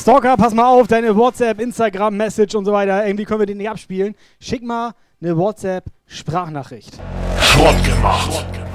[0.00, 3.06] Stalker, pass mal auf, deine WhatsApp, Instagram, Message und so weiter.
[3.06, 4.14] Irgendwie können wir den nicht abspielen.
[4.40, 6.98] Schick mal eine WhatsApp-Sprachnachricht.
[7.40, 8.30] Schrott gemacht.
[8.30, 8.65] Alter,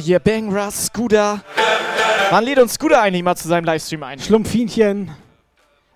[0.00, 1.40] hier Bang Russ, Scooter.
[2.30, 4.18] Wann lädt uns Scooter eigentlich mal zu seinem Livestream ein?
[4.18, 5.10] Schlumpfinchen.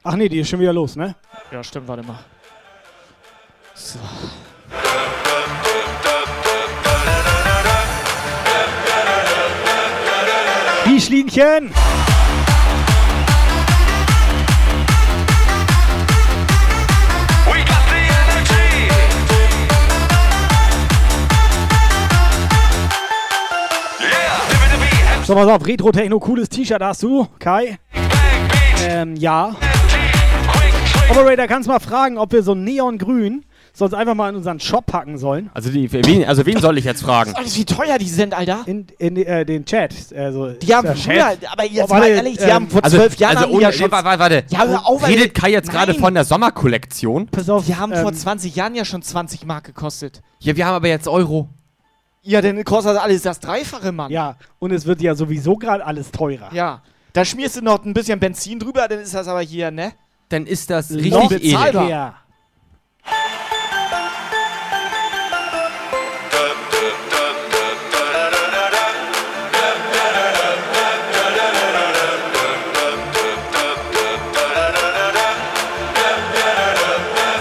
[0.02, 1.14] Ach nee, die ist schon wieder los, ne?
[1.50, 2.18] Ja, stimmt, warte mal.
[3.74, 3.98] So.
[10.86, 11.72] Die Schlienchen.
[25.24, 27.78] So, pass auf, Retro-Techno, cooles T-Shirt hast du, Kai?
[28.86, 29.56] Ähm, ja.
[31.10, 34.84] Operator, kannst du mal fragen, ob wir so Neongrün sonst einfach mal in unseren Shop
[34.84, 35.50] packen sollen?
[35.54, 37.32] Also, die, wen, also wen soll ich jetzt fragen?
[37.34, 38.64] Alles wie teuer die sind, Alter.
[38.66, 39.94] In, in äh, den Chat.
[40.14, 41.38] Also, Die haben früher, Chat.
[41.50, 43.60] aber jetzt Oh, warte, mal ehrlich, die ähm, haben vor Also, zwölf Jahren also die
[43.62, 43.90] ja ohne, schon.
[43.90, 44.44] warte, warte.
[44.50, 45.40] Ja, hör auf, Redet Alter.
[45.40, 47.28] Kai jetzt gerade von der Sommerkollektion?
[47.28, 50.20] Pass auf, Die haben vor ähm, 20 Jahren ja schon 20 Mark gekostet.
[50.40, 51.48] Ja, wir haben aber jetzt Euro.
[52.26, 54.10] Ja, dann kostet das alles das Dreifache, Mann.
[54.10, 56.48] Ja, und es wird ja sowieso gerade alles teurer.
[56.54, 56.82] Ja.
[57.12, 59.92] Da schmierst du noch ein bisschen Benzin drüber, dann ist das aber hier, ne?
[60.30, 61.38] Dann ist das richtig edel.
[61.38, 61.88] bezahlbar.
[61.88, 62.14] Ja.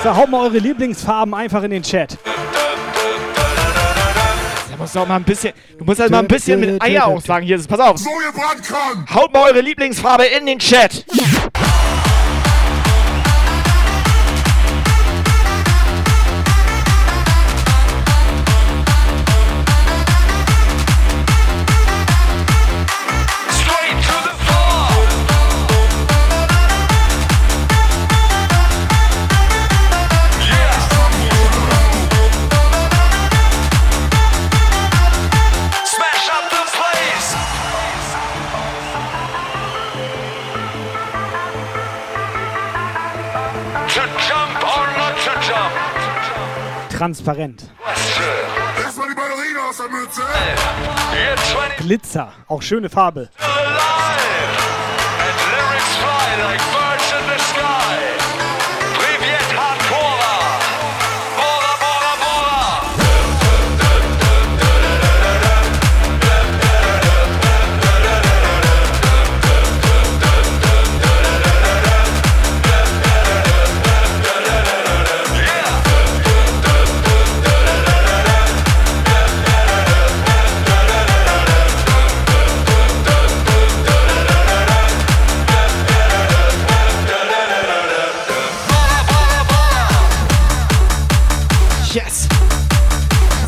[0.04, 2.18] So, haut mal eure Lieblingsfarben einfach in den Chat.
[4.84, 7.22] Musst du auch mal ein bisschen, du musst halt mal ein bisschen mit Eier auch
[7.22, 7.46] sagen.
[7.46, 7.98] Hier, pass auf.
[8.00, 9.16] So gebrannt kann.
[9.16, 11.06] Haut mal eure Lieblingsfarbe in den Chat.
[11.06, 11.73] Straight
[47.04, 47.70] Transparent.
[48.82, 50.22] Erstmal die Batterien aus der Mütze.
[50.22, 52.32] You're 20 Glitzer.
[52.48, 53.30] Auch schöne Farbe.
[53.40, 53.52] alive.
[55.20, 56.83] And lyrics fly like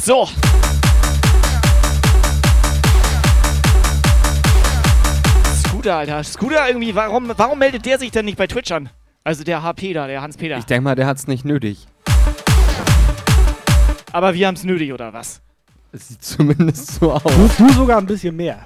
[0.05, 0.27] So.
[5.63, 6.23] Scooter, Alter.
[6.23, 8.91] Scooter irgendwie, warum, warum meldet der sich denn nicht bei Twitch an?
[9.23, 10.59] Also der HP da, der Hans-Peter.
[10.59, 11.87] Ich denke mal, der hat's nicht nötig.
[14.11, 15.41] Aber wir haben's nötig, oder was?
[15.91, 17.23] Es sieht zumindest so aus.
[17.23, 18.63] Du, du sogar ein bisschen mehr.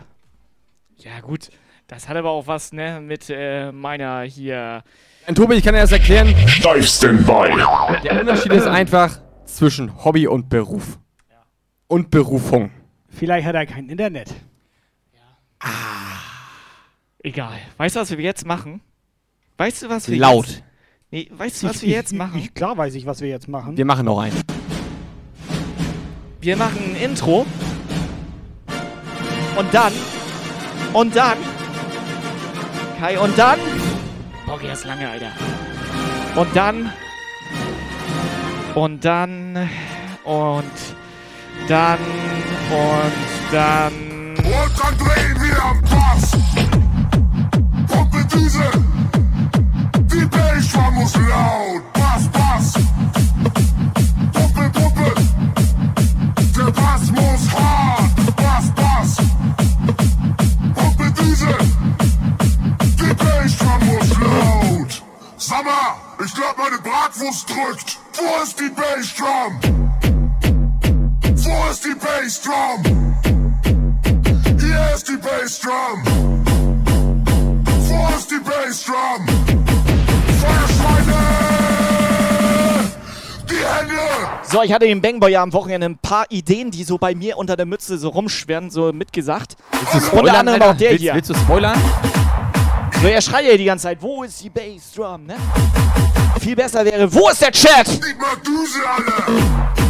[0.97, 1.51] Ja, gut.
[1.87, 4.83] Das hat aber auch was, ne, mit äh, meiner hier.
[5.25, 6.27] Und Tobi, ich kann dir das erklären.
[6.27, 7.63] Dive Standby.
[8.03, 10.99] Der Unterschied ist einfach zwischen Hobby und Beruf.
[11.89, 12.69] Und Berufung.
[13.09, 14.29] Vielleicht hat er kein Internet.
[17.23, 17.57] Egal.
[17.77, 18.79] Weißt du, was wir jetzt machen?
[19.57, 20.47] Weißt du, was wir Laut.
[20.47, 20.63] jetzt.
[21.11, 22.37] Nee, weißt du, was Ich- wir ich- jetzt machen?
[22.39, 23.75] Ich, klar weiß ich, was wir jetzt machen.
[23.75, 24.39] Wir machen noch einen.
[26.39, 27.45] Wir machen ein Intro.
[29.57, 29.91] Und dann.
[30.93, 31.37] Und dann.
[32.99, 33.59] Kai, und dann.
[34.45, 35.31] Boah, geht das lange, Alter.
[36.35, 36.93] Und dann.
[38.75, 39.69] Und dann.
[40.23, 40.71] Und
[41.67, 41.99] dann.
[42.69, 43.93] Und dann.
[44.37, 46.31] Und dann drehen wir am Bass.
[47.87, 48.71] Pumpe Düse.
[50.11, 51.93] Die Bassdrum muss laut.
[51.93, 52.73] Bass, Bass.
[54.33, 55.13] Pumpe, Pumpe.
[56.55, 58.35] Der Bass muss hart.
[58.35, 59.17] Bass, Bass.
[60.75, 61.57] Pumpe Düse.
[62.99, 65.03] Die Bassdrum muss laut.
[65.37, 65.65] Sag
[66.25, 67.97] ich glaub meine Bratwurst drückt.
[68.13, 69.88] Wo ist die Bassdrum?
[71.49, 73.15] Wo ist die Bassdrum?
[74.59, 76.03] Hier ist die Bassdrum.
[77.65, 79.25] Wo ist die Bassdrum?
[80.39, 81.15] Feuerschweine!
[83.49, 83.95] Die Hände!
[84.43, 87.35] So, ich hatte dem Bangboy ja am Wochenende ein paar Ideen, die so bei mir
[87.37, 89.55] unter der Mütze so rumschwirren, so mitgesagt.
[89.91, 91.15] Willst du Unter anderem auch der willst, hier.
[91.15, 91.81] willst du spoilern?
[93.01, 95.35] So, er schreit ja die ganze Zeit, wo ist die Bassdrum, ne?
[96.41, 97.87] Viel besser wäre, wo ist der Chat?
[97.87, 99.88] Gib mal Düse, alle!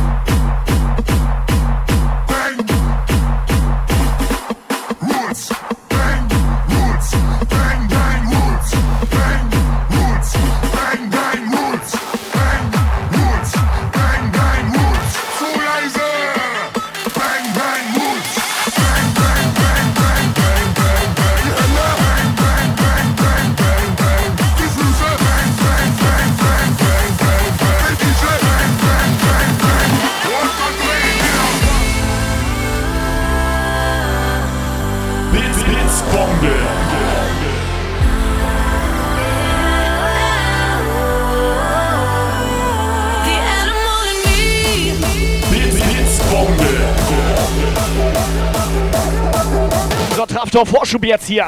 [50.40, 51.48] Kraftorf-Vorschub jetzt hier.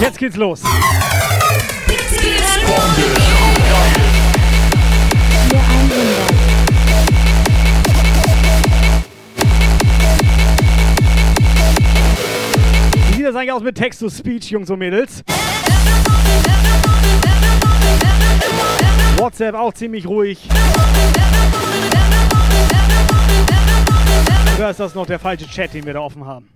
[0.00, 0.62] Jetzt geht's los.
[13.08, 15.22] Wie sieht das eigentlich aus mit Text-to-Speech, Jungs und Mädels?
[19.18, 20.48] WhatsApp auch ziemlich ruhig.
[24.56, 26.48] Oder ist das noch der falsche Chat, den wir da offen haben?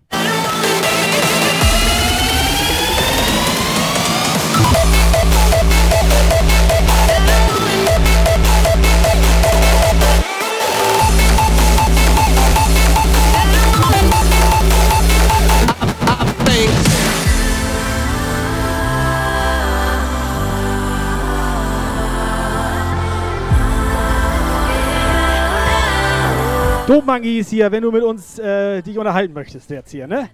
[26.86, 30.28] Dommangi ist hier, wenn du mit uns äh, dich unterhalten möchtest jetzt hier, ne?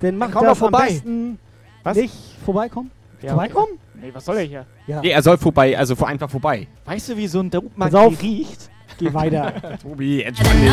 [0.00, 0.78] Dann mach komm doch vorbei.
[0.78, 1.38] am besten
[1.82, 1.96] Was?
[1.96, 2.14] nicht
[2.44, 2.90] vorbeikommen.
[3.22, 3.78] Ja, vorbeikommen?
[4.00, 4.66] Nee, was soll er hier?
[4.86, 5.00] Ja.
[5.02, 6.66] Nee, er soll vorbei, also vor- einfach vorbei.
[6.86, 7.50] Weißt du, wie so ein
[7.94, 8.22] auf.
[8.22, 8.70] riecht?
[8.98, 9.52] Geh weiter.
[9.82, 10.70] Tobi, entspann dich.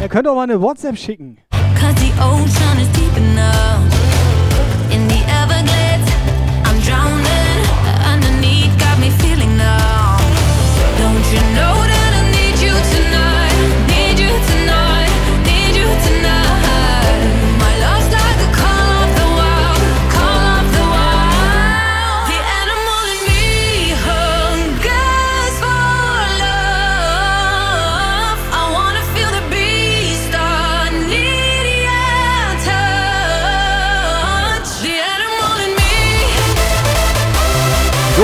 [0.00, 1.36] Er könnte auch mal eine WhatsApp schicken.
[1.50, 3.99] Cause the ocean is deep enough.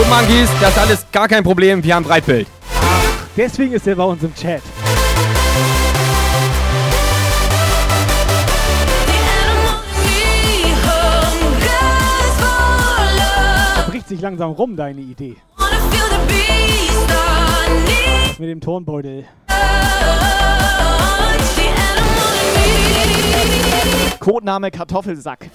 [0.07, 1.83] So, Monkeys, das ist alles gar kein Problem.
[1.83, 2.47] Wir haben Breitbild.
[3.37, 4.63] Deswegen ist er bei uns im Chat.
[13.89, 15.37] bricht sich langsam rum, deine Idee.
[18.39, 19.25] Mit dem me.
[24.21, 25.51] Codename Kartoffelsack.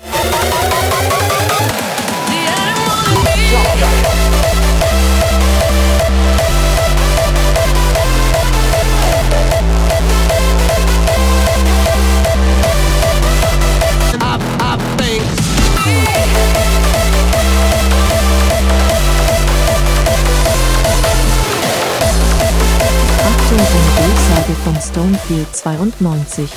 [24.92, 26.50] Stonefield 92.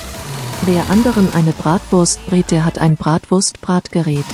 [0.63, 4.25] Wer anderen eine Bratwurst brät, der hat ein Bratwurst-Bratgerät.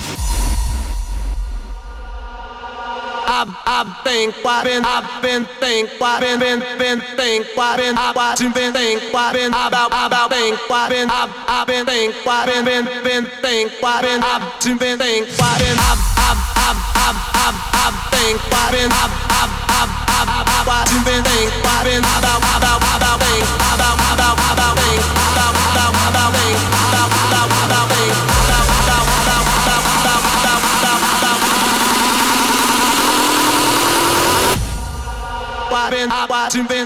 [3.40, 7.96] I've, I've been, I've been, I've been, think, I've been, been, been, think, I've been,
[7.96, 12.12] I've watching, been, think, I've been, about, about, think, I've been, I've, I've been, think,
[12.28, 16.36] I've been, been, been, think, I've been, I've, been, been, think, I've been, I've, I've,
[16.60, 21.48] I've, I've, I've, I've, think, I've been, I've, I've, I've, I've, I've, watching, been, think,
[21.64, 23.40] I've been, about, about, about, think,
[23.72, 26.39] about, about, about, think, about, about, about, think,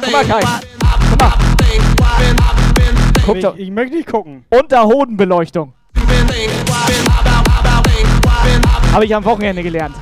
[0.02, 0.40] Guck mal, Kai.
[3.26, 3.54] Guck doch.
[3.56, 4.44] Ich, ich möchte nicht gucken.
[4.50, 5.72] Unterhodenbeleuchtung.
[8.92, 9.96] Habe ich am Wochenende gelernt.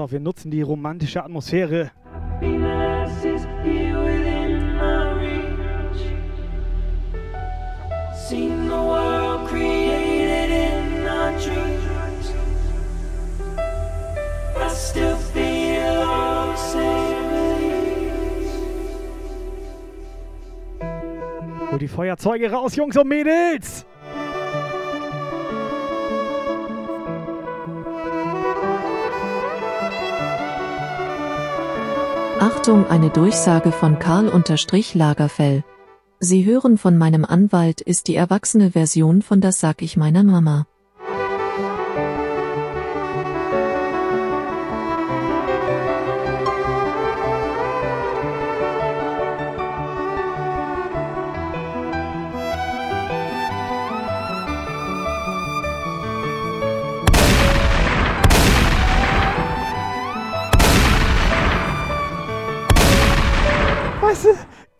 [0.00, 1.90] Auf, wir nutzen die romantische Atmosphäre.
[8.28, 12.32] Seen the world created in our dreams.
[14.56, 18.52] I still feel all the same release.
[21.72, 23.84] Hol die Feuerzeuge raus, Jungs und Mädels!
[32.40, 35.62] Achtung, eine Durchsage von Karl-Lagerfell.
[36.20, 40.66] Sie hören von meinem Anwalt ist die erwachsene Version von Das sag ich meiner Mama.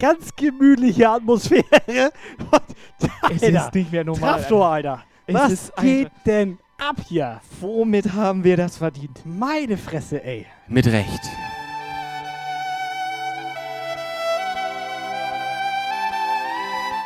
[0.01, 1.62] Ganz gemütliche Atmosphäre.
[2.51, 5.02] Und, Es ist nicht mehr normal, Traftor, Alter.
[5.27, 5.40] Alter.
[5.44, 7.40] Was ist geht einfach- denn ab hier?
[7.60, 9.20] Womit haben wir das verdient?
[9.24, 10.47] Meine Fresse, ey.
[10.66, 11.20] Mit Recht.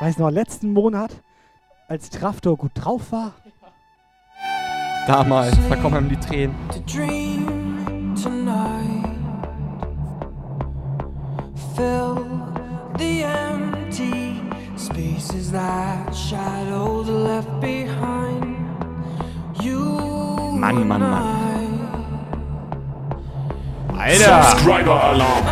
[0.01, 1.23] Weiß noch, letzten Monat,
[1.89, 3.33] als Traftor gut drauf war,
[5.07, 6.55] Damals, da kommen einem die Tränen.
[6.87, 9.11] dream tonight.
[11.77, 12.44] Fill
[12.99, 14.41] the empty
[14.77, 18.57] spaces that shadows left behind.
[19.61, 19.81] You
[20.53, 21.45] Mann, Mann, Mann.
[23.91, 24.31] Alter.
[24.31, 24.43] Alter!
[24.51, 25.45] Subscriber-Alarm.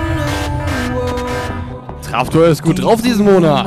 [2.02, 3.66] Traftor ist gut drauf diesen Monat.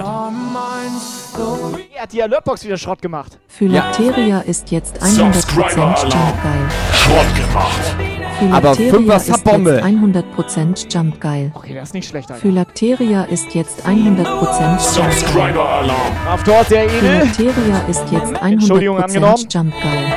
[1.95, 3.39] Er hat die Alertbox wieder Schrott gemacht.
[3.47, 6.69] Phylacteria ist jetzt 100% Jumpgeil.
[6.93, 8.15] Schrott gemacht.
[8.52, 9.72] Aber Phylacteria ist Subbombe.
[9.76, 11.52] jetzt 100% Jumpgeil.
[11.53, 12.41] Okay, das ist nicht schlecht, Alter.
[12.41, 14.80] Phylacteria ist jetzt 100% Jumpgeil.
[14.80, 16.12] Subscriber-Alarm.
[16.26, 16.99] Traftor ist sehr edel.
[16.99, 19.45] Phylacteria ist jetzt Entschuldigung, 100% angenommen.
[19.49, 20.14] Jumpgeil.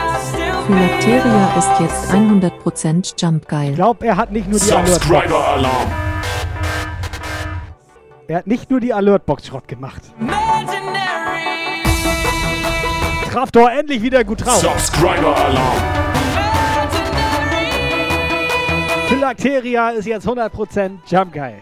[0.67, 3.71] Phylacteria ist jetzt 100% Jumpgeil.
[3.71, 4.99] ich glaube, er hat nicht nur die Alertbox.
[5.01, 5.93] Subscriber-Alarm.
[8.27, 10.03] Er hat nicht nur die Alertbox Schrott gemacht.
[13.33, 14.57] Traftor endlich wieder gut drauf.
[14.57, 16.18] Subscriber-Alarm.
[19.19, 21.57] Phylacteria ist jetzt 100% Jumpgeil.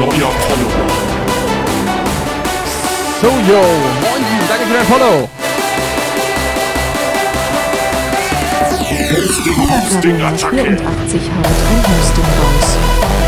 [0.00, 0.88] Neuer Follower.
[3.20, 3.60] So, yo.
[4.00, 5.28] Moin, danke für dein Follow.
[9.68, 10.56] Hosting-Attacke.
[10.56, 13.25] 84 haut ein Hosting raus.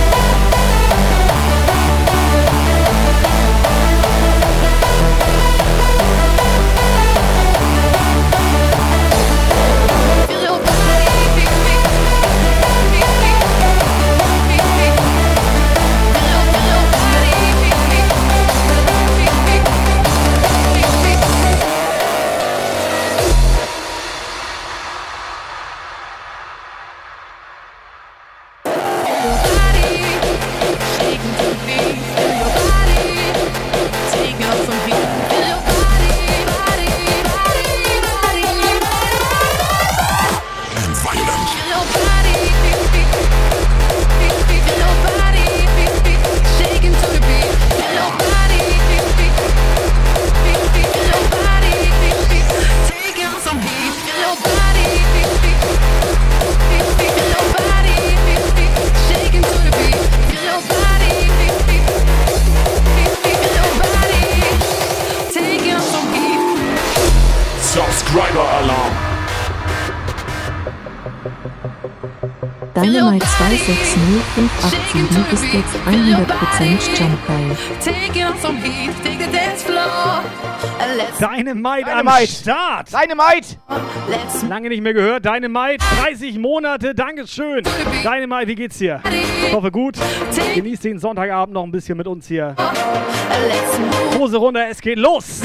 [81.49, 82.33] Dynamite am Dynamite.
[82.33, 82.89] Start.
[82.93, 83.57] Dynamite!
[84.49, 85.25] Lange nicht mehr gehört.
[85.25, 87.63] Dynamite, 30 Monate, Dankeschön.
[88.03, 89.01] Dynamite, wie geht's dir?
[89.47, 89.97] Ich hoffe gut.
[90.55, 92.55] Genießt den Sonntagabend noch ein bisschen mit uns hier.
[94.19, 95.43] Hose runter, es geht los.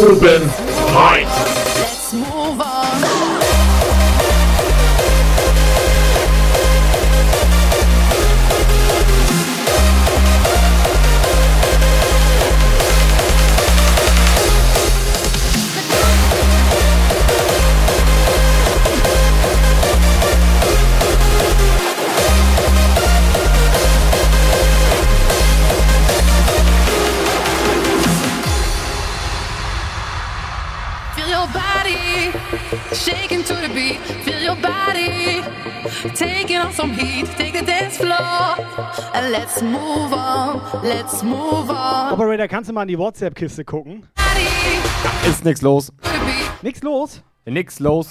[0.00, 1.85] Move on.
[36.76, 37.26] Some heat.
[37.38, 38.56] Take the dance floor
[39.14, 40.60] and let's move on.
[40.82, 42.12] Let's move on.
[42.12, 44.06] Operator, kannst du mal in die WhatsApp-Kiste gucken?
[45.26, 45.90] Ist nix los.
[46.62, 47.22] Nix los.
[47.46, 48.08] Nix los.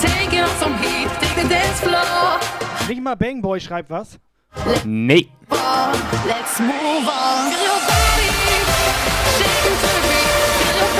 [0.00, 1.10] Taking on some heat.
[1.20, 2.40] Take the dance floor.
[2.88, 4.18] Nicht mal Bangboy schreibt was.
[4.84, 5.28] Nee.
[6.26, 7.52] Let's move on.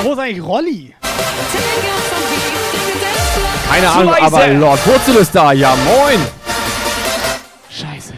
[0.02, 0.94] Wo ist eigentlich Rolli?
[3.68, 5.52] Keine Ahnung, aber Lord Wurzel ist da.
[5.52, 6.37] Ja, moin.
[7.78, 8.17] Scheiße.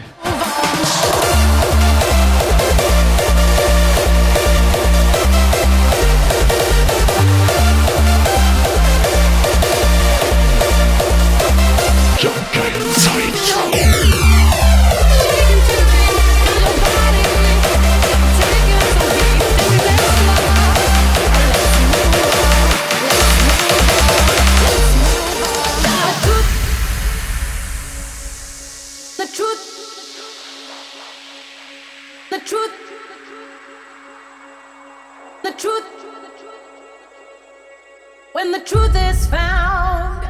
[38.41, 40.23] When the truth is found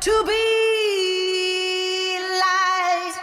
[0.00, 3.14] to be light,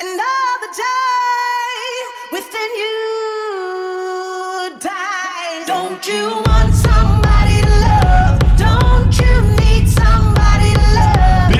[0.00, 1.82] and all the joy
[2.32, 2.98] within you
[4.80, 5.66] dies.
[5.68, 8.34] Don't you want somebody to love?
[8.58, 9.32] Don't you
[9.62, 11.52] need somebody to love?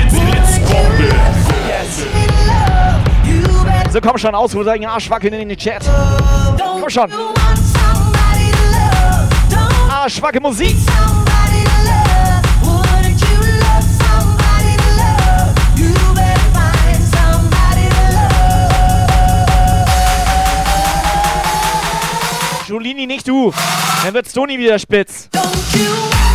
[3.92, 5.84] So, komm schon, aus, wo dein Arsch wackeln in den Chat.
[6.58, 7.12] Komm schon.
[9.88, 10.76] Arschwacke Musik.
[22.72, 23.52] Jolini, nicht du.
[24.02, 25.28] Dann wird's Toni wieder spitz.
[25.34, 26.31] When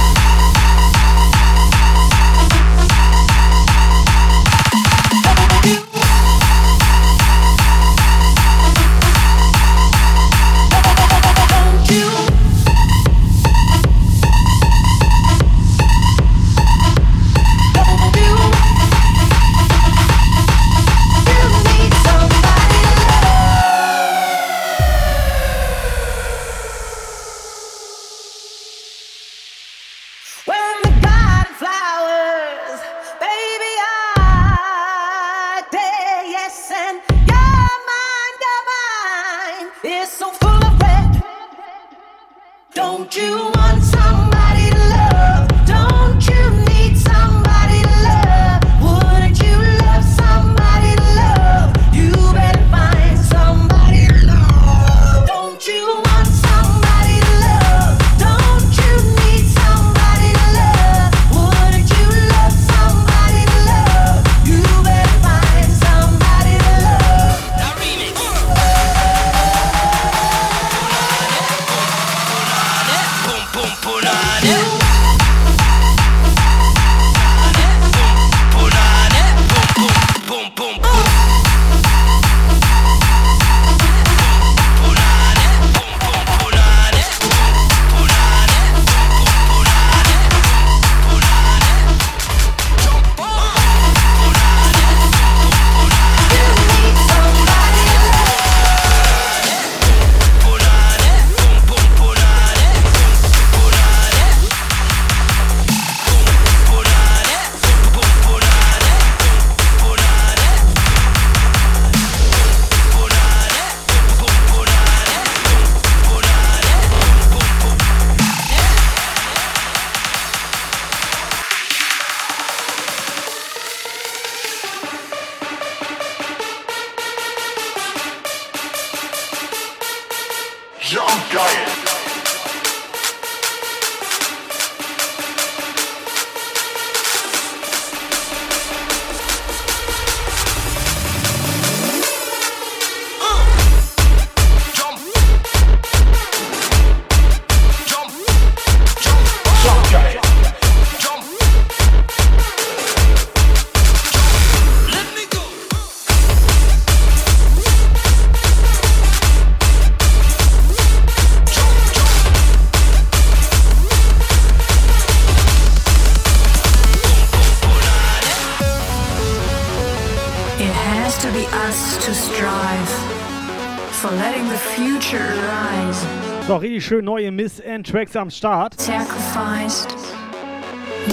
[176.87, 178.79] schön neue Miss N-Tracks am Start.
[178.79, 179.91] Sacrificed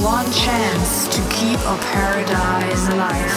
[0.04, 3.34] one chance to keep our paradise alive.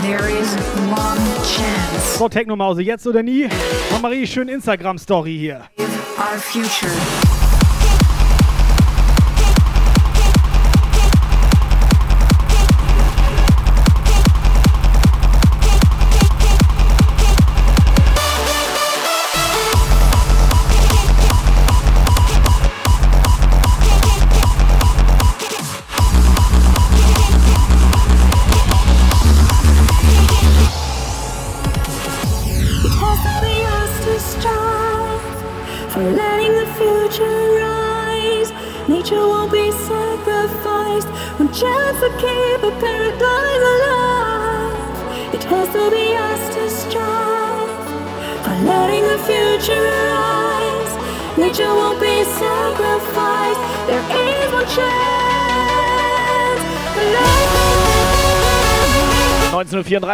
[0.00, 0.54] There is
[0.88, 2.16] one chance.
[2.16, 3.50] So, Technomause, jetzt oder nie?
[3.90, 5.68] Von Marie, schön Instagram-Story hier.
[6.16, 7.27] Our future.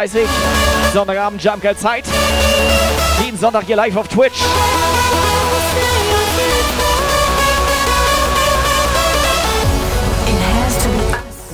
[0.05, 0.27] 19.34 Uhr,
[0.93, 2.05] Sonntagabend, Jumpgeld Zeit.
[3.23, 4.39] Jeden Sonntag hier live auf Twitch.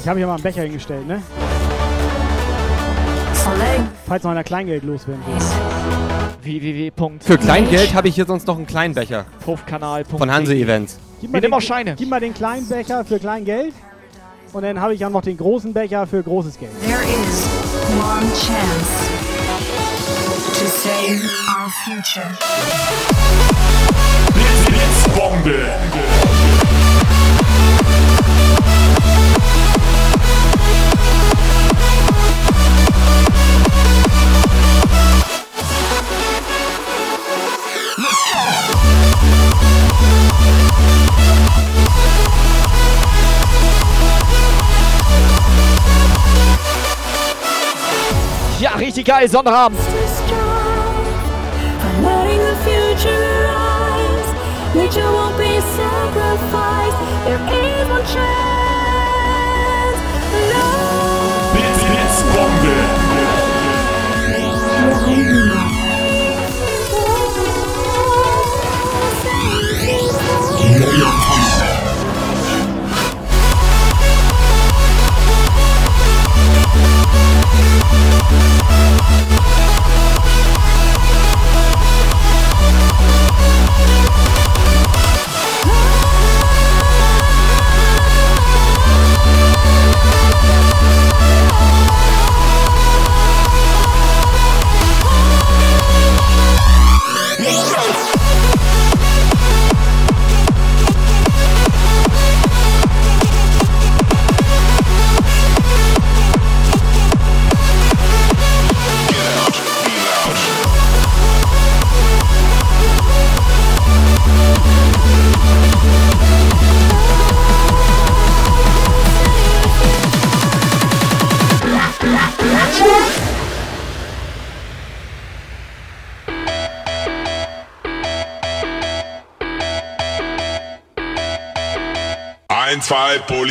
[0.02, 1.22] Ich habe hier mal einen Becher hingestellt, ne?
[4.08, 6.62] Falls noch einer Kleingeld loswerden will.
[6.62, 6.92] www.
[7.20, 9.26] Für Kleingeld habe ich hier sonst noch einen kleinen Becher.
[9.46, 10.18] Puffkanal.de.
[10.18, 11.00] Von Hanse Events.
[11.22, 11.96] Gib Wir den, auch Scheine.
[11.96, 13.74] Gib mal den kleinen Becher für klein Geld.
[14.52, 16.72] Und dann habe ich auch noch den großen Becher für großes Geld.
[16.86, 17.51] there is
[17.98, 19.10] one chance
[20.60, 22.30] to save our future.
[24.34, 26.61] Blitzbombe.
[48.92, 49.80] Richtig geil, Sonntagabend.
[49.80, 49.94] for
[52.04, 54.30] letting the future rise.
[54.76, 56.98] Nature won't be sacrificed.
[57.26, 59.98] There is one chance.
[60.52, 61.54] Love.
[61.54, 62.92] Blitz, Blitzbombe.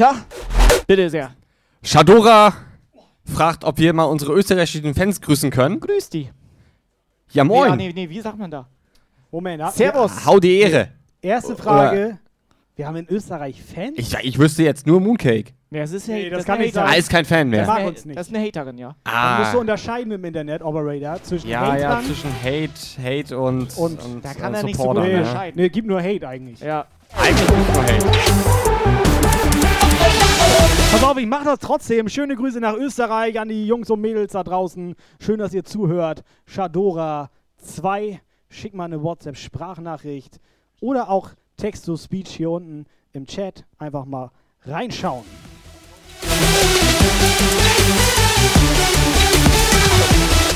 [0.00, 0.24] weiter.
[0.86, 1.30] Bitte sehr.
[1.82, 2.54] Shadora
[3.24, 5.80] fragt, ob wir mal unsere österreichischen Fans grüßen können.
[5.80, 6.30] Grüß die.
[7.32, 7.76] Ja, moin.
[7.76, 8.66] Nee, nee, nee, wie sagt man da?
[9.30, 9.72] Moment, ab.
[9.72, 10.12] Servus.
[10.16, 10.88] Ja, hau die Ehre.
[11.20, 12.06] Erste Frage.
[12.06, 12.18] Oder
[12.76, 13.94] wir haben in Österreich Fans?
[13.96, 15.52] Ich, ich wüsste jetzt nur Mooncake.
[15.70, 16.86] Ja, es ist, nee, das, das kann nicht sein.
[16.86, 17.66] Ah, ist kein Fan mehr.
[17.66, 18.16] Das, mag uns nicht.
[18.16, 18.94] das ist eine Haterin, ja.
[19.02, 19.30] Ah.
[19.30, 22.72] Man muss so unterscheiden im Internet, Operator, zwischen ja, Hatern ja, zwischen Hate,
[23.02, 25.60] Hate und, und, und Da kann und er Supporter, nicht so gut unterscheiden.
[25.60, 26.60] Nee, gib nur Hate eigentlich.
[26.60, 26.86] Ja.
[27.16, 28.73] Eigentlich gibt nur Hate.
[30.90, 32.08] Pass auf, ich mache das trotzdem.
[32.08, 34.94] Schöne Grüße nach Österreich an die Jungs und Mädels da draußen.
[35.18, 36.22] Schön, dass ihr zuhört.
[36.46, 40.38] Shadora 2, schick mal eine WhatsApp-Sprachnachricht
[40.80, 43.64] oder auch Text-to-Speech hier unten im Chat.
[43.78, 44.30] Einfach mal
[44.62, 45.24] reinschauen.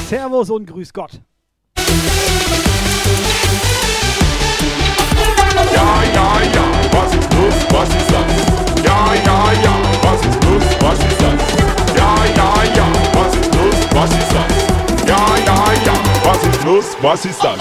[0.09, 1.21] Servus und grüß Gott.
[5.75, 8.48] Ja, ja, ja, was ist los, was ist das?
[8.85, 11.39] Ja, ja, ja, was ist los, was ist das?
[11.97, 14.53] Ja, ja, ja, was ist los, was ist das?
[15.07, 15.95] Ja, ja, ja,
[16.25, 17.59] was ist los, was ist das?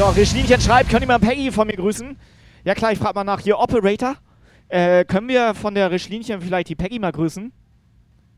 [0.00, 2.16] So, Rischlinchen schreibt, könnt ihr mal Peggy von mir grüßen?
[2.64, 4.16] Ja klar, ich frage mal nach hier Operator.
[4.68, 7.52] Äh, können wir von der Rischlinchen vielleicht die Peggy mal grüßen?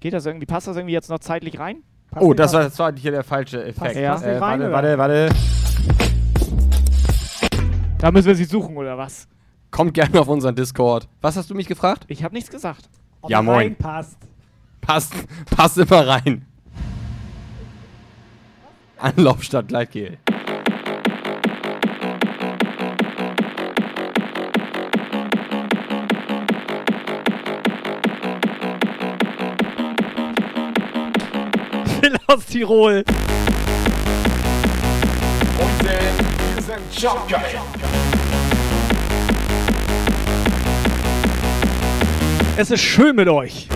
[0.02, 0.46] Geht das irgendwie?
[0.46, 1.84] Passt das irgendwie jetzt noch zeitlich rein?
[2.18, 3.94] Oh, das war, das war hier der falsche Effekt.
[3.94, 4.20] Ja.
[4.20, 5.34] Äh, rein, warte, warte, warte.
[7.98, 9.28] Da müssen wir sie suchen, oder was?
[9.70, 11.06] Kommt gerne auf unseren Discord.
[11.20, 12.02] Was hast du mich gefragt?
[12.08, 12.90] Ich habe nichts gesagt.
[13.28, 13.76] Ja, moin.
[13.76, 14.18] Passt.
[14.80, 15.14] Passt,
[15.54, 16.46] passt immer rein.
[18.98, 20.18] Anlauf statt Gleitgel.
[32.26, 33.04] aus Tirol.
[35.56, 35.98] Freunde,
[36.54, 37.60] wir sind Jobgeil.
[42.56, 43.68] Es ist schön mit euch.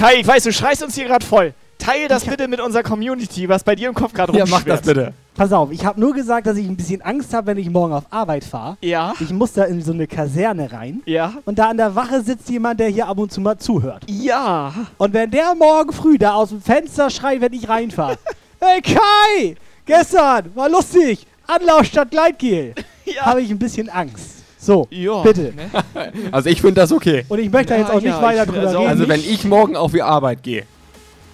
[0.00, 1.52] Kai, ich weiß, du schreist uns hier gerade voll.
[1.76, 4.66] Teil das bitte mit unserer Community, was bei dir im Kopf gerade Ja, rumschwirrt.
[4.66, 5.12] mach das bitte.
[5.34, 7.92] Pass auf, ich habe nur gesagt, dass ich ein bisschen Angst habe, wenn ich morgen
[7.92, 8.78] auf Arbeit fahre.
[8.80, 9.12] Ja.
[9.20, 11.02] Ich muss da in so eine Kaserne rein.
[11.04, 11.34] Ja.
[11.44, 14.02] Und da an der Wache sitzt jemand, der hier ab und zu mal zuhört.
[14.06, 14.72] Ja.
[14.96, 18.16] Und wenn der morgen früh da aus dem Fenster schreit, wenn ich reinfahre:
[18.58, 19.54] Hey Kai,
[19.84, 22.74] gestern war lustig, Anlauf statt Gleitgel.
[23.20, 24.39] Habe ich ein bisschen Angst.
[24.62, 25.52] So, Ja, bitte.
[25.56, 25.70] ne?
[26.32, 27.24] Also ich finde das okay.
[27.28, 28.90] Und ich möchte da Ja, jetzt auch nicht ja, weiter ich drüber also- reden.
[28.90, 30.64] Also wenn Nicht- ich morgen auf die Arbeit gehe,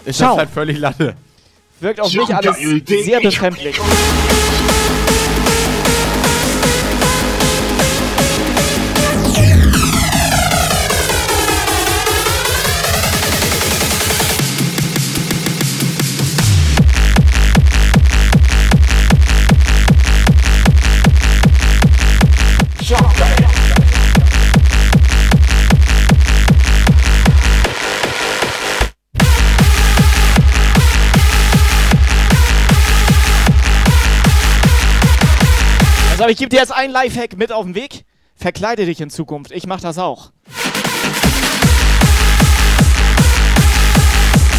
[0.05, 0.31] ist Ciao.
[0.31, 1.15] das halt völlig Latte.
[1.81, 3.77] Wirkt auf mich alles sehr befremdlich.
[36.27, 38.05] Aber ich gebe dir jetzt einen Lifehack mit auf den Weg.
[38.35, 39.53] Verkleide dich in Zukunft.
[39.53, 40.33] Ich mach das auch.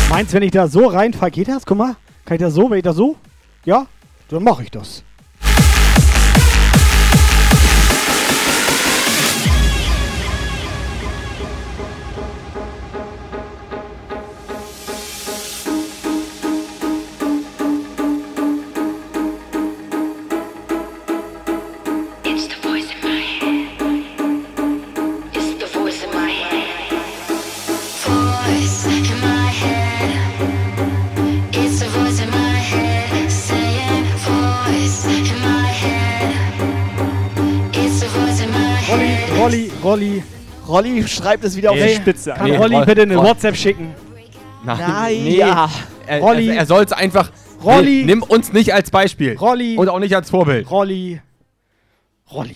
[0.09, 1.65] Meinst wenn ich da so reinfahre, geht das?
[1.65, 1.97] Guck mal.
[2.23, 3.17] Kann ich das so, wenn ich das so?
[3.65, 3.85] Ja?
[4.29, 5.03] Dann mache ich das.
[39.87, 40.23] Rolli,
[40.67, 41.07] Rolli.
[41.07, 41.95] Schreibt es wieder auf die.
[41.95, 42.33] Spitze.
[42.33, 43.93] Kann Nee, Rolli Roll- bitte eine WhatsApp schicken?
[44.63, 45.37] Nein, Nein, nee.
[45.37, 45.69] ja.
[46.05, 46.49] Er, Rolli.
[46.49, 47.31] Er, er soll es einfach.
[47.63, 48.03] Rolli.
[48.05, 49.35] Nimm uns nicht als Beispiel.
[49.37, 49.77] Rolli.
[49.77, 50.69] Und auch nicht als Vorbild.
[50.69, 51.21] Rolli.
[52.31, 52.55] Rolli.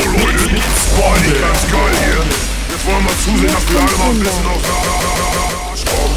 [0.00, 0.48] in my Jobgeil.
[0.48, 1.18] Bits, Bits, Bombe.
[1.18, 1.18] Cheer 500.
[1.18, 2.22] So Leute, boah, nicht ganz geil hier.
[2.70, 4.62] Jetzt wollen wir zusehen, dass wir alle mal ein bisschen auf
[5.70, 6.16] Arsch kommen.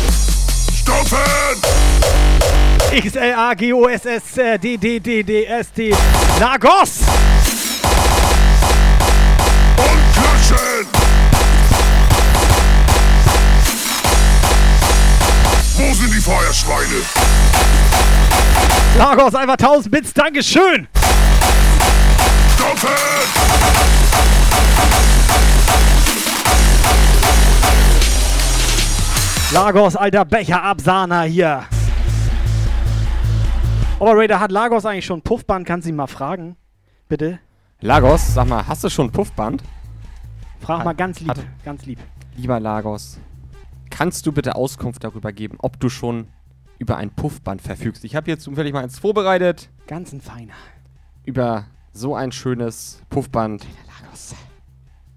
[0.75, 1.55] Stoppen!
[2.93, 3.79] X-L-A-G-O-S-S-D-D-D-D-S-T.
[6.39, 6.91] Lagos!
[9.77, 10.87] Und klatschen!
[16.21, 17.01] Feuerschweine.
[18.95, 20.87] Lagos, einfach 1000 Bits, Dankeschön!
[29.53, 31.63] Lagos, alter Becher, Absahner hier.
[33.99, 35.67] Operator, hat Lagos eigentlich schon Puffband?
[35.67, 36.55] Kannst du ihn mal fragen?
[37.09, 37.39] Bitte?
[37.81, 39.61] Lagos, sag mal, hast du schon ein Puffband?
[40.61, 41.99] Frag Hat- mal ganz lieb, hat- ganz lieb.
[42.37, 43.19] Lieber Lagos,
[43.89, 46.27] kannst du bitte Auskunft darüber geben, ob du schon
[46.79, 48.05] über ein Puffband verfügst?
[48.05, 49.69] Ich habe hier zufällig mal eins vorbereitet.
[49.87, 50.53] Ganz ein feiner.
[51.25, 53.65] Über so ein schönes Puffband.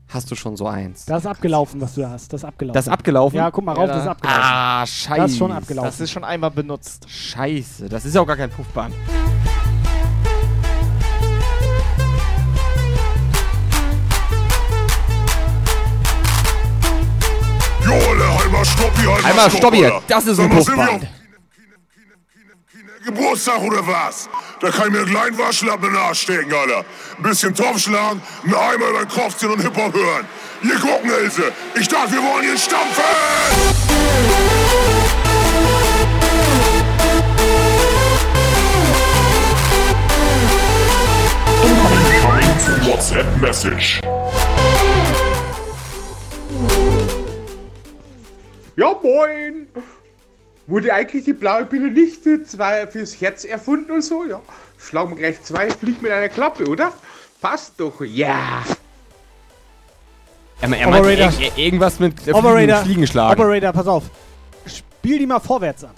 [0.08, 1.06] Hast du schon so eins?
[1.06, 2.32] Das ist abgelaufen, was du da hast.
[2.32, 2.74] Das ist abgelaufen.
[2.74, 3.36] Das ist abgelaufen?
[3.36, 4.42] Ja, guck mal rauf, Ja, das ist abgelaufen.
[4.44, 5.20] Ah, scheiße.
[5.22, 5.88] Das ist schon abgelaufen.
[5.90, 7.08] Das ist schon einmal benutzt.
[7.08, 8.94] Scheiße, das ist ja auch gar kein Puffband.
[18.64, 20.02] Stoppi, Einmal stopp hier, Alter.
[20.08, 21.06] das ist ein Puffband.
[23.04, 24.28] Geburtstag oder was?
[24.60, 26.84] Da kann ich mir einen kleinen Waschlappen nachstecken, Alter.
[27.18, 30.26] Ein bisschen Topf schlagen, einen Eimer über den Kopf ziehen und Hip-Hop hören.
[30.62, 31.52] Hier gucken, Ilse.
[31.74, 33.04] Ich dachte, wir wollen hier stampfen!
[42.86, 44.00] WhatsApp Message.
[48.76, 49.68] Ja, moin!
[50.66, 54.24] Wurde eigentlich die blaue Pille nicht für zwei, fürs Herz erfunden und so?
[54.24, 54.40] Ja.
[54.78, 56.92] Schlagen gleich zwei, fliegt mit einer Klappe, oder?
[57.40, 58.62] Passt doch, ja!
[60.60, 61.28] Er, er meint Operator.
[61.40, 63.38] ir- irgendwas mit äh, Fliegen, Operator, Fliegen schlagen.
[63.40, 64.04] Operator, pass auf.
[64.66, 65.94] Spiel die mal vorwärts ab.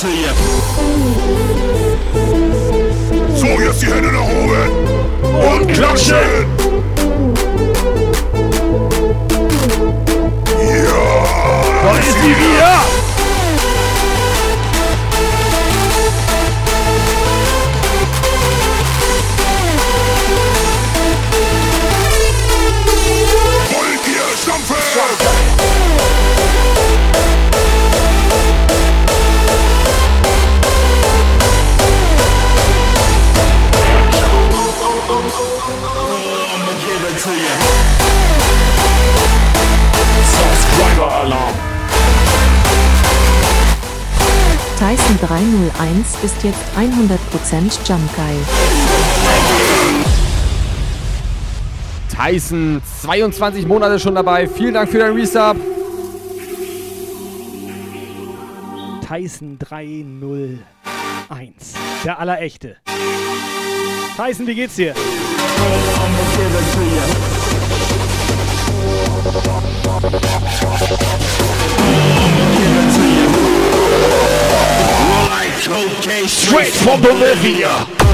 [0.00, 0.28] To you.
[3.34, 4.70] So, jetzt die Hände nach oben.
[5.24, 6.46] Und klatschen.
[10.60, 11.02] Ja.
[11.82, 13.07] Da ist sie wieder.
[45.88, 48.36] 301 ist jetzt 100% Jump geil.
[52.14, 54.46] Tyson, 22 Monate schon dabei.
[54.46, 55.56] Vielen Dank für dein Resub.
[59.06, 60.60] Tyson 301.
[62.04, 62.76] Der allerechte.
[64.16, 64.94] Tyson, wie geht's dir?
[75.60, 78.07] Straight from Bolivia.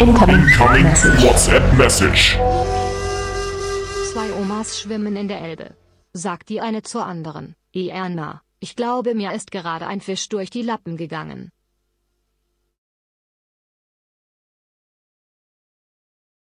[0.00, 0.46] Incoming
[1.24, 2.36] WhatsApp Message.
[4.12, 5.74] Zwei Omas schwimmen in der Elbe.
[6.12, 7.56] Sagt die eine zur anderen.
[7.74, 11.50] Erna, ich glaube mir ist gerade ein Fisch durch die Lappen gegangen.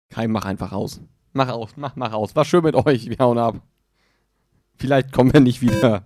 [0.10, 1.00] Kai, mach einfach aus.
[1.32, 2.36] Mach aus, mach, mach aus.
[2.36, 3.10] War schön mit euch.
[3.10, 3.62] Wir hauen ab.
[4.76, 6.04] Vielleicht kommen wir nicht wieder.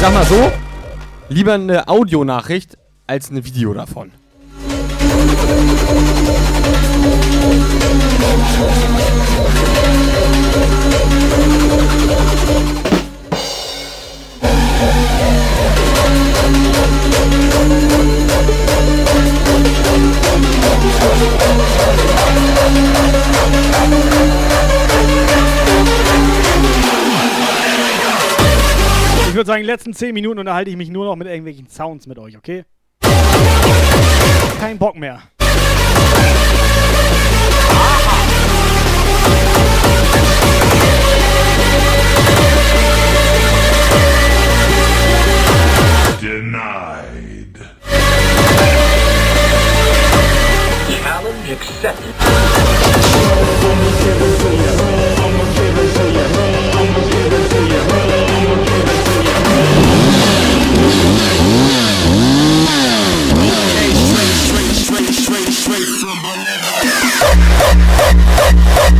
[0.00, 0.50] ich sag mal so,
[1.28, 4.12] lieber eine Audionachricht als ein Video davon.
[5.12, 6.40] Musik
[29.46, 32.36] sagen, die letzten 10 Minuten unterhalte ich mich nur noch mit irgendwelchen Sounds mit euch,
[32.36, 32.64] okay?
[34.60, 35.22] Kein Bock mehr.
[46.20, 47.00] Denied.
[51.20, 52.14] Challenge accepted.
[68.10, 68.99] Hey, hey, hey!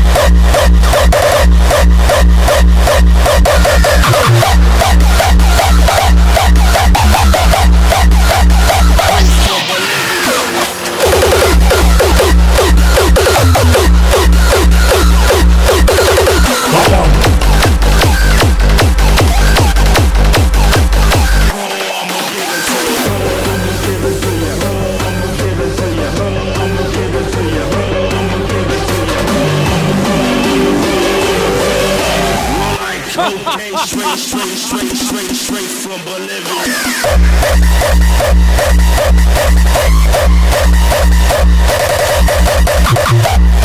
[34.70, 36.36] Straight, straight, straight, from Bolivia.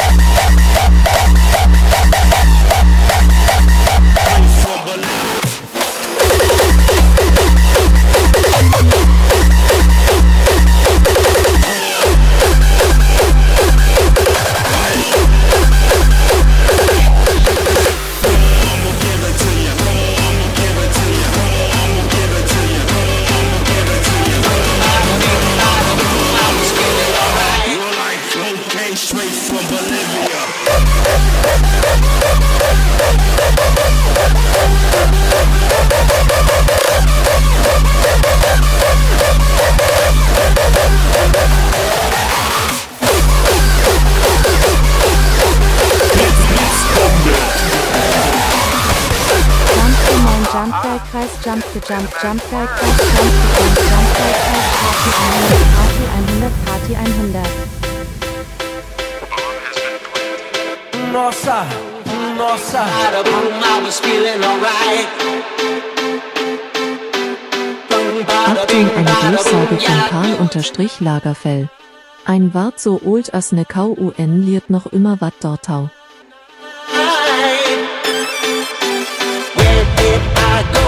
[51.15, 57.47] Jumpgeil-Kreis, Jump to Jump, Jumpgeil-Kreis, Jump to Jump, Jumpgeil-Kreis, Party 100, Party 100, Party 100.
[61.13, 61.65] Nossa,
[62.37, 62.81] nossa.
[62.83, 65.07] Out of room, I was feeling alright.
[68.27, 69.77] Achtung, eine Durchsage
[70.37, 71.69] von Karl-Lagerfell.
[72.25, 75.89] Ein Wart so old as ne Kau UN liert noch immer wat dortau.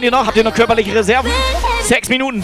[0.00, 0.26] könnt ihr noch?
[0.26, 1.30] Habt ihr noch körperliche Reserven?
[1.82, 2.42] Sechs Minuten.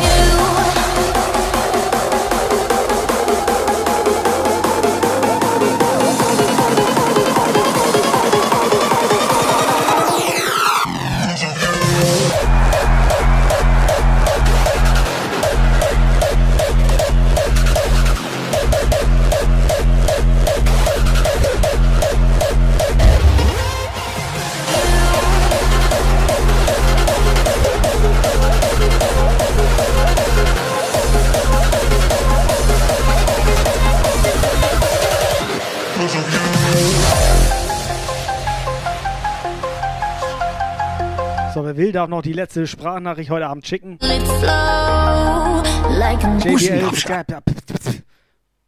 [41.86, 44.00] Will darf noch die letzte Sprachnachricht heute Abend schicken.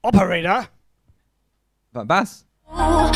[0.03, 0.67] Operator?
[1.91, 2.47] Was?
[2.73, 3.11] Oh,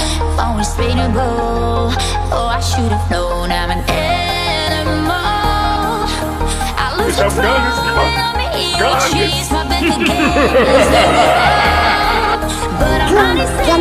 [12.81, 13.77] But I'm honestly, I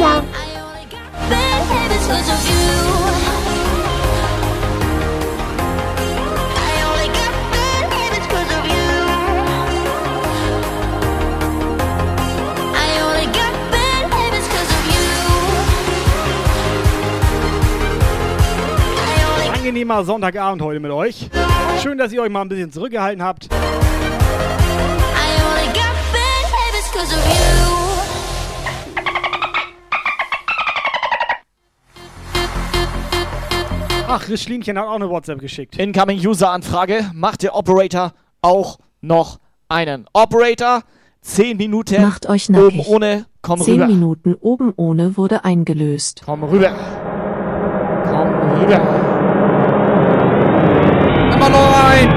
[0.61, 3.30] only got bad habits because of you.
[19.71, 21.29] Angenehmer Sonntagabend heute mit euch.
[21.81, 23.47] Schön, dass ihr euch mal ein bisschen zurückgehalten habt.
[34.09, 35.77] Ach, Rischlinchen hat auch eine WhatsApp geschickt.
[35.77, 37.09] Incoming User-Anfrage.
[37.13, 38.11] Macht der Operator
[38.41, 39.39] auch noch
[39.69, 40.05] einen?
[40.11, 40.81] Operator,
[41.21, 42.01] 10 Minuten.
[42.01, 43.87] Macht euch Oben ohne, komm Zehn rüber.
[43.87, 46.23] Minuten oben ohne wurde eingelöst.
[46.25, 46.75] Komm rüber.
[48.09, 49.10] Komm rüber.
[51.49, 52.09] Noch rein!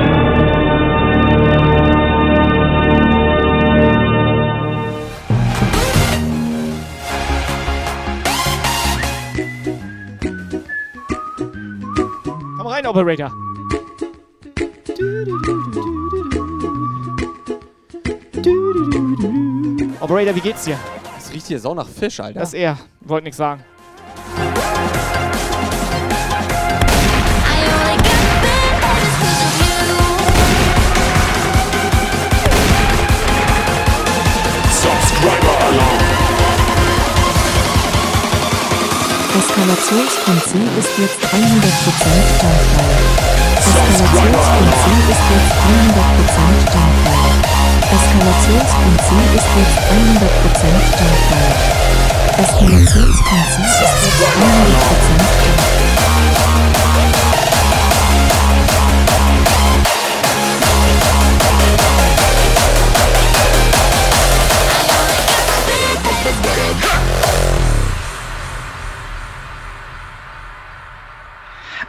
[12.59, 13.33] Komm rein, Operator.
[20.01, 20.79] Operator, wie geht's dir?
[21.15, 22.41] Das riecht hier sau nach Fisch, Alter.
[22.41, 22.79] Das ist er.
[23.01, 23.65] Wollte nichts sagen.
[39.35, 41.35] Eskalationsprinzip ist jetzt 100%
[42.37, 42.95] standfrei.
[43.59, 47.27] Eskalationsprinzip ist jetzt 100% standfrei.
[47.95, 50.39] Eskalationsprinzip ist jetzt 100%
[50.87, 51.51] standfrei.
[52.39, 54.79] Eskalationsprinzip ist jetzt 100%
[55.35, 55.84] standfrei.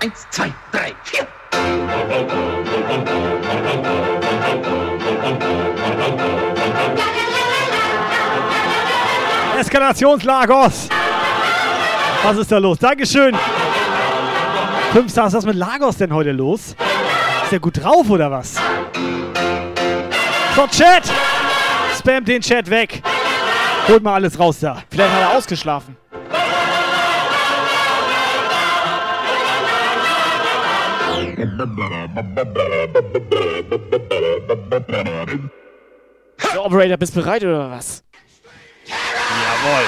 [0.06, 1.26] Eins, zwei, drei, vier.
[9.60, 10.90] Eskalationslagos.
[12.22, 12.78] Was ist da los?
[12.78, 13.36] Dankeschön.
[14.94, 16.76] Fünf Stars, was ist mit Lagos denn heute los?
[17.42, 18.58] Ist der gut drauf oder was?
[20.56, 21.12] So, Chat!
[21.98, 23.02] Spamt den Chat weg.
[23.88, 24.84] Holt mal alles raus da.
[24.92, 25.98] Vielleicht hat er ausgeschlafen.
[36.38, 38.04] So, Operator, bist bereit oder was?
[38.86, 39.86] Jawohl.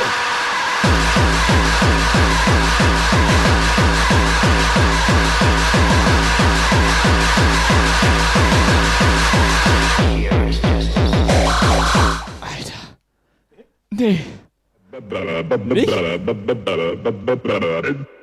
[13.90, 14.20] Nee.
[17.88, 18.17] is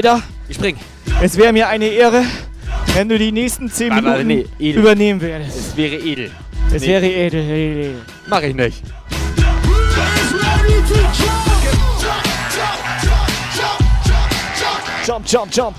[0.00, 0.76] Operator, ich spring.
[1.20, 2.24] Es wäre mir eine Ehre,
[2.94, 4.80] wenn du die nächsten 10 Warte, Minuten nee, edel.
[4.82, 5.56] übernehmen würdest.
[5.58, 6.30] Es wäre edel.
[6.72, 6.88] Es Nee.
[6.88, 7.94] wäre edel, edel.
[8.26, 8.82] Mach ich nicht.
[15.06, 15.76] Jump, jump, jump.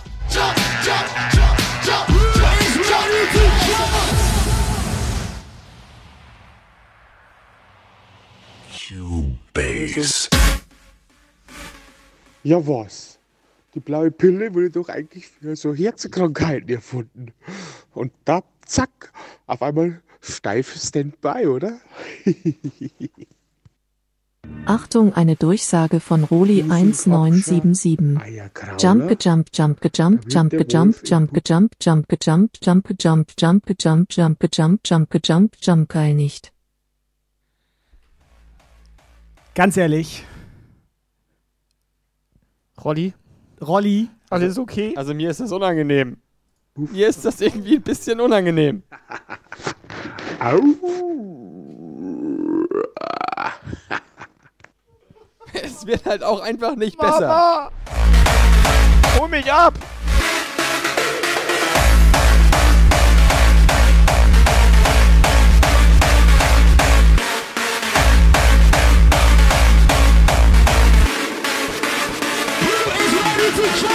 [8.70, 10.30] Cubase.
[12.44, 13.11] Ja was?
[13.74, 17.32] Die blaue Pille wurde doch eigentlich für so Herzkrankheiten erfunden.
[17.94, 19.14] Und da, zack,
[19.48, 21.80] auf einmal steif Standby, oder?
[24.66, 28.20] Achtung, eine Durchsage von Roli 1977.
[28.78, 34.40] Jump, gejump, jump, gejump, jump, gejump, jump, gejump, jump, gejump, jump, gejump, jump, gejump, jump,
[34.40, 36.52] gejump, jump, gejump, jump, geil nicht.
[39.56, 40.24] Ganz ehrlich,
[42.84, 43.14] Rolli?
[43.62, 44.94] Rolli, Alles okay?
[44.96, 46.18] Also mir ist das unangenehm.
[46.76, 48.84] Mir ist das irgendwie ein bisschen unangenehm.
[55.54, 57.28] Es wird halt auch einfach nicht besser.
[57.28, 57.72] Mama!
[59.20, 59.74] Hol mich ab!
[73.54, 73.91] Cubase.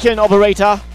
[0.00, 0.89] Lächeln, Operator.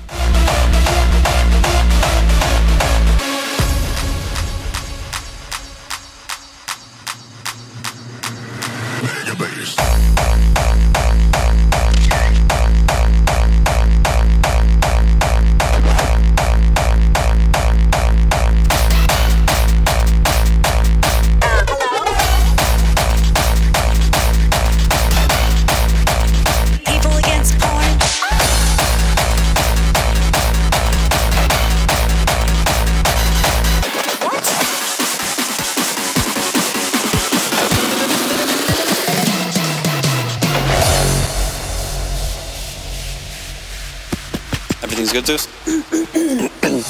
[45.16, 45.48] Good, Zeus?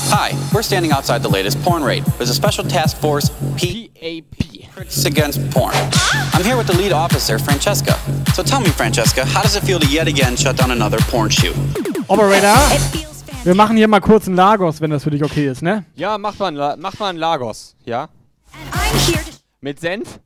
[0.09, 2.03] Hi, we're standing outside the latest porn raid.
[2.17, 5.75] There's a special task force, PAP, Critics Against Porn.
[6.33, 7.93] I'm here with the lead officer, Francesca.
[8.33, 11.29] So tell me, Francesca, how does it feel to yet again shut down another porn
[11.29, 11.55] shoot?
[12.09, 12.55] Operator.
[13.43, 15.85] Wir machen hier mal kurz einen Lagos, wenn das für dich okay ist, ne?
[15.95, 18.09] Ja, mach mal, mach mal einen Lagos, ja?
[19.61, 20.19] Mit Senf?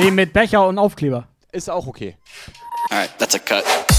[0.00, 1.28] Nee, mit Becher und Aufkleber.
[1.52, 2.16] Ist auch okay.
[2.90, 3.89] Alright, that's a cut.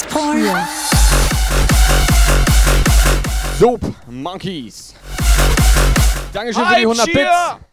[0.00, 0.42] Porn.
[3.58, 4.94] Soap Monkeys.
[6.32, 7.71] Dankeschön für die 100 Hype Bits.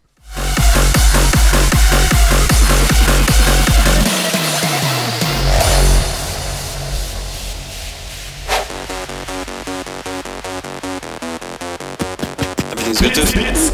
[12.90, 13.70] Everything's good, Zeus?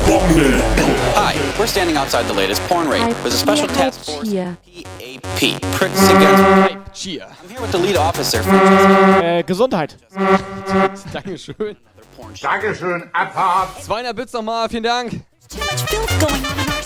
[1.16, 3.16] Hi, we're standing outside the latest porn raid.
[3.24, 4.58] There's a special task force, Cheer.
[5.38, 7.28] PAP, Critics Against Hype Cheer.
[7.42, 9.24] I'm here with the lead officer, Francesca.
[9.24, 9.96] Äh, Gesundheit.
[11.14, 11.78] Dankeschön.
[12.42, 13.84] Dankeschön, Abfahrt.
[13.86, 15.12] 200 Bits nochmal, vielen Dank.
[15.48, 16.85] Too much filth going on in our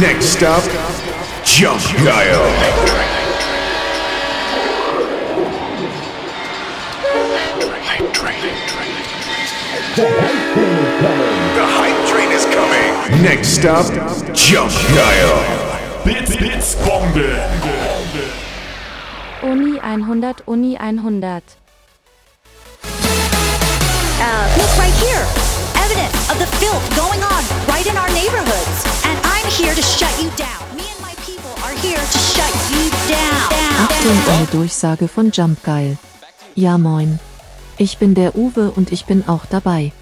[0.00, 0.62] Next up,
[1.42, 2.44] Jump Guile.
[11.56, 13.22] The hype train is coming.
[13.22, 13.86] Next up,
[14.34, 16.04] Jump Guile.
[16.04, 17.32] Blitz, Blitzbombe.
[19.42, 21.42] Uni 100, Uni 100.
[24.18, 25.24] Uh, look right here.
[25.80, 28.84] Evidence of the filth going on right in our neighborhoods.
[29.06, 29.15] And
[33.78, 35.96] Achtung, eine Durchsage von Jump Geil.
[36.54, 37.18] Ja moin.
[37.78, 39.92] Ich bin der Uwe und ich bin auch dabei.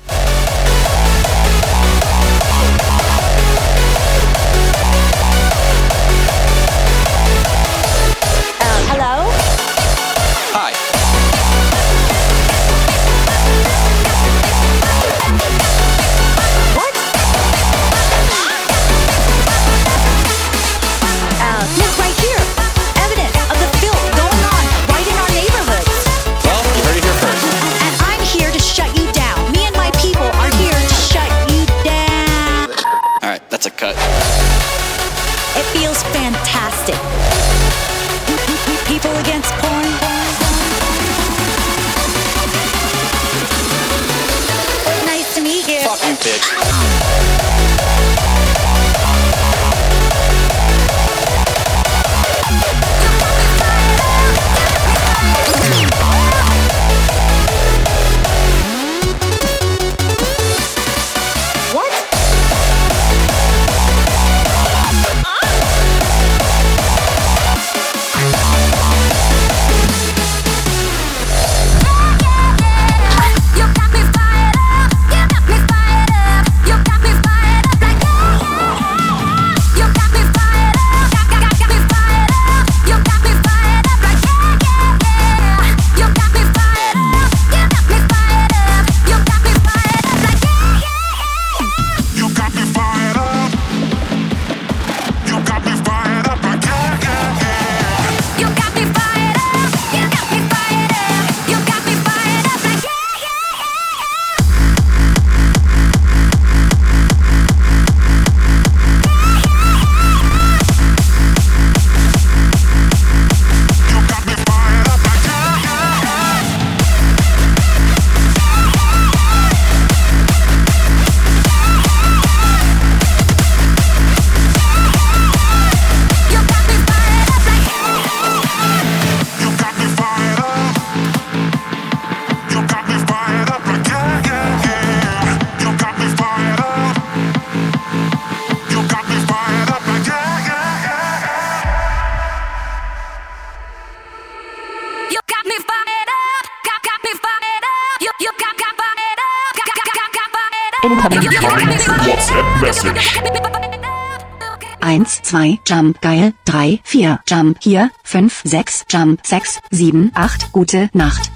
[155.67, 161.31] Jump, geil, 3, 4, Jump, hier, 5, 6, Jump, 6, 7, 8, gute Nacht.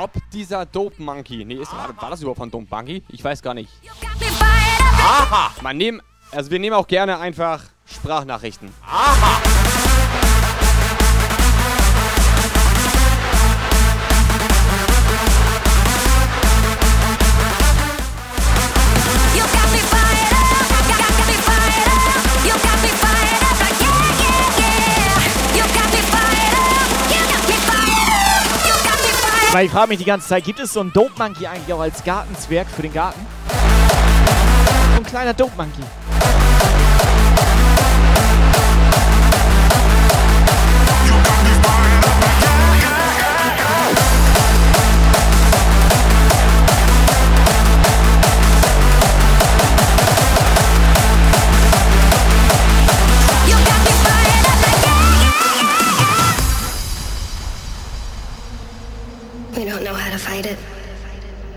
[0.00, 3.02] Ob dieser Dope Monkey, nee, ist, war, das überhaupt von Dope Monkey?
[3.08, 3.70] Ich weiß gar nicht.
[5.00, 5.50] Aha!
[5.60, 8.70] Man nehmen, also wir nehmen auch gerne einfach Sprachnachrichten.
[8.86, 9.40] Aha!
[29.54, 31.78] Weil ich frage mich die ganze Zeit, gibt es so einen Dope Monkey eigentlich auch
[31.78, 33.24] als Gartenzwerg für den Garten?
[33.48, 35.84] So ein kleiner Dope Monkey.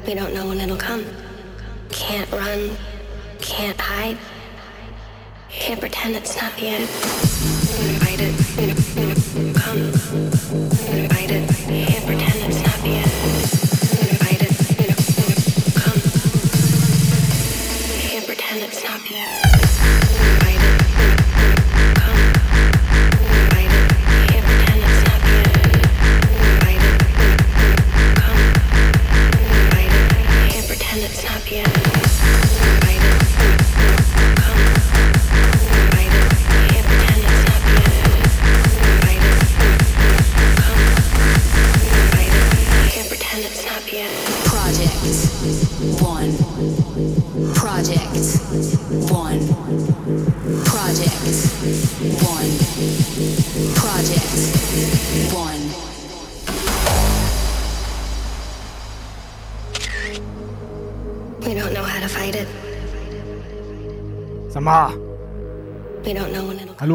[0.08, 1.04] We don't know when it'll come.
[1.90, 2.78] Can't run.
[3.42, 4.18] Can't hide.
[5.50, 6.88] Can't pretend it's not the end.
[7.78, 9.54] We it.
[9.54, 10.37] Come.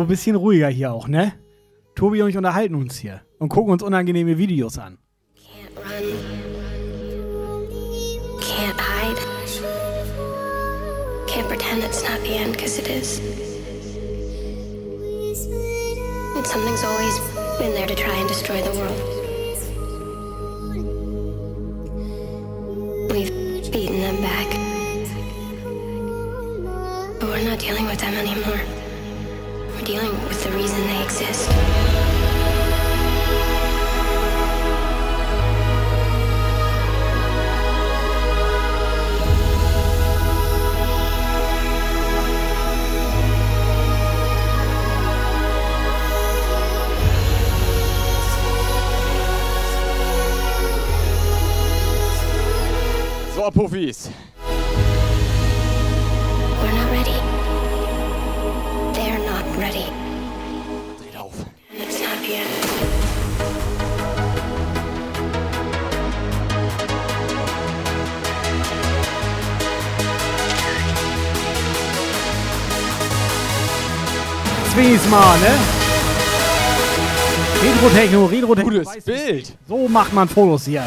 [0.03, 1.33] Hallo, bisschen ruhiger hier auch, ne?
[1.95, 4.99] Tobi und ich unterhalten uns hier und gucken uns unangenehme Videos an.
[5.77, 6.03] run.
[8.41, 9.19] Can't hide.
[11.29, 13.21] Can't pretend it's not the end, because it is.
[16.37, 17.21] And something's always
[17.59, 19.01] been there to try and destroy the world.
[23.13, 23.31] We've
[23.71, 24.49] beaten them back.
[27.21, 28.82] But we're not dealing with them anymore.
[29.85, 31.51] Dealing with the reason they exist.
[53.35, 54.32] So,
[74.83, 75.59] Zweites Mal, ne?
[77.63, 78.83] Retro-Techno, Retro-Techno.
[78.83, 79.53] Gutes Bild.
[79.69, 80.83] So macht man Fotos hier.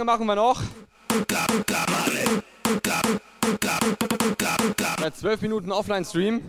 [0.00, 0.62] Lange machen wir noch?
[5.00, 6.40] Bei 12 Minuten Offline-Stream.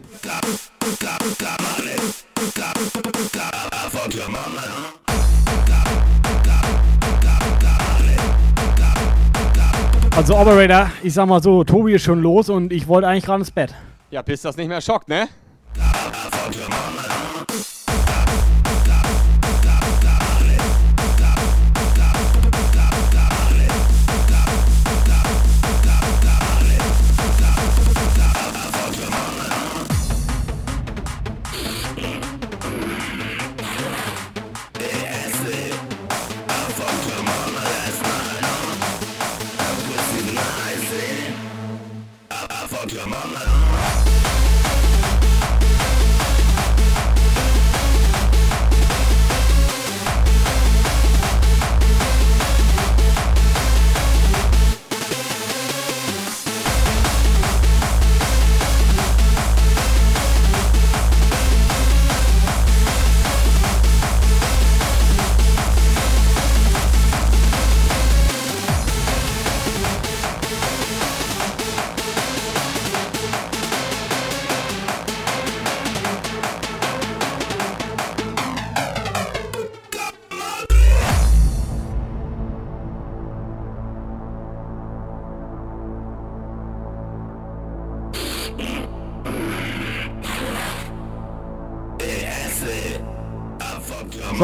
[10.15, 13.39] Also Operator, ich sag mal so, Tobi ist schon los und ich wollte eigentlich gerade
[13.39, 13.73] ins Bett.
[14.11, 15.27] Ja, bis das nicht mehr schockt, ne?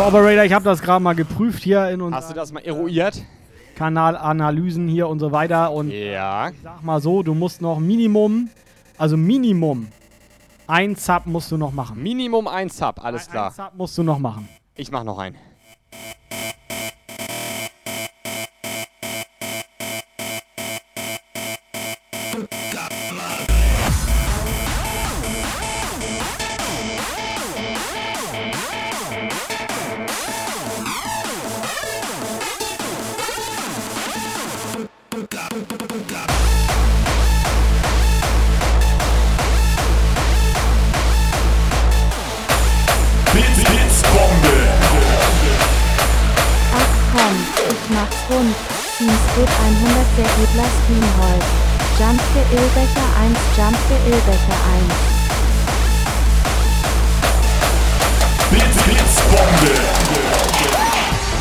[0.07, 3.21] Operator, ich habe das gerade mal geprüft hier in Hast du das mal eruiert?
[3.75, 5.73] Kanalanalysen hier und so weiter.
[5.73, 6.47] Und Ja.
[6.47, 8.49] ich sag mal so, du musst noch Minimum,
[8.97, 9.89] also Minimum,
[10.65, 12.01] ein Sub musst du noch machen.
[12.01, 13.47] Minimum ein Sub, alles klar.
[13.47, 14.47] Ein Sub musst du noch machen.
[14.75, 15.35] Ich mach noch einen.
[52.17, 54.89] Jumpke Ilbecher 1, Jumpke Ilbecher 1.
[58.49, 59.73] Blitz, Blitzbombe.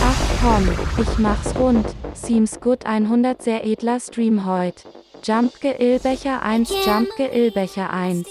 [0.05, 0.69] Ach komm,
[1.01, 1.87] ich mach's rund.
[2.13, 4.85] Seems Good 100 sehr edler Stream heut.
[5.23, 8.27] Jumpke Ilbecher 1, Jumpke Ilbecher 1.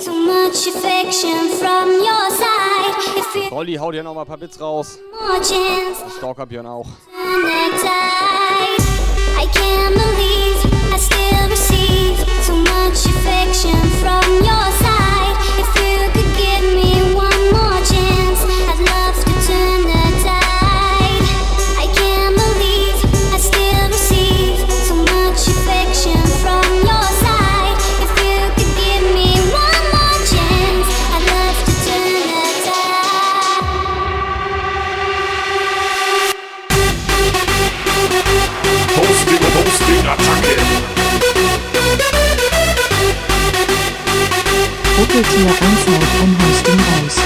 [0.00, 2.96] So much affection from your side.
[3.16, 4.98] If you Rolli, hau dir noch mal ein paar Bits raus.
[6.18, 6.88] Stalker Björn auch.
[9.38, 10.51] I can't believe
[10.94, 15.21] I still receive so much affection from your side.
[45.12, 47.21] Kuscheltier 1 haut ein Häuschen raus.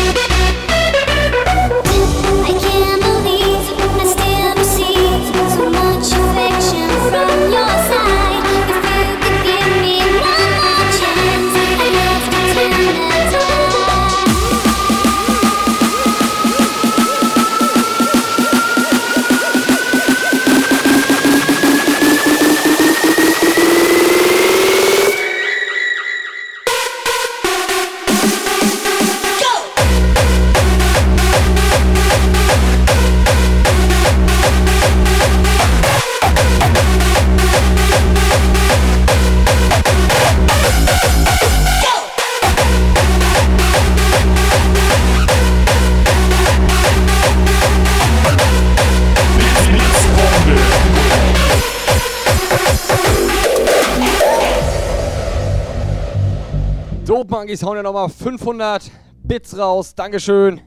[57.46, 58.90] Monkeys hauen ja nochmal 500
[59.22, 59.94] Bits raus.
[59.94, 60.60] Dankeschön.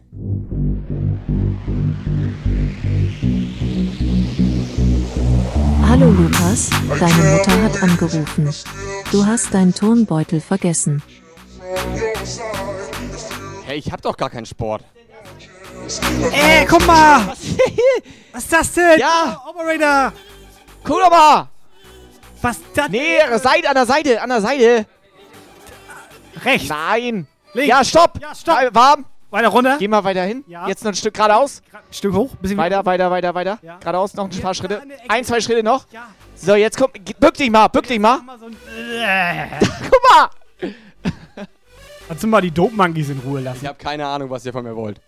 [5.85, 8.49] Hallo Lukas, deine Mutter hat angerufen.
[9.11, 11.03] Du hast deinen Turnbeutel vergessen.
[13.65, 14.85] Hey, ich hab doch gar keinen Sport.
[16.31, 17.27] Ey, guck mal!
[18.31, 18.99] Was ist das denn?
[18.99, 19.43] Ja!
[19.49, 20.13] Operator!
[20.85, 21.49] Guck doch mal!
[22.41, 22.87] Was das?
[22.87, 24.85] Nee, Seite, an der Seite, an der Seite.
[26.43, 26.69] Rechts.
[26.69, 27.27] Nein.
[27.53, 27.69] Links.
[27.69, 28.19] Ja, stopp.
[28.21, 28.61] Ja, stopp.
[28.61, 29.05] Äh, Warm.
[29.31, 29.75] Weiter runter.
[29.77, 30.43] Geh mal weiter hin.
[30.47, 30.67] Ja.
[30.67, 31.61] Jetzt noch ein Stück geradeaus.
[31.91, 32.35] Stück hoch.
[32.41, 33.59] Bisschen Weiter, weiter, weiter, weiter.
[33.61, 33.77] Ja.
[33.77, 34.81] Geradeaus noch ein paar Schritte.
[35.07, 35.85] Ein, zwei Schritte noch.
[36.35, 36.91] So, jetzt komm.
[37.19, 38.19] Bück dich mal, bück dich mal.
[38.25, 40.29] Guck mal.
[42.07, 43.59] Kannst du mal die Dope Monkeys in Ruhe lassen?
[43.61, 44.99] Ich hab keine Ahnung, was ihr von mir wollt.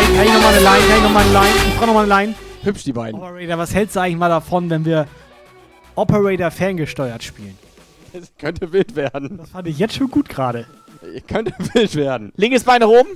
[0.00, 0.86] Ey, kann ich nochmal eine Line?
[0.88, 1.54] Kann ich nochmal eine Line?
[1.68, 2.34] Ich brauch nochmal eine Line.
[2.62, 3.20] Hübsch, die beiden.
[3.20, 5.06] Operator, was hältst du eigentlich mal davon, wenn wir
[5.94, 7.58] Operator ferngesteuert spielen?
[8.12, 9.38] Es könnte wild werden.
[9.38, 10.66] Das fand ich jetzt schon gut gerade.
[11.26, 12.32] Könnte wild werden.
[12.36, 13.10] Linkes Bein nach oben.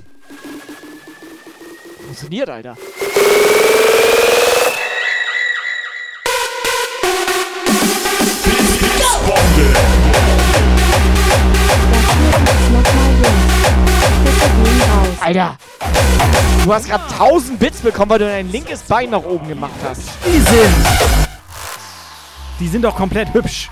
[2.07, 2.75] Funktioniert, Alter.
[15.21, 15.57] Alter.
[16.63, 20.01] Du hast gerade 1000 Bits bekommen, weil du dein linkes Bein nach oben gemacht hast.
[20.25, 20.75] Die sind.
[22.59, 23.69] Die sind doch komplett hübsch.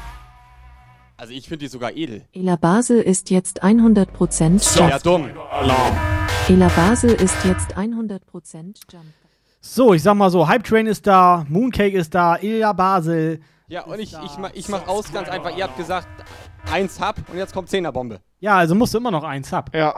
[1.18, 2.26] Also ich finde die sogar edel.
[2.34, 5.04] Ela Basel ist jetzt 100% Ja, Jump.
[5.04, 5.30] dumm.
[6.50, 8.20] Ela Basel ist jetzt 100%
[8.92, 9.06] Jump.
[9.62, 13.40] So, ich sag mal so, Hype Train ist da, Mooncake ist da, Ilya Basel.
[13.68, 15.58] Ja, und ich, ich, mach, ich mach aus ganz einfach.
[15.58, 16.08] Ihr habt gesagt,
[16.72, 18.20] 1 Sub und jetzt kommt 10er Bombe.
[18.40, 19.72] Ja, also musst du immer noch einen Sub.
[19.74, 19.96] Ja.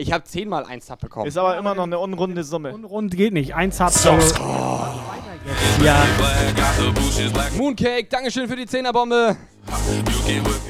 [0.00, 1.26] Ich habe 10 mal 1 Sub bekommen.
[1.26, 2.72] Ist aber immer noch eine unrunde Summe.
[2.72, 3.54] Unrund geht nicht.
[3.54, 3.90] Ein Sub.
[3.90, 4.16] So.
[5.84, 6.06] Ja.
[7.58, 9.36] Mooncake, Dankeschön für die 10er Bombe.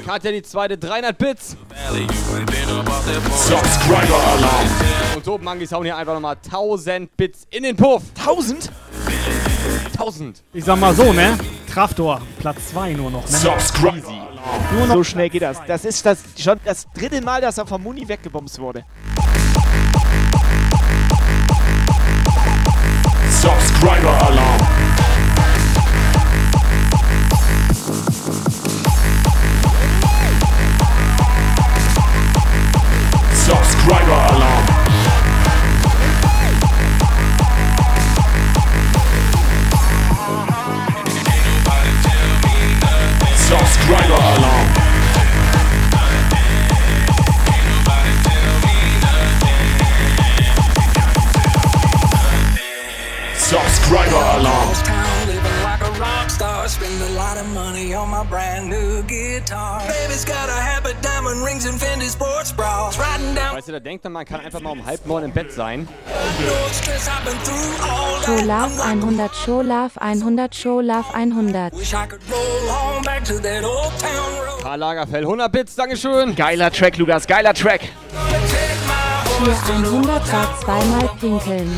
[0.05, 1.55] Katja die zweite, 300 Bits.
[3.47, 4.67] Subscriber Alarm.
[5.15, 8.03] Und Dope Monkeys hauen hier einfach nochmal 1000 Bits in den Puff.
[8.19, 8.69] 1000?
[9.93, 10.43] 1000.
[10.51, 11.37] Ich sag mal so, ne?
[11.71, 13.37] Traftor, Platz 2 nur noch, ne?
[13.37, 14.30] Subscriber Nur noch
[14.87, 15.61] So schnell geht das.
[15.67, 18.83] Das ist das schon das dritte Mal, dass er vom Muni weggebomst wurde.
[23.29, 24.60] Subscriber Alarm.
[56.01, 56.67] Rock star.
[56.67, 59.79] Spend a lot of money on my brand new guitar.
[59.87, 62.97] Baby's got a habit, diamond rings and Fendi sports bras.
[62.97, 65.31] Riding down Weißt du, da denkt man, man kann einfach mal um halb neun im
[65.31, 65.87] Bett sein.
[67.81, 71.73] all Scholaf 100, Scholaf 100, Scholaf 100.
[71.73, 74.61] Wish I could roll on back to that old town road.
[74.61, 76.35] Karl Lagerfeld, 100 Bits, Dankeschön.
[76.35, 77.81] Geiler Track, Lukas, geiler Track.
[79.43, 81.71] Hier 100 war zweimal pinkeln.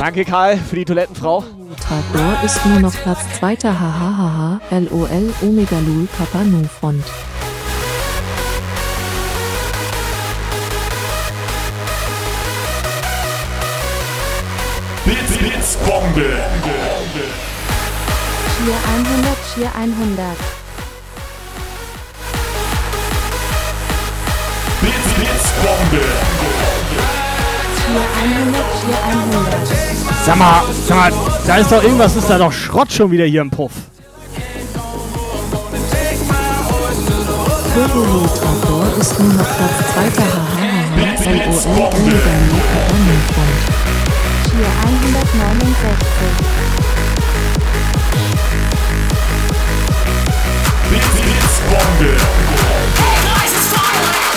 [0.00, 1.44] Danke, Karl, für die Toilettenfrau.
[1.78, 3.56] Tragor ist nur noch Platz 2.
[3.56, 7.04] Hahaha, LOL, Omega Lul, Kappa Nu Front.
[15.04, 16.44] Blitz, Blitz, Bombe.
[18.64, 20.36] Hier 100, hier 100.
[24.80, 26.29] Blitz, Blitz, Bombe.
[30.24, 31.12] Sag mal, sag mal,
[31.46, 33.72] da ist doch irgendwas, ist da doch Schrott schon wieder hier im Puff.
[37.74, 43.64] Turbo Traktor ist nur noch Platz zweiter HHH LOL Illegal Punkt.
[44.44, 45.30] Tier 169.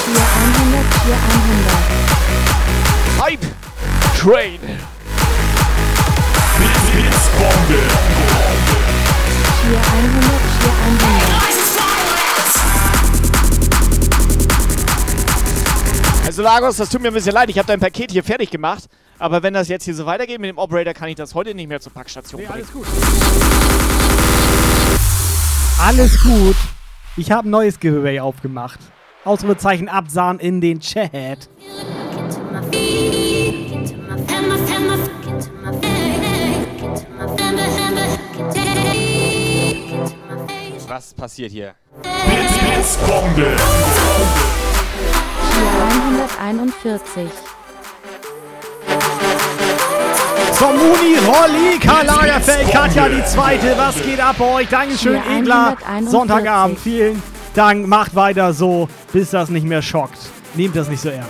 [0.04, 2.04] Tier 100, Tier 100.
[3.24, 3.40] Hype
[4.20, 4.60] Train.
[4.60, 4.68] Tier
[9.80, 10.28] 100,
[10.60, 11.00] Tier 100.
[16.26, 17.50] Also Lagos, das tut mir ein bisschen leid.
[17.50, 18.90] Ich habe dein Paket hier fertig gemacht.
[19.20, 21.70] Aber wenn das jetzt hier so weitergeht mit dem Operator, kann ich das heute nicht
[21.70, 22.52] mehr zur Packstation bringen.
[22.52, 22.88] alles gut.
[25.80, 26.58] Alles gut.
[27.16, 28.82] Ich habe ein neues Giveaway aufgemacht.
[29.24, 31.48] Ausrufezeichen Absahn in den Chat.
[40.88, 41.74] Was passiert hier?
[42.04, 42.12] Tier
[46.40, 47.30] 141.
[50.54, 53.76] Zum Muni, Rolli, Karl Lagerfeld, Katja die Zweite.
[53.78, 54.70] Was geht ab bei euch?
[54.70, 55.78] Dankeschön, Hier Edler.
[55.86, 56.10] 141.
[56.12, 56.80] Sonntagabend.
[56.80, 57.22] Vielen
[57.54, 57.88] Dank.
[57.88, 60.20] Macht weiter so, bis das nicht mehr schockt.
[60.54, 61.30] Nehmt das nicht so ernst.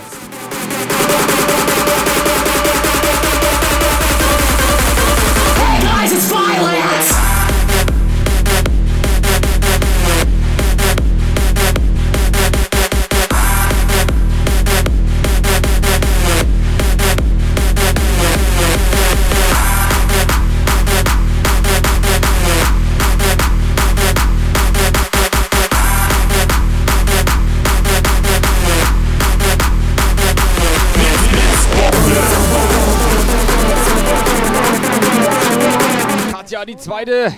[36.74, 37.32] Die zweite.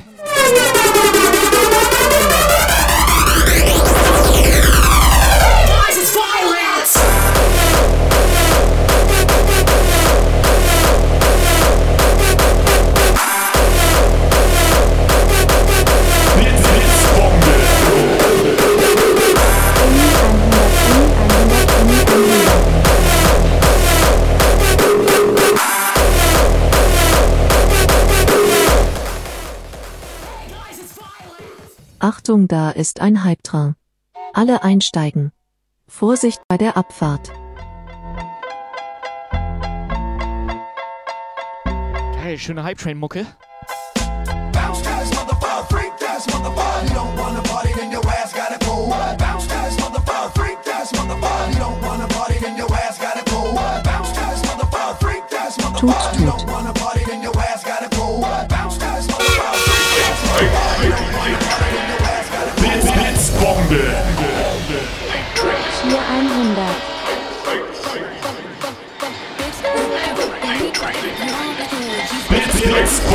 [32.08, 33.74] Achtung, da ist ein Hype-Train.
[34.32, 35.32] Alle einsteigen.
[35.88, 37.32] Vorsicht bei der Abfahrt.
[41.64, 43.26] Geil, schöne Hype Train Mucke.
[55.80, 56.75] Tut, tut.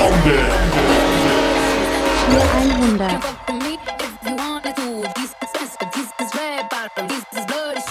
[0.01, 0.09] Tier
[2.41, 3.11] 100.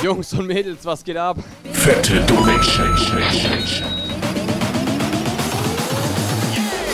[0.03, 1.37] Jungs und Mädels, was geht ab?
[1.73, 2.99] Fette Donation.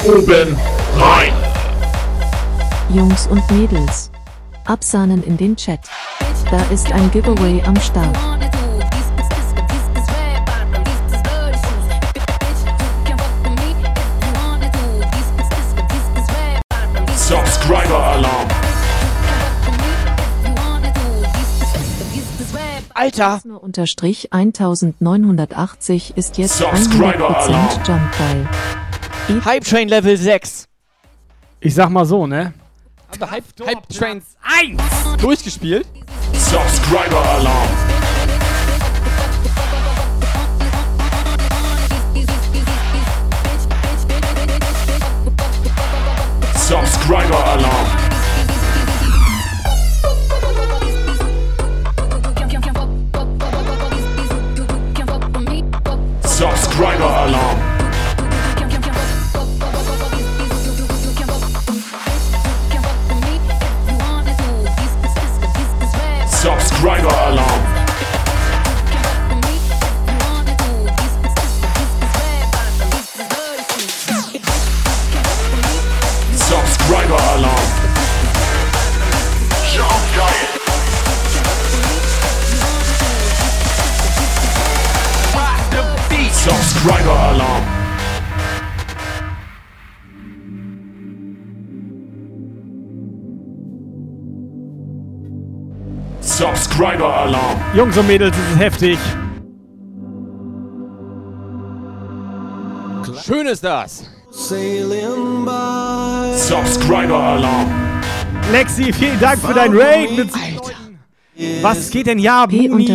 [0.05, 0.55] Oben
[0.99, 1.33] rein.
[2.91, 4.11] Jungs und Mädels.
[4.67, 5.81] Absahnen in den Chat.
[6.51, 8.36] Da ist ein Giveaway am Start.
[17.67, 18.49] Subscriber Alarm.
[22.95, 23.41] Alter!
[23.45, 28.49] Nur unterstrich 1980 ist jetzt Subscriber 100% Jumpgeil.
[29.45, 30.69] Hype Train Level 6.
[31.59, 32.55] Ich sag mal so, ne?
[33.11, 34.81] Haben wir Hype, Hype Trains 1
[35.21, 35.89] durchgespielt?
[36.35, 37.41] Subscriber
[46.67, 47.87] Subscriber Alarm.
[56.25, 57.59] Subscriber Alarm.
[66.29, 67.16] Subscriber
[86.87, 87.63] Rider-Alarm.
[96.21, 97.61] Subscriber-Alarm.
[97.75, 98.99] Jungs und Mädels, es ist heftig.
[103.25, 104.05] Schön ist das.
[106.37, 107.67] Subscriber-Alarm.
[108.53, 110.31] Lexi, vielen Dank für dein Raid.
[111.61, 112.87] Was geht denn ja, Muni,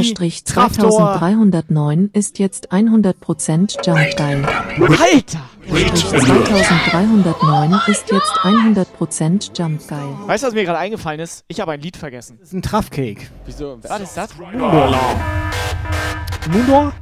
[0.43, 4.43] Traftor, P-2309 ist jetzt 100% Jump Geil.
[4.79, 5.41] Alter!
[5.67, 10.17] 2309 ist jetzt 100% Jump Geil.
[10.25, 11.45] Weißt du, was mir gerade eingefallen ist?
[11.49, 12.37] Ich habe ein Lied vergessen.
[12.39, 13.29] Das ist ein Truffcake.
[13.45, 13.77] Wieso?
[13.83, 14.29] Was ist das?
[16.51, 16.93] Mundor?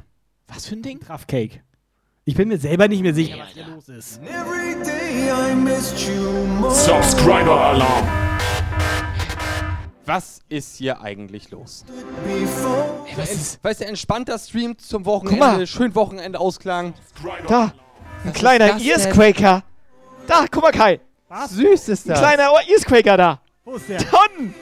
[0.47, 0.99] Was für ein Ding?
[0.99, 1.61] Truffcake.
[2.25, 4.19] Ich bin mir selber nicht mehr sicher, was hier los ist.
[6.85, 8.28] Subscriber Alarm.
[10.09, 11.85] Was ist hier eigentlich los?
[13.61, 15.67] Weißt du, entspannter Stream zum Wochenende, mal.
[15.67, 16.95] schön Wochenende Ausklang.
[17.47, 17.73] Da, ein
[18.23, 19.05] Was kleiner ist das?
[19.05, 19.61] Earsquaker.
[20.25, 20.99] Da, guck mal, Kai.
[21.27, 21.51] Was?
[21.51, 22.19] Süß ist Ein das.
[22.21, 23.39] kleiner Earsquaker da.
[23.63, 23.99] Wo ist der?
[23.99, 24.55] Tonnen.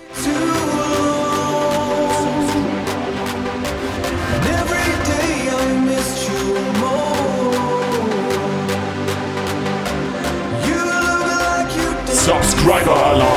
[12.12, 13.37] Subscriber Alarm.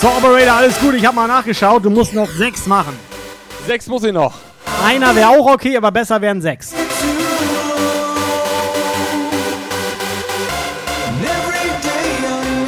[0.00, 0.94] So, Operator, alles gut.
[0.94, 1.84] Ich habe mal nachgeschaut.
[1.84, 2.96] Du musst noch sechs machen.
[3.66, 4.32] Sechs muss ich noch.
[4.84, 6.72] Einer wäre auch okay, aber besser wären sechs.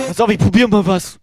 [0.08, 1.18] Pass auf, ich probier mal was.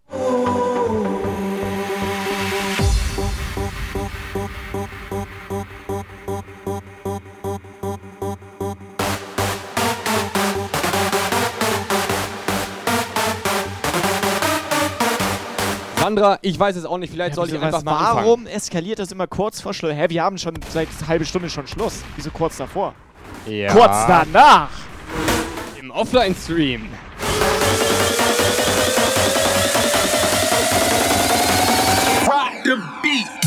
[16.08, 18.16] Sandra, ich weiß es auch nicht, vielleicht sollte ich einfach was, mal anfangen.
[18.24, 19.92] warum eskaliert das immer kurz vor Schluss?
[19.92, 22.02] Hä, wir haben schon seit halben Stunde schon Schluss.
[22.16, 22.94] Wieso kurz davor?
[23.46, 23.70] Ja.
[23.70, 24.70] Kurz danach.
[25.78, 26.88] Im Offline-Stream.
[32.26, 33.37] Rock the beat.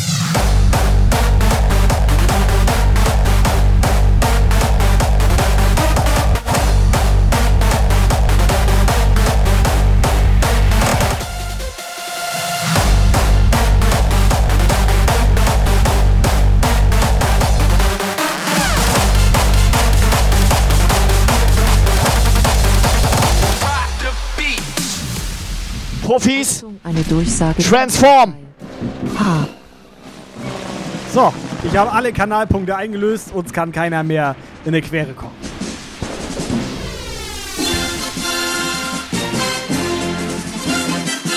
[26.11, 27.63] Profis, Eine Durchsage.
[27.63, 28.35] Transform.
[31.13, 31.33] So,
[31.63, 33.31] ich habe alle Kanalpunkte eingelöst.
[33.33, 35.31] Uns kann keiner mehr in eine Quere kommen.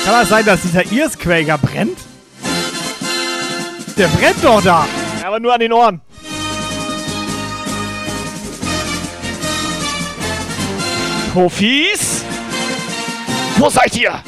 [0.04, 1.98] Kann das sein, dass dieser Earsquaker brennt?
[3.96, 4.88] Der brennt doch da.
[5.20, 6.00] Ja, aber nur an den Ohren.
[11.32, 12.24] Profis,
[13.56, 14.20] wo seid ihr?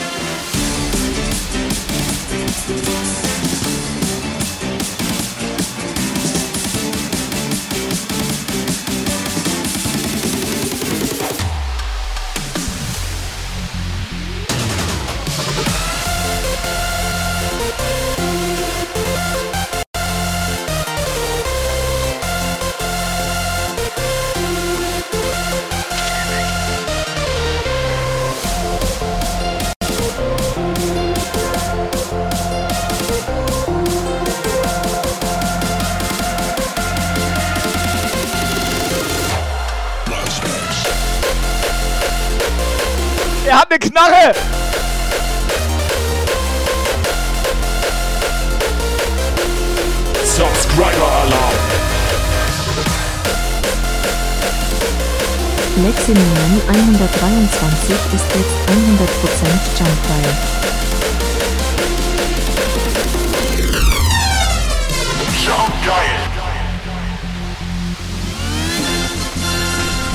[43.97, 44.34] Knarre!
[50.23, 51.57] Subscriber Alarm.
[55.83, 58.76] Leximilian 123 ist jetzt 100%
[59.78, 60.36] Jump Geil.
[65.42, 66.16] Jump geil.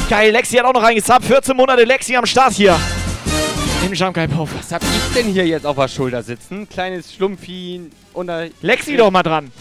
[0.08, 1.26] Geil, Lexi hat auch noch reingesubbt.
[1.26, 2.78] 14 Monate Lexi am Start hier.
[4.14, 4.50] Geil Puff.
[4.58, 6.68] Was hab ich denn hier jetzt auf der Schulter sitzen?
[6.70, 7.90] Kleines Schlumpfi.
[8.62, 9.52] Lexi doch mal dran.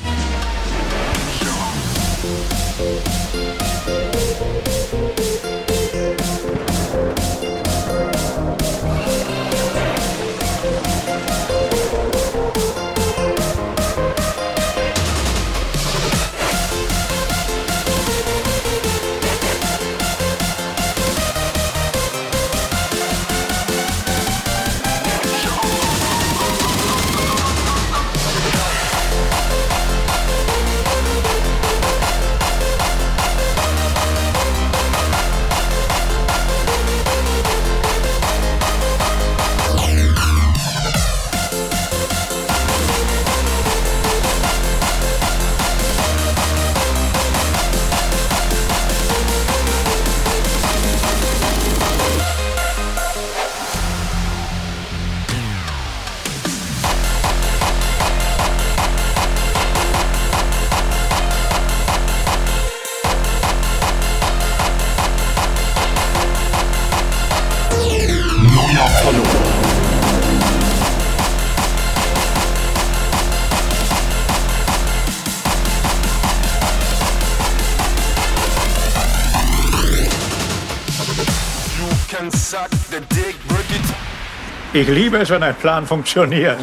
[84.80, 86.56] Ich liebe es, wenn ein Plan funktioniert.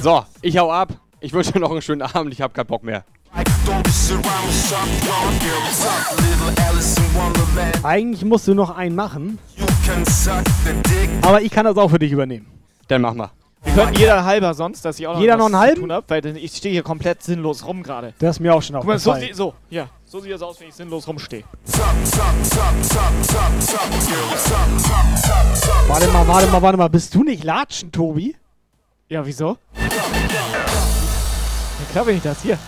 [0.00, 0.92] So, ich hau ab.
[1.18, 2.32] Ich wünsche dir noch einen schönen Abend.
[2.32, 3.04] Ich hab keinen Bock mehr.
[7.82, 9.40] Eigentlich musst du noch einen machen,
[11.22, 12.46] aber ich kann das auch für dich übernehmen.
[12.86, 13.30] Dann mach mal.
[13.64, 15.80] Wir könnten jeder halber sonst, dass ich auch noch Jeder noch einen halben?
[15.80, 18.14] tun hab, weil ich stehe hier komplett sinnlos rum gerade.
[18.18, 19.32] Das ist mir auch schon Guck mal, so, aufgefallen.
[19.34, 21.42] sie- so, ja, so sieht das aus, wenn ich sinnlos rumstehe.
[25.88, 26.88] Warte mal, warte mal, warte mal.
[26.88, 28.36] Bist du nicht Latschen, Tobi?
[29.08, 29.56] Ja, wieso?
[29.78, 29.86] Ja,
[31.92, 32.42] klar bin ich das.
[32.42, 32.58] Hier.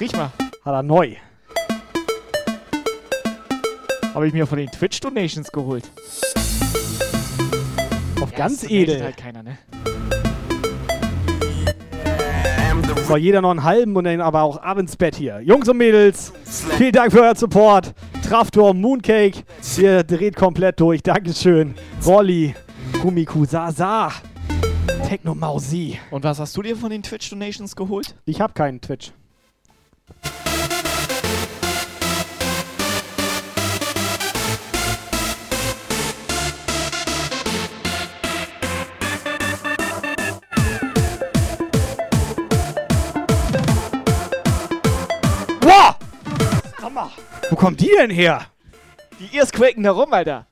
[0.00, 0.30] Riech mal.
[0.64, 1.16] Hat er neu.
[4.14, 5.90] Habe ich mir von den Twitch-Donations geholt.
[8.32, 9.02] Auf ganz edel.
[9.02, 9.58] halt keiner, ne?
[13.06, 15.40] So, jeder noch einen halben und dann aber auch ab ins Bett hier.
[15.40, 16.32] Jungs und Mädels,
[16.78, 17.92] vielen Dank für euer Support.
[18.26, 19.42] Traftor, Mooncake,
[19.76, 21.02] ihr dreht komplett durch.
[21.02, 21.74] Dankeschön.
[22.06, 22.54] Rolli,
[23.02, 24.12] Gumiku, Sasa,
[25.06, 25.98] Techno Mausi.
[26.10, 28.14] Und was hast du dir von den Twitch-Donations geholt?
[28.24, 29.12] Ich habe keinen Twitch.
[47.52, 48.46] Wo kommt die denn her?
[49.20, 50.46] Die Ears quaken da rum, Alter.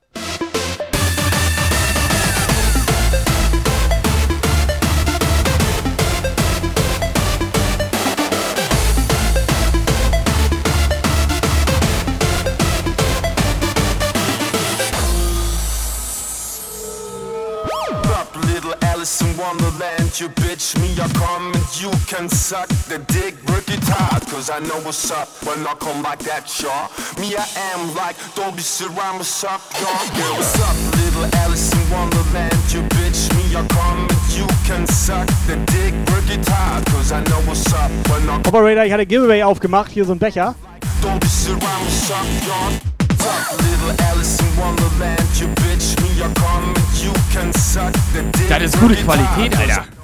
[20.21, 24.51] You bitch, me, I come and you can suck the dick, work it hard, cause
[24.51, 26.93] I know what's up when I come like that, y'all.
[27.19, 29.97] Me, I am like, don't be surrounded, suck, y'all.
[30.13, 34.87] Girl, what's up, little Alice in Wonderland, you bitch, me, I come and you can
[34.87, 38.93] suck the dick, work it hard, cause I know what's up when I Operator, ich
[38.93, 39.91] hatte Giveaway aufgemacht.
[39.91, 40.55] Hier so ein Becher.
[41.01, 42.73] don't be surrounded, suck, y'all.
[43.17, 48.23] Suck, little Alice in Wonderland, you bitch, me, I come and you can suck the
[48.33, 48.49] dick.
[48.49, 50.00] Das ist gute work it hard, Qualität, 'cause I Alter.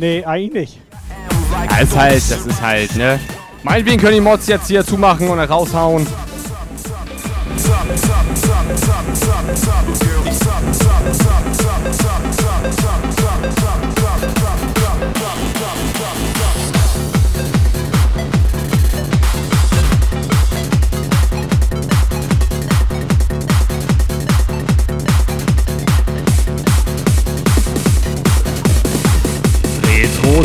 [0.00, 0.80] Nee, eigentlich nicht.
[1.70, 3.20] Ja, ist halt, das ist halt, ne?
[3.62, 6.06] Meinetwegen können die Mods jetzt hier zumachen und raushauen.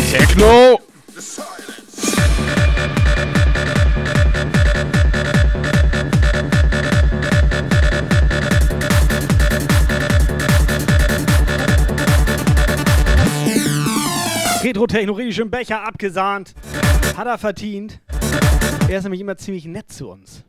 [0.00, 0.80] Techno.
[14.62, 16.54] Retro-technologisch im Becher abgesahnt.
[17.16, 18.00] Hat er verdient.
[18.88, 20.44] Er ist nämlich immer ziemlich nett zu uns.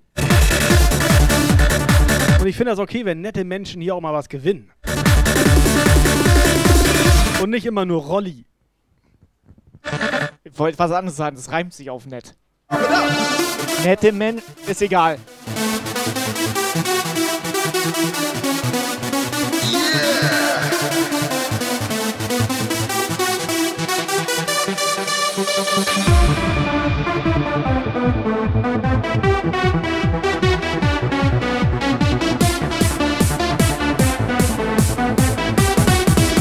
[2.39, 4.71] Und ich finde das okay, wenn nette Menschen hier auch mal was gewinnen.
[7.41, 8.45] Und nicht immer nur Rolli.
[10.43, 12.35] Ich wollte was anderes sagen, das reimt sich auf nett.
[13.83, 15.17] Nette Men ist egal.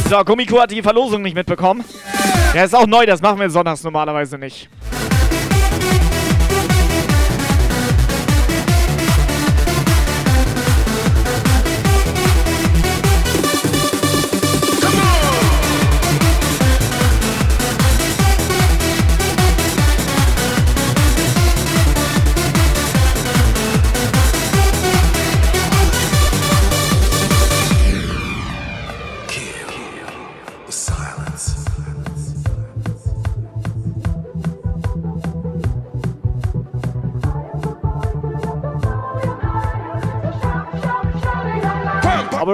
[0.09, 1.85] So, Gummiko hat die Verlosung nicht mitbekommen.
[2.55, 4.71] Ja, ist auch neu, das machen wir sonntags normalerweise nicht.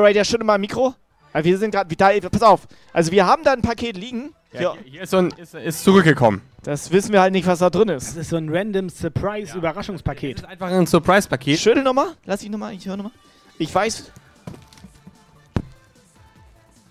[0.04, 0.94] Operator, schüttel mal ein Mikro.
[1.32, 2.68] Weil wir sind gerade, da, pass auf.
[2.92, 4.34] Also wir haben da ein Paket liegen.
[4.52, 6.42] Ja, hier ist, so ein, ist, ist zurückgekommen.
[6.62, 8.10] Das wissen wir halt nicht, was da drin ist.
[8.10, 10.44] Das ist so ein random Surprise-Überraschungspaket.
[10.44, 11.58] Einfach ein Surprise-Paket.
[11.58, 12.08] Schüttel nochmal.
[12.24, 13.12] Lass ich nochmal, ich höre nochmal.
[13.58, 14.12] Ich weiß.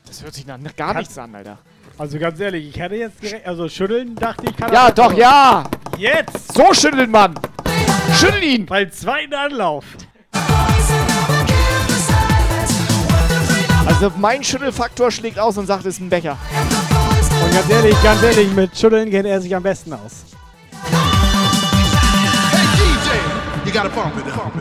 [0.08, 1.60] Das hört sich nach gar Kann- nichts an, Alter.
[1.98, 5.20] Also ganz ehrlich, ich hätte jetzt direkt, also schütteln dachte ich, kann Ja, doch, besser.
[5.22, 5.64] ja!
[5.98, 6.54] Jetzt!
[6.56, 7.36] So schüttelt man!
[8.20, 8.66] Schüttel ihn!
[8.66, 9.86] Beim zweiten Anlauf.
[14.04, 16.38] Also mein Schüttelfaktor schlägt aus und sagt, es ist ein Becher.
[17.42, 20.26] Und ganz ehrlich, ganz ehrlich, mit Schütteln kennt er sich am besten aus.
[23.66, 24.52] You gotta pump it up.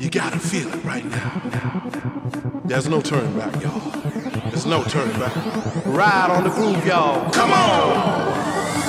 [0.00, 1.40] You gotta feel it right now.
[2.66, 3.80] There's no turning back, y'all.
[4.50, 5.32] There's no turning back.
[5.86, 7.30] Ride on the groove, y'all.
[7.30, 8.81] Come on!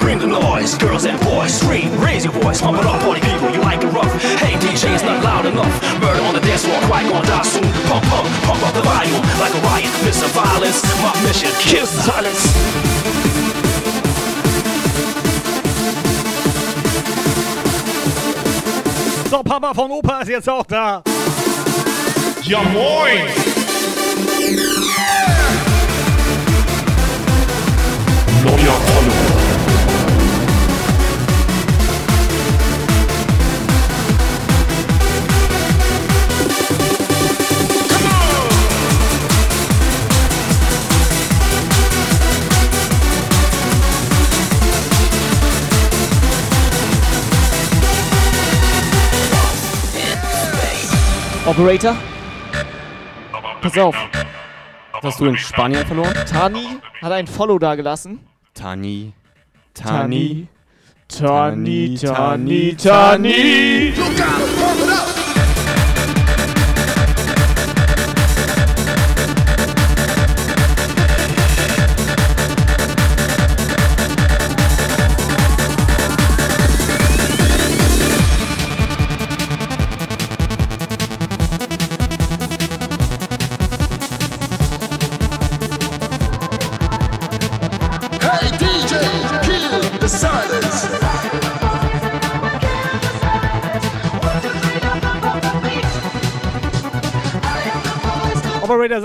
[0.00, 3.50] Bring the noise, girls and boys, scream, raise your voice, pump it up, party people,
[3.50, 4.10] you like it rough.
[4.42, 5.72] Hey DJ, it's not loud enough.
[6.00, 7.68] Murder on the dance floor, quiet gonna die soon.
[7.86, 10.28] Pump, pump, pump up the volume, like a riot, Mr.
[10.34, 10.82] Violence.
[11.02, 12.42] My mission, kill silence.
[19.30, 21.02] So, Papa von Opa ist jetzt auch da.
[22.42, 23.28] Ja, moin!
[28.42, 29.27] Neuer Follower.
[51.48, 51.96] Operator?
[53.62, 53.96] Pass auf.
[55.02, 56.12] Hast du in Spanien verloren?
[56.30, 58.20] Tani hat ein Follow da gelassen.
[58.52, 59.14] Tani.
[59.72, 60.46] Tani.
[61.08, 61.94] Tani.
[61.96, 63.32] Tani, Tani, Tani.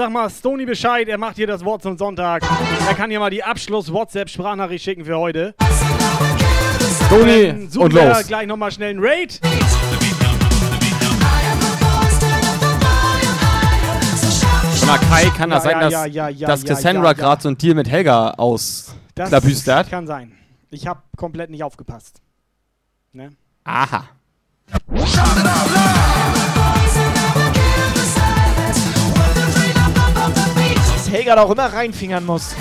[0.04, 2.44] Sag mal Stony Bescheid, er macht hier das Wort zum Sonntag.
[2.90, 5.56] Er kann hier mal die Abschluss-WhatsApp-Sprachnachricht schicken für heute.
[7.06, 8.28] Stony und los.
[8.28, 9.40] gleich nochmal schnell einen Raid.
[14.76, 17.48] Von Akai kann das Ja, sein, ja, dass, ja, ja, ja, dass Cassandra gerade so
[17.48, 19.90] ein Deal mit Helga Das ausklabüstert.
[19.90, 20.34] kann sein.
[20.70, 22.22] Ich habe komplett nicht aufgepasst.
[23.14, 23.32] Ne?
[23.64, 24.04] Aha.
[24.68, 24.82] Dass
[31.14, 32.56] Helga da auch immer reinfingern muss.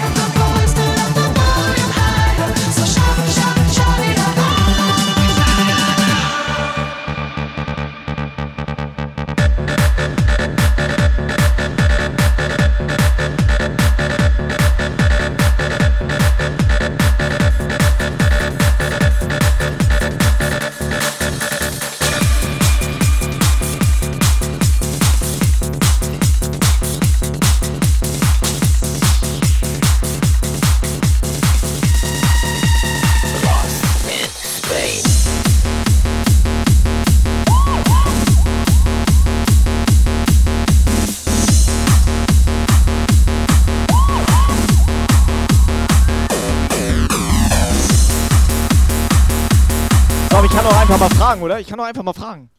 [51.33, 51.61] Fragen, oder?
[51.61, 52.51] Ich kann doch einfach mal fragen.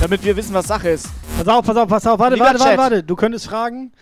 [0.00, 1.08] Damit wir wissen, was Sache ist.
[1.38, 2.18] Pass auf, pass auf, pass auf.
[2.18, 2.78] Warte, Lieber warte, warte, Chat.
[2.78, 3.02] warte.
[3.02, 3.92] Du könntest fragen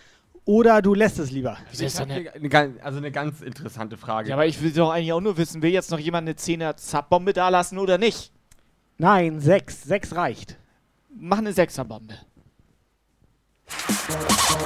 [0.45, 1.57] oder du lässt es lieber.
[1.71, 4.29] Wieso ist Ich hab denn hier eine, gan- also eine ganz interessante Frage.
[4.31, 6.77] Ja, aber ich will doch eigentlich auch nur wissen, will jetzt noch jemand eine 10er
[6.77, 8.33] Zappbombe da lassen oder nicht?
[8.99, 9.83] Nein, sechs.
[9.85, 10.57] Sechs reicht.
[11.15, 12.15] Mach eine 6er Bombe.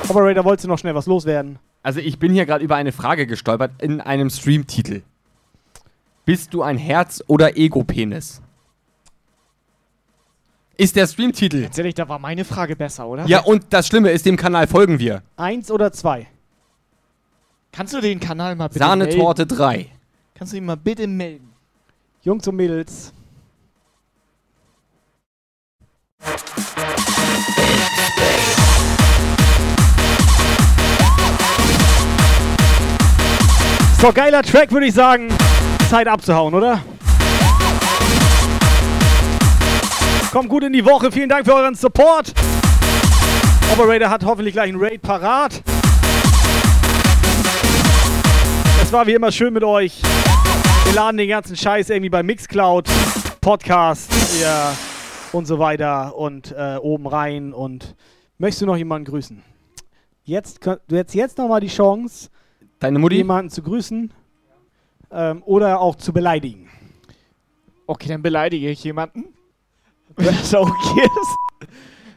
[0.08, 1.58] Operator, wolltest du noch schnell was loswerden?
[1.82, 5.02] Also ich bin hier gerade über eine Frage gestolpert in einem Streamtitel.
[6.24, 8.40] Bist du ein Herz- oder Ego-Penis?
[10.78, 11.62] Ist der Streamtitel.
[11.62, 13.24] Ganz ehrlich, da war meine Frage besser, oder?
[13.26, 15.22] Ja, und das Schlimme ist, dem Kanal folgen wir.
[15.36, 16.26] Eins oder zwei?
[17.72, 19.56] Kannst du den Kanal mal bitte Sahnetorte melden?
[19.56, 19.86] 3.
[20.34, 21.50] Kannst du ihn mal bitte melden?
[22.22, 23.12] Jungs und Mädels.
[33.98, 35.28] So, geiler Track, würde ich sagen.
[35.88, 36.82] Zeit abzuhauen, oder?
[40.36, 41.10] Kommt gut in die Woche.
[41.10, 42.34] Vielen Dank für euren Support.
[43.72, 45.62] Operator hat hoffentlich gleich einen Raid parat.
[48.82, 50.02] Es war wie immer schön mit euch.
[50.84, 52.86] Wir laden den ganzen Scheiß irgendwie bei Mixcloud,
[53.40, 54.74] Podcast ja,
[55.32, 57.54] und so weiter und äh, oben rein.
[57.54, 57.96] Und
[58.36, 59.42] möchtest du noch jemanden grüßen?
[60.24, 62.28] Jetzt, könnt- du hättest jetzt nochmal die Chance,
[62.78, 63.16] Deine Mutti?
[63.16, 64.12] jemanden zu grüßen
[65.12, 66.68] ähm, oder auch zu beleidigen.
[67.86, 69.32] Okay, dann beleidige ich jemanden.
[70.16, 71.38] Wenn das okay ist.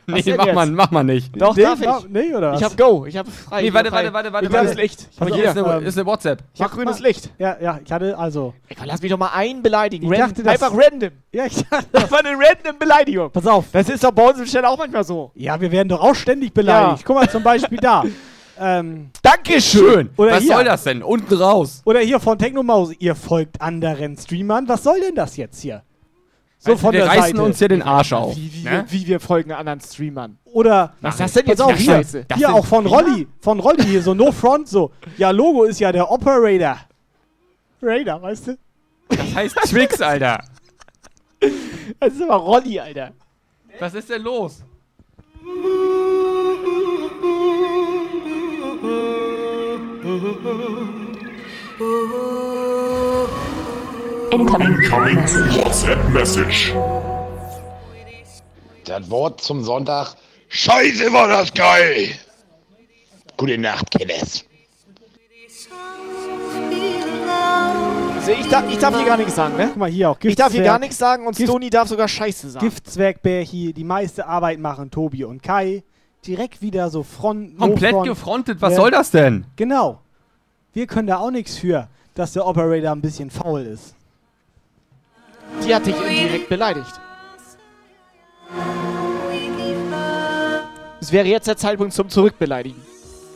[0.07, 0.55] Nee, mach jetzt?
[0.55, 1.39] mal, mach mal nicht.
[1.39, 2.09] Doch, Nee, darf mach- ich.
[2.09, 2.71] nee, oder Ich was?
[2.71, 3.05] hab Go.
[3.05, 3.61] Ich hab frei.
[3.61, 4.73] Nee, ich warte, hab warte, warte, warte, Ich grünes.
[4.75, 5.07] Licht.
[5.15, 6.43] Pass Hier auf, ist eine, ähm, ist eine WhatsApp.
[6.55, 7.29] Ich mach grünes Licht.
[7.37, 8.55] Ja, ja, ich hatte also.
[8.69, 10.11] Ey, komm, lass mich doch mal einen beleidigen.
[10.11, 11.11] Ich dachte, das- einfach random.
[11.31, 11.85] Ja, ich dachte.
[11.93, 13.29] Einfach eine random Beleidigung.
[13.29, 13.65] Pass auf.
[13.71, 15.29] Das ist doch bei uns im Stelle auch manchmal so.
[15.35, 16.97] Ja, wir werden doch auch ständig beleidigt.
[17.01, 17.03] Ja.
[17.05, 18.03] Guck mal zum Beispiel da.
[18.61, 20.09] Ähm, Dankeschön.
[20.17, 20.53] Oder Was hier.
[20.55, 21.01] soll das denn?
[21.01, 21.81] Unten raus.
[21.85, 22.91] Oder hier von Technomaus.
[22.99, 24.67] Ihr folgt anderen Streamern.
[24.67, 25.81] Was soll denn das jetzt hier?
[26.61, 27.41] So Also, von wir der reißen Seite.
[27.41, 28.35] uns hier den Arsch auf.
[28.35, 28.85] Wie, wie, ne?
[28.89, 30.37] wie wir folgen anderen Streamern.
[30.43, 32.25] Oder Was ist das denn jetzt eine hier, Scheiße?
[32.27, 33.01] Das hier auch von Streamer?
[33.07, 33.27] Rolli.
[33.39, 34.91] Von Rolli hier so No Front so.
[35.17, 36.77] Ja, Logo ist ja der Operator.
[37.81, 38.57] Raider, weißt du?
[39.07, 40.43] Das heißt Twix, Alter.
[42.01, 43.11] Das ist aber Rolli, Alter.
[43.79, 44.61] Was ist denn los?
[54.31, 54.77] Incoming
[55.57, 56.73] WhatsApp Message.
[58.85, 60.15] Das Wort zum Sonntag.
[60.49, 62.09] Scheiße, war das geil!
[63.37, 63.87] Gute Nacht.
[68.15, 69.67] Also ich, darf, ich darf hier gar nichts sagen, ne?
[69.69, 70.17] Guck mal hier auch.
[70.21, 70.65] Ich darf hier Giftzwerg.
[70.65, 72.65] gar nichts sagen und Gift- Stony darf sogar Scheiße sagen.
[72.67, 75.83] Giftzwergbärchi, die meiste Arbeit machen Tobi und Kai.
[76.25, 77.57] Direkt wieder so Front.
[77.57, 78.07] Komplett Front.
[78.07, 78.77] gefrontet, was Ja.
[78.81, 79.45] soll das denn?
[79.55, 80.01] Genau.
[80.73, 83.95] Wir können da auch nichts für, dass der Operator ein bisschen faul ist.
[85.65, 86.99] Die hat dich indirekt beleidigt.
[91.01, 92.81] Es wäre jetzt der Zeitpunkt zum Zurückbeleidigen.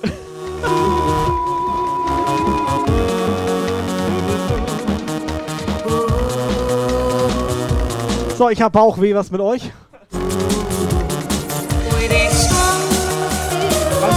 [8.38, 9.72] So, ich hab Bauchweh, was mit euch?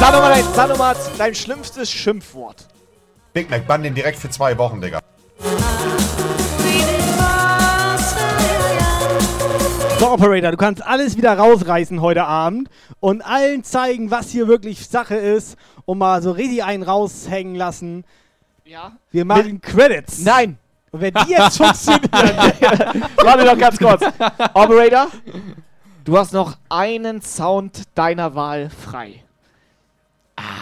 [0.01, 2.67] Sag doch mal dein, sag doch mal dein schlimmstes Schimpfwort.
[3.33, 5.01] Big Mac, bann den direkt für zwei Wochen, Digga.
[9.99, 12.69] So, Operator, du kannst alles wieder rausreißen heute Abend
[13.01, 18.05] und allen zeigen, was hier wirklich Sache ist und mal so richtig einen raushängen lassen.
[18.67, 18.93] Ja?
[19.11, 20.19] Wir machen Credits.
[20.23, 20.59] Nein!
[20.93, 22.11] Und wenn die jetzt funktionieren,
[23.17, 24.03] Warte doch ganz kurz.
[24.53, 25.09] Operator,
[26.05, 29.25] du hast noch einen Sound deiner Wahl frei.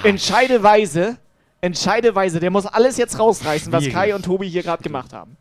[0.05, 1.17] Entscheideweise,
[1.61, 3.95] entscheideweise, der muss alles jetzt rausreißen, was Schwierig.
[3.97, 5.37] Kai und Tobi hier gerade gemacht haben.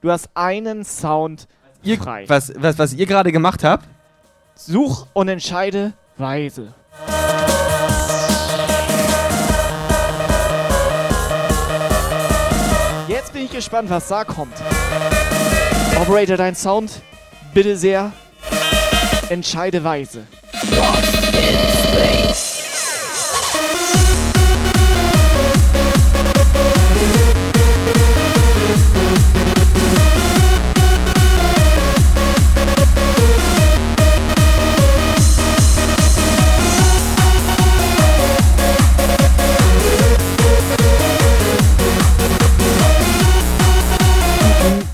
[0.00, 1.48] Du hast einen Sound
[1.84, 2.24] Ihr, frei.
[2.28, 3.86] was, was, was ihr gerade gemacht habt?
[4.54, 6.72] Such und entscheide weise.
[13.08, 14.54] Jetzt bin ich gespannt, was da kommt.
[16.00, 17.02] Operator, dein Sound,
[17.52, 18.12] bitte sehr.
[19.28, 20.26] Entscheide weise.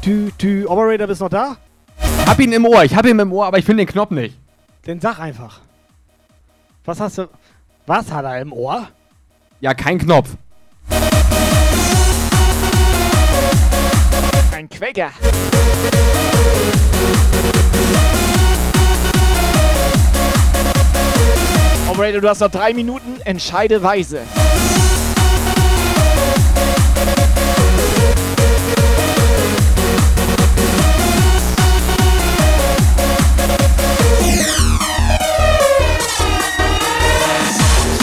[0.08, 0.64] Tü, tü.
[0.66, 1.58] Operator, bist noch da?
[2.26, 4.38] Hab ihn im Ohr, ich hab ihn im Ohr, aber ich finde den Knopf nicht.
[4.86, 5.60] Dann sag einfach.
[6.86, 7.28] Was hast du.
[7.86, 8.88] Was hat er im Ohr?
[9.60, 10.30] Ja, kein Knopf.
[14.50, 15.10] Ein Quäcker.
[21.90, 23.20] Operator, du hast noch drei Minuten.
[23.26, 24.22] Entscheide weise.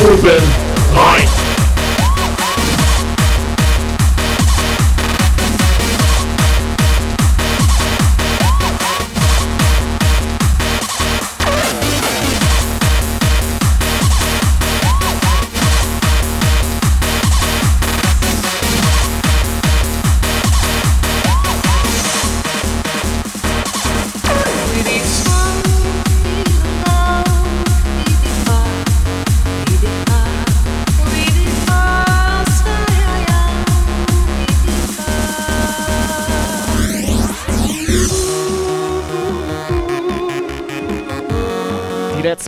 [0.05, 0.43] Oben
[0.93, 1.34] rein.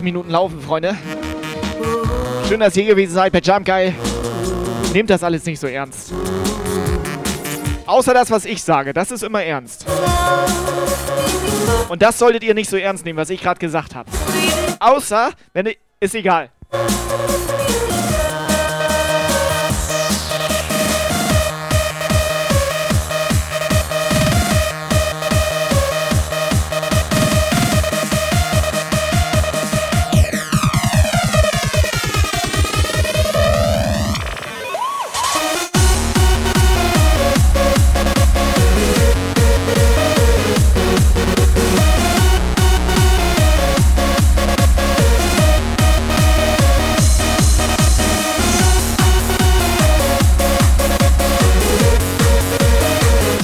[0.08, 0.96] Minuten laufen, Freunde.
[2.48, 3.92] Schön, dass ihr hier gewesen seid bei Jump Guy.
[4.94, 6.14] Nehmt das alles nicht so ernst.
[7.84, 8.94] Außer das, was ich sage.
[8.94, 9.84] Das ist immer ernst.
[11.90, 14.08] Und das solltet ihr nicht so ernst nehmen, was ich gerade gesagt habe.
[14.80, 16.48] Außer, wenn ist egal.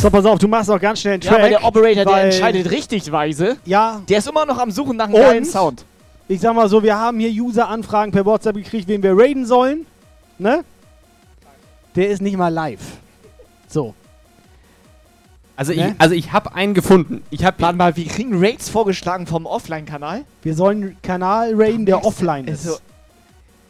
[0.05, 1.41] So, pass auf, du machst auch ganz schnell einen Ja, Track.
[1.41, 3.57] aber der Operator, der entscheidet richtig weise.
[3.65, 4.03] Ja.
[4.07, 5.87] Der ist immer noch am Suchen nach einem geilen Und Sound.
[6.29, 9.87] ich sag mal so, wir haben hier User-Anfragen per WhatsApp gekriegt, wen wir raiden sollen.
[10.37, 10.63] Ne?
[11.97, 12.83] Der ist nicht mal live.
[13.67, 13.95] So.
[15.57, 15.93] Also Ne?
[15.95, 17.23] ich, also ich habe einen gefunden.
[17.31, 20.27] Ich habe Warte mal, wir kriegen Raids vorgeschlagen vom Offline-Kanal.
[20.43, 22.67] Wir sollen einen Kanal raiden, der offline ist.
[22.67, 22.79] Also,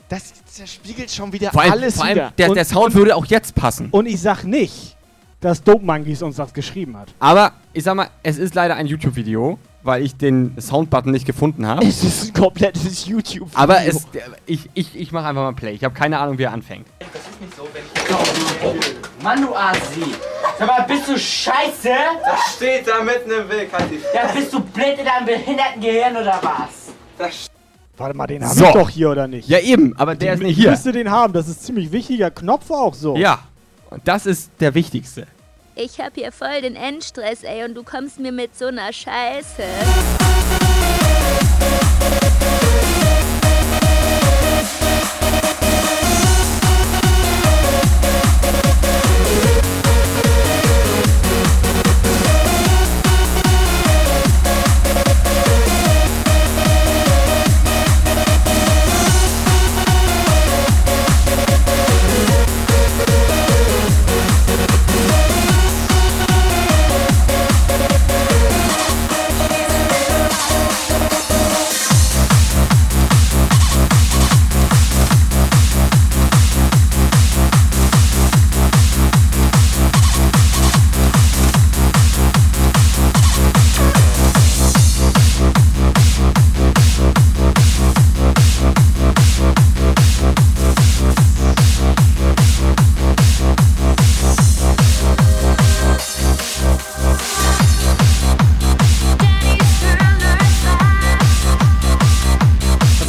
[0.08, 2.32] das, das spiegelt schon wieder vor allem, alles vor allem wieder.
[2.36, 3.86] der, Und- der Sound würde auch jetzt passen.
[3.92, 4.96] Und ich sag nicht,
[5.44, 7.08] dass Dope Monkeys uns das geschrieben hat.
[7.18, 11.66] Aber ich sag mal, es ist leider ein YouTube-Video, weil ich den Soundbutton nicht gefunden
[11.66, 11.84] habe.
[11.86, 13.48] Es ist ein komplettes YouTube.
[13.52, 14.06] Aber es,
[14.46, 15.72] ich, ich, ich mache einfach mal Play.
[15.74, 16.86] Ich habe keine Ahnung, wie er anfängt.
[19.22, 20.14] Mann, du Asi.
[20.58, 21.90] Sag mal, bist du scheiße?
[22.24, 25.80] Das steht da mitten im Weg, halt die Ja, bist du blind in deinem behinderten
[25.80, 27.28] Gehirn oder was?
[27.96, 28.64] Warte mal, den haben So.
[28.64, 29.48] wir doch hier, oder nicht?
[29.48, 30.70] Ja, eben, aber der ist nicht Ich hier.
[30.70, 33.16] müsste den haben, das ist ziemlich wichtiger Knopf auch so.
[33.16, 33.40] Ja,
[33.90, 35.26] und das ist der wichtigste.
[35.76, 39.64] Ich hab hier voll den Endstress, ey, und du kommst mir mit so einer Scheiße.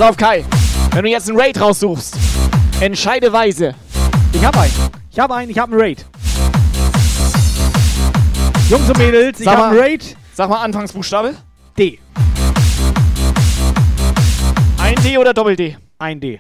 [0.06, 0.46] Auf, Kai.
[0.92, 2.16] Wenn du jetzt einen Raid raussuchst,
[2.80, 3.74] entscheide weise.
[4.34, 4.72] Ich hab einen.
[5.12, 6.06] Ich hab einen, ich hab einen Raid.
[8.70, 10.18] Jungs und Mädels, ich Sag hab einen mal- Raid.
[10.34, 11.36] Sag mal Anfangsbuchstabe.
[11.78, 12.00] D.
[14.78, 15.78] Ein D oder Doppel-D?
[15.98, 16.40] Ein D.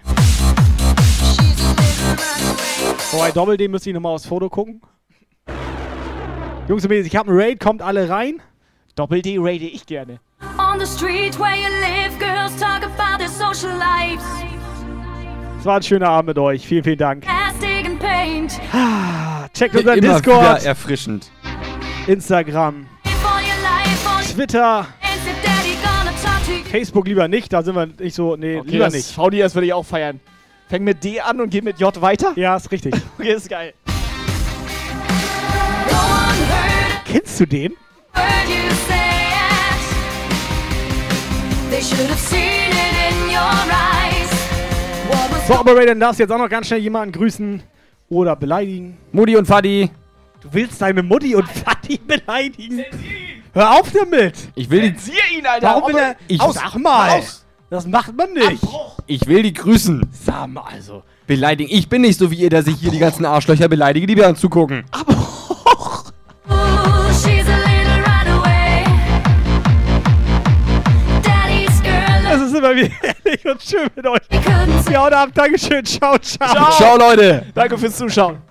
[3.11, 4.82] So, bei Doppel-D müsste ich nochmal aufs Foto gucken.
[6.68, 8.42] Jungs und Mädels, ich hab einen Raid, kommt alle rein.
[8.95, 10.19] Doppel-D raide ich gerne.
[15.60, 16.68] Es war ein schöner Abend mit euch.
[16.68, 17.26] Vielen, vielen Dank.
[18.00, 18.60] Paint.
[19.54, 21.32] Checkt unseren Immer Discord, wieder erfrischend.
[22.08, 22.88] Instagram,
[24.34, 24.88] Twitter, and
[25.26, 26.64] your daddy gonna talk to you.
[26.70, 27.52] Facebook lieber nicht.
[27.54, 28.36] Da sind wir nicht so.
[28.36, 29.12] Nee, Okay, lieber nicht.
[29.12, 30.20] VDS würde ich auch feiern.
[30.68, 32.34] Fäng mit D an und geh mit J weiter?
[32.36, 32.94] Ja, ist richtig.
[33.18, 33.74] Okay, ist geil.
[37.06, 37.74] Kennst du den?
[45.48, 47.61] So, Operator, dann darfst du jetzt auch noch ganz schnell jemanden grüßen
[48.10, 48.98] oder beleidigen.
[49.11, 49.90] Mutti und Fadi.
[50.42, 52.84] Du willst deine Mutti und Vati beleidigen?
[53.53, 54.35] Hör auf damit!
[54.56, 55.68] Ich will die, ihn, Alter!
[55.68, 56.16] Warum will er.
[56.27, 57.19] Ich- Sag mal!
[57.19, 57.45] Aus.
[57.69, 58.61] Das macht man nicht!
[59.08, 60.02] ich will die grüßen.
[60.11, 61.03] Sag mal also.
[61.27, 61.69] Beleidigen.
[61.72, 64.27] Ich bin nicht so wie ihr, der sich hier die ganzen Arschlöcher beleidige, die wir
[64.27, 64.84] uns zugucken.
[64.95, 65.14] Ooh,
[72.66, 72.95] immer wieder
[73.26, 74.22] ehrlich und schön mit euch.
[74.92, 75.30] Ja, und ab.
[75.34, 75.85] Dankeschön.
[75.85, 76.50] Ciao, ciao.
[76.50, 76.72] Ciao.
[76.72, 77.45] Ciao, Leute.
[77.53, 78.42] Danke fürs Zuschauen.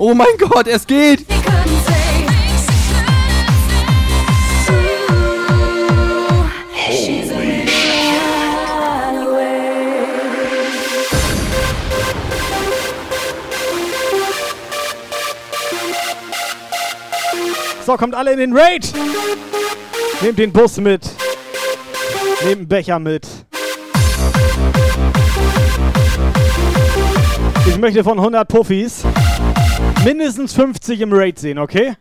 [0.00, 1.26] Oh mein Gott, es geht.
[17.84, 18.92] So, kommt alle in den Raid!
[20.20, 21.02] Nehmt den Bus mit.
[22.44, 23.26] Nehmt einen Becher mit.
[27.66, 29.04] Ich möchte von 100 Puffis
[30.04, 31.94] mindestens 50 im Raid sehen, okay?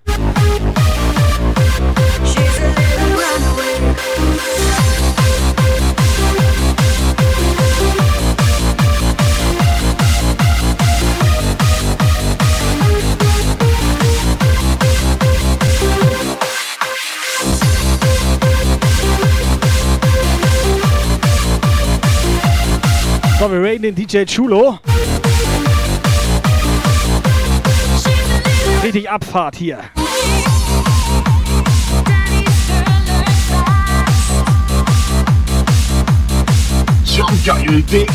[23.40, 24.80] So, wir raiden den DJ Chulo.
[28.88, 29.80] Richtig Abfahrt hier.
[37.04, 38.08] Jumpgeil.de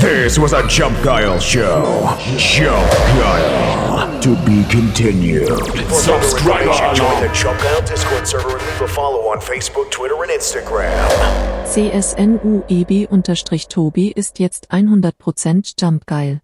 [0.00, 2.16] This was a Jump Guile show.
[2.38, 4.20] Jump Guile.
[4.22, 5.48] To be continued.
[5.90, 6.96] Subscribe.
[6.96, 11.08] Join the Jump Guile Discord server and leave a follow on Facebook, Twitter, and Instagram.
[11.66, 12.66] CSNUEB-Tobi
[14.16, 16.40] ist jetzt 100% Jumpgeil.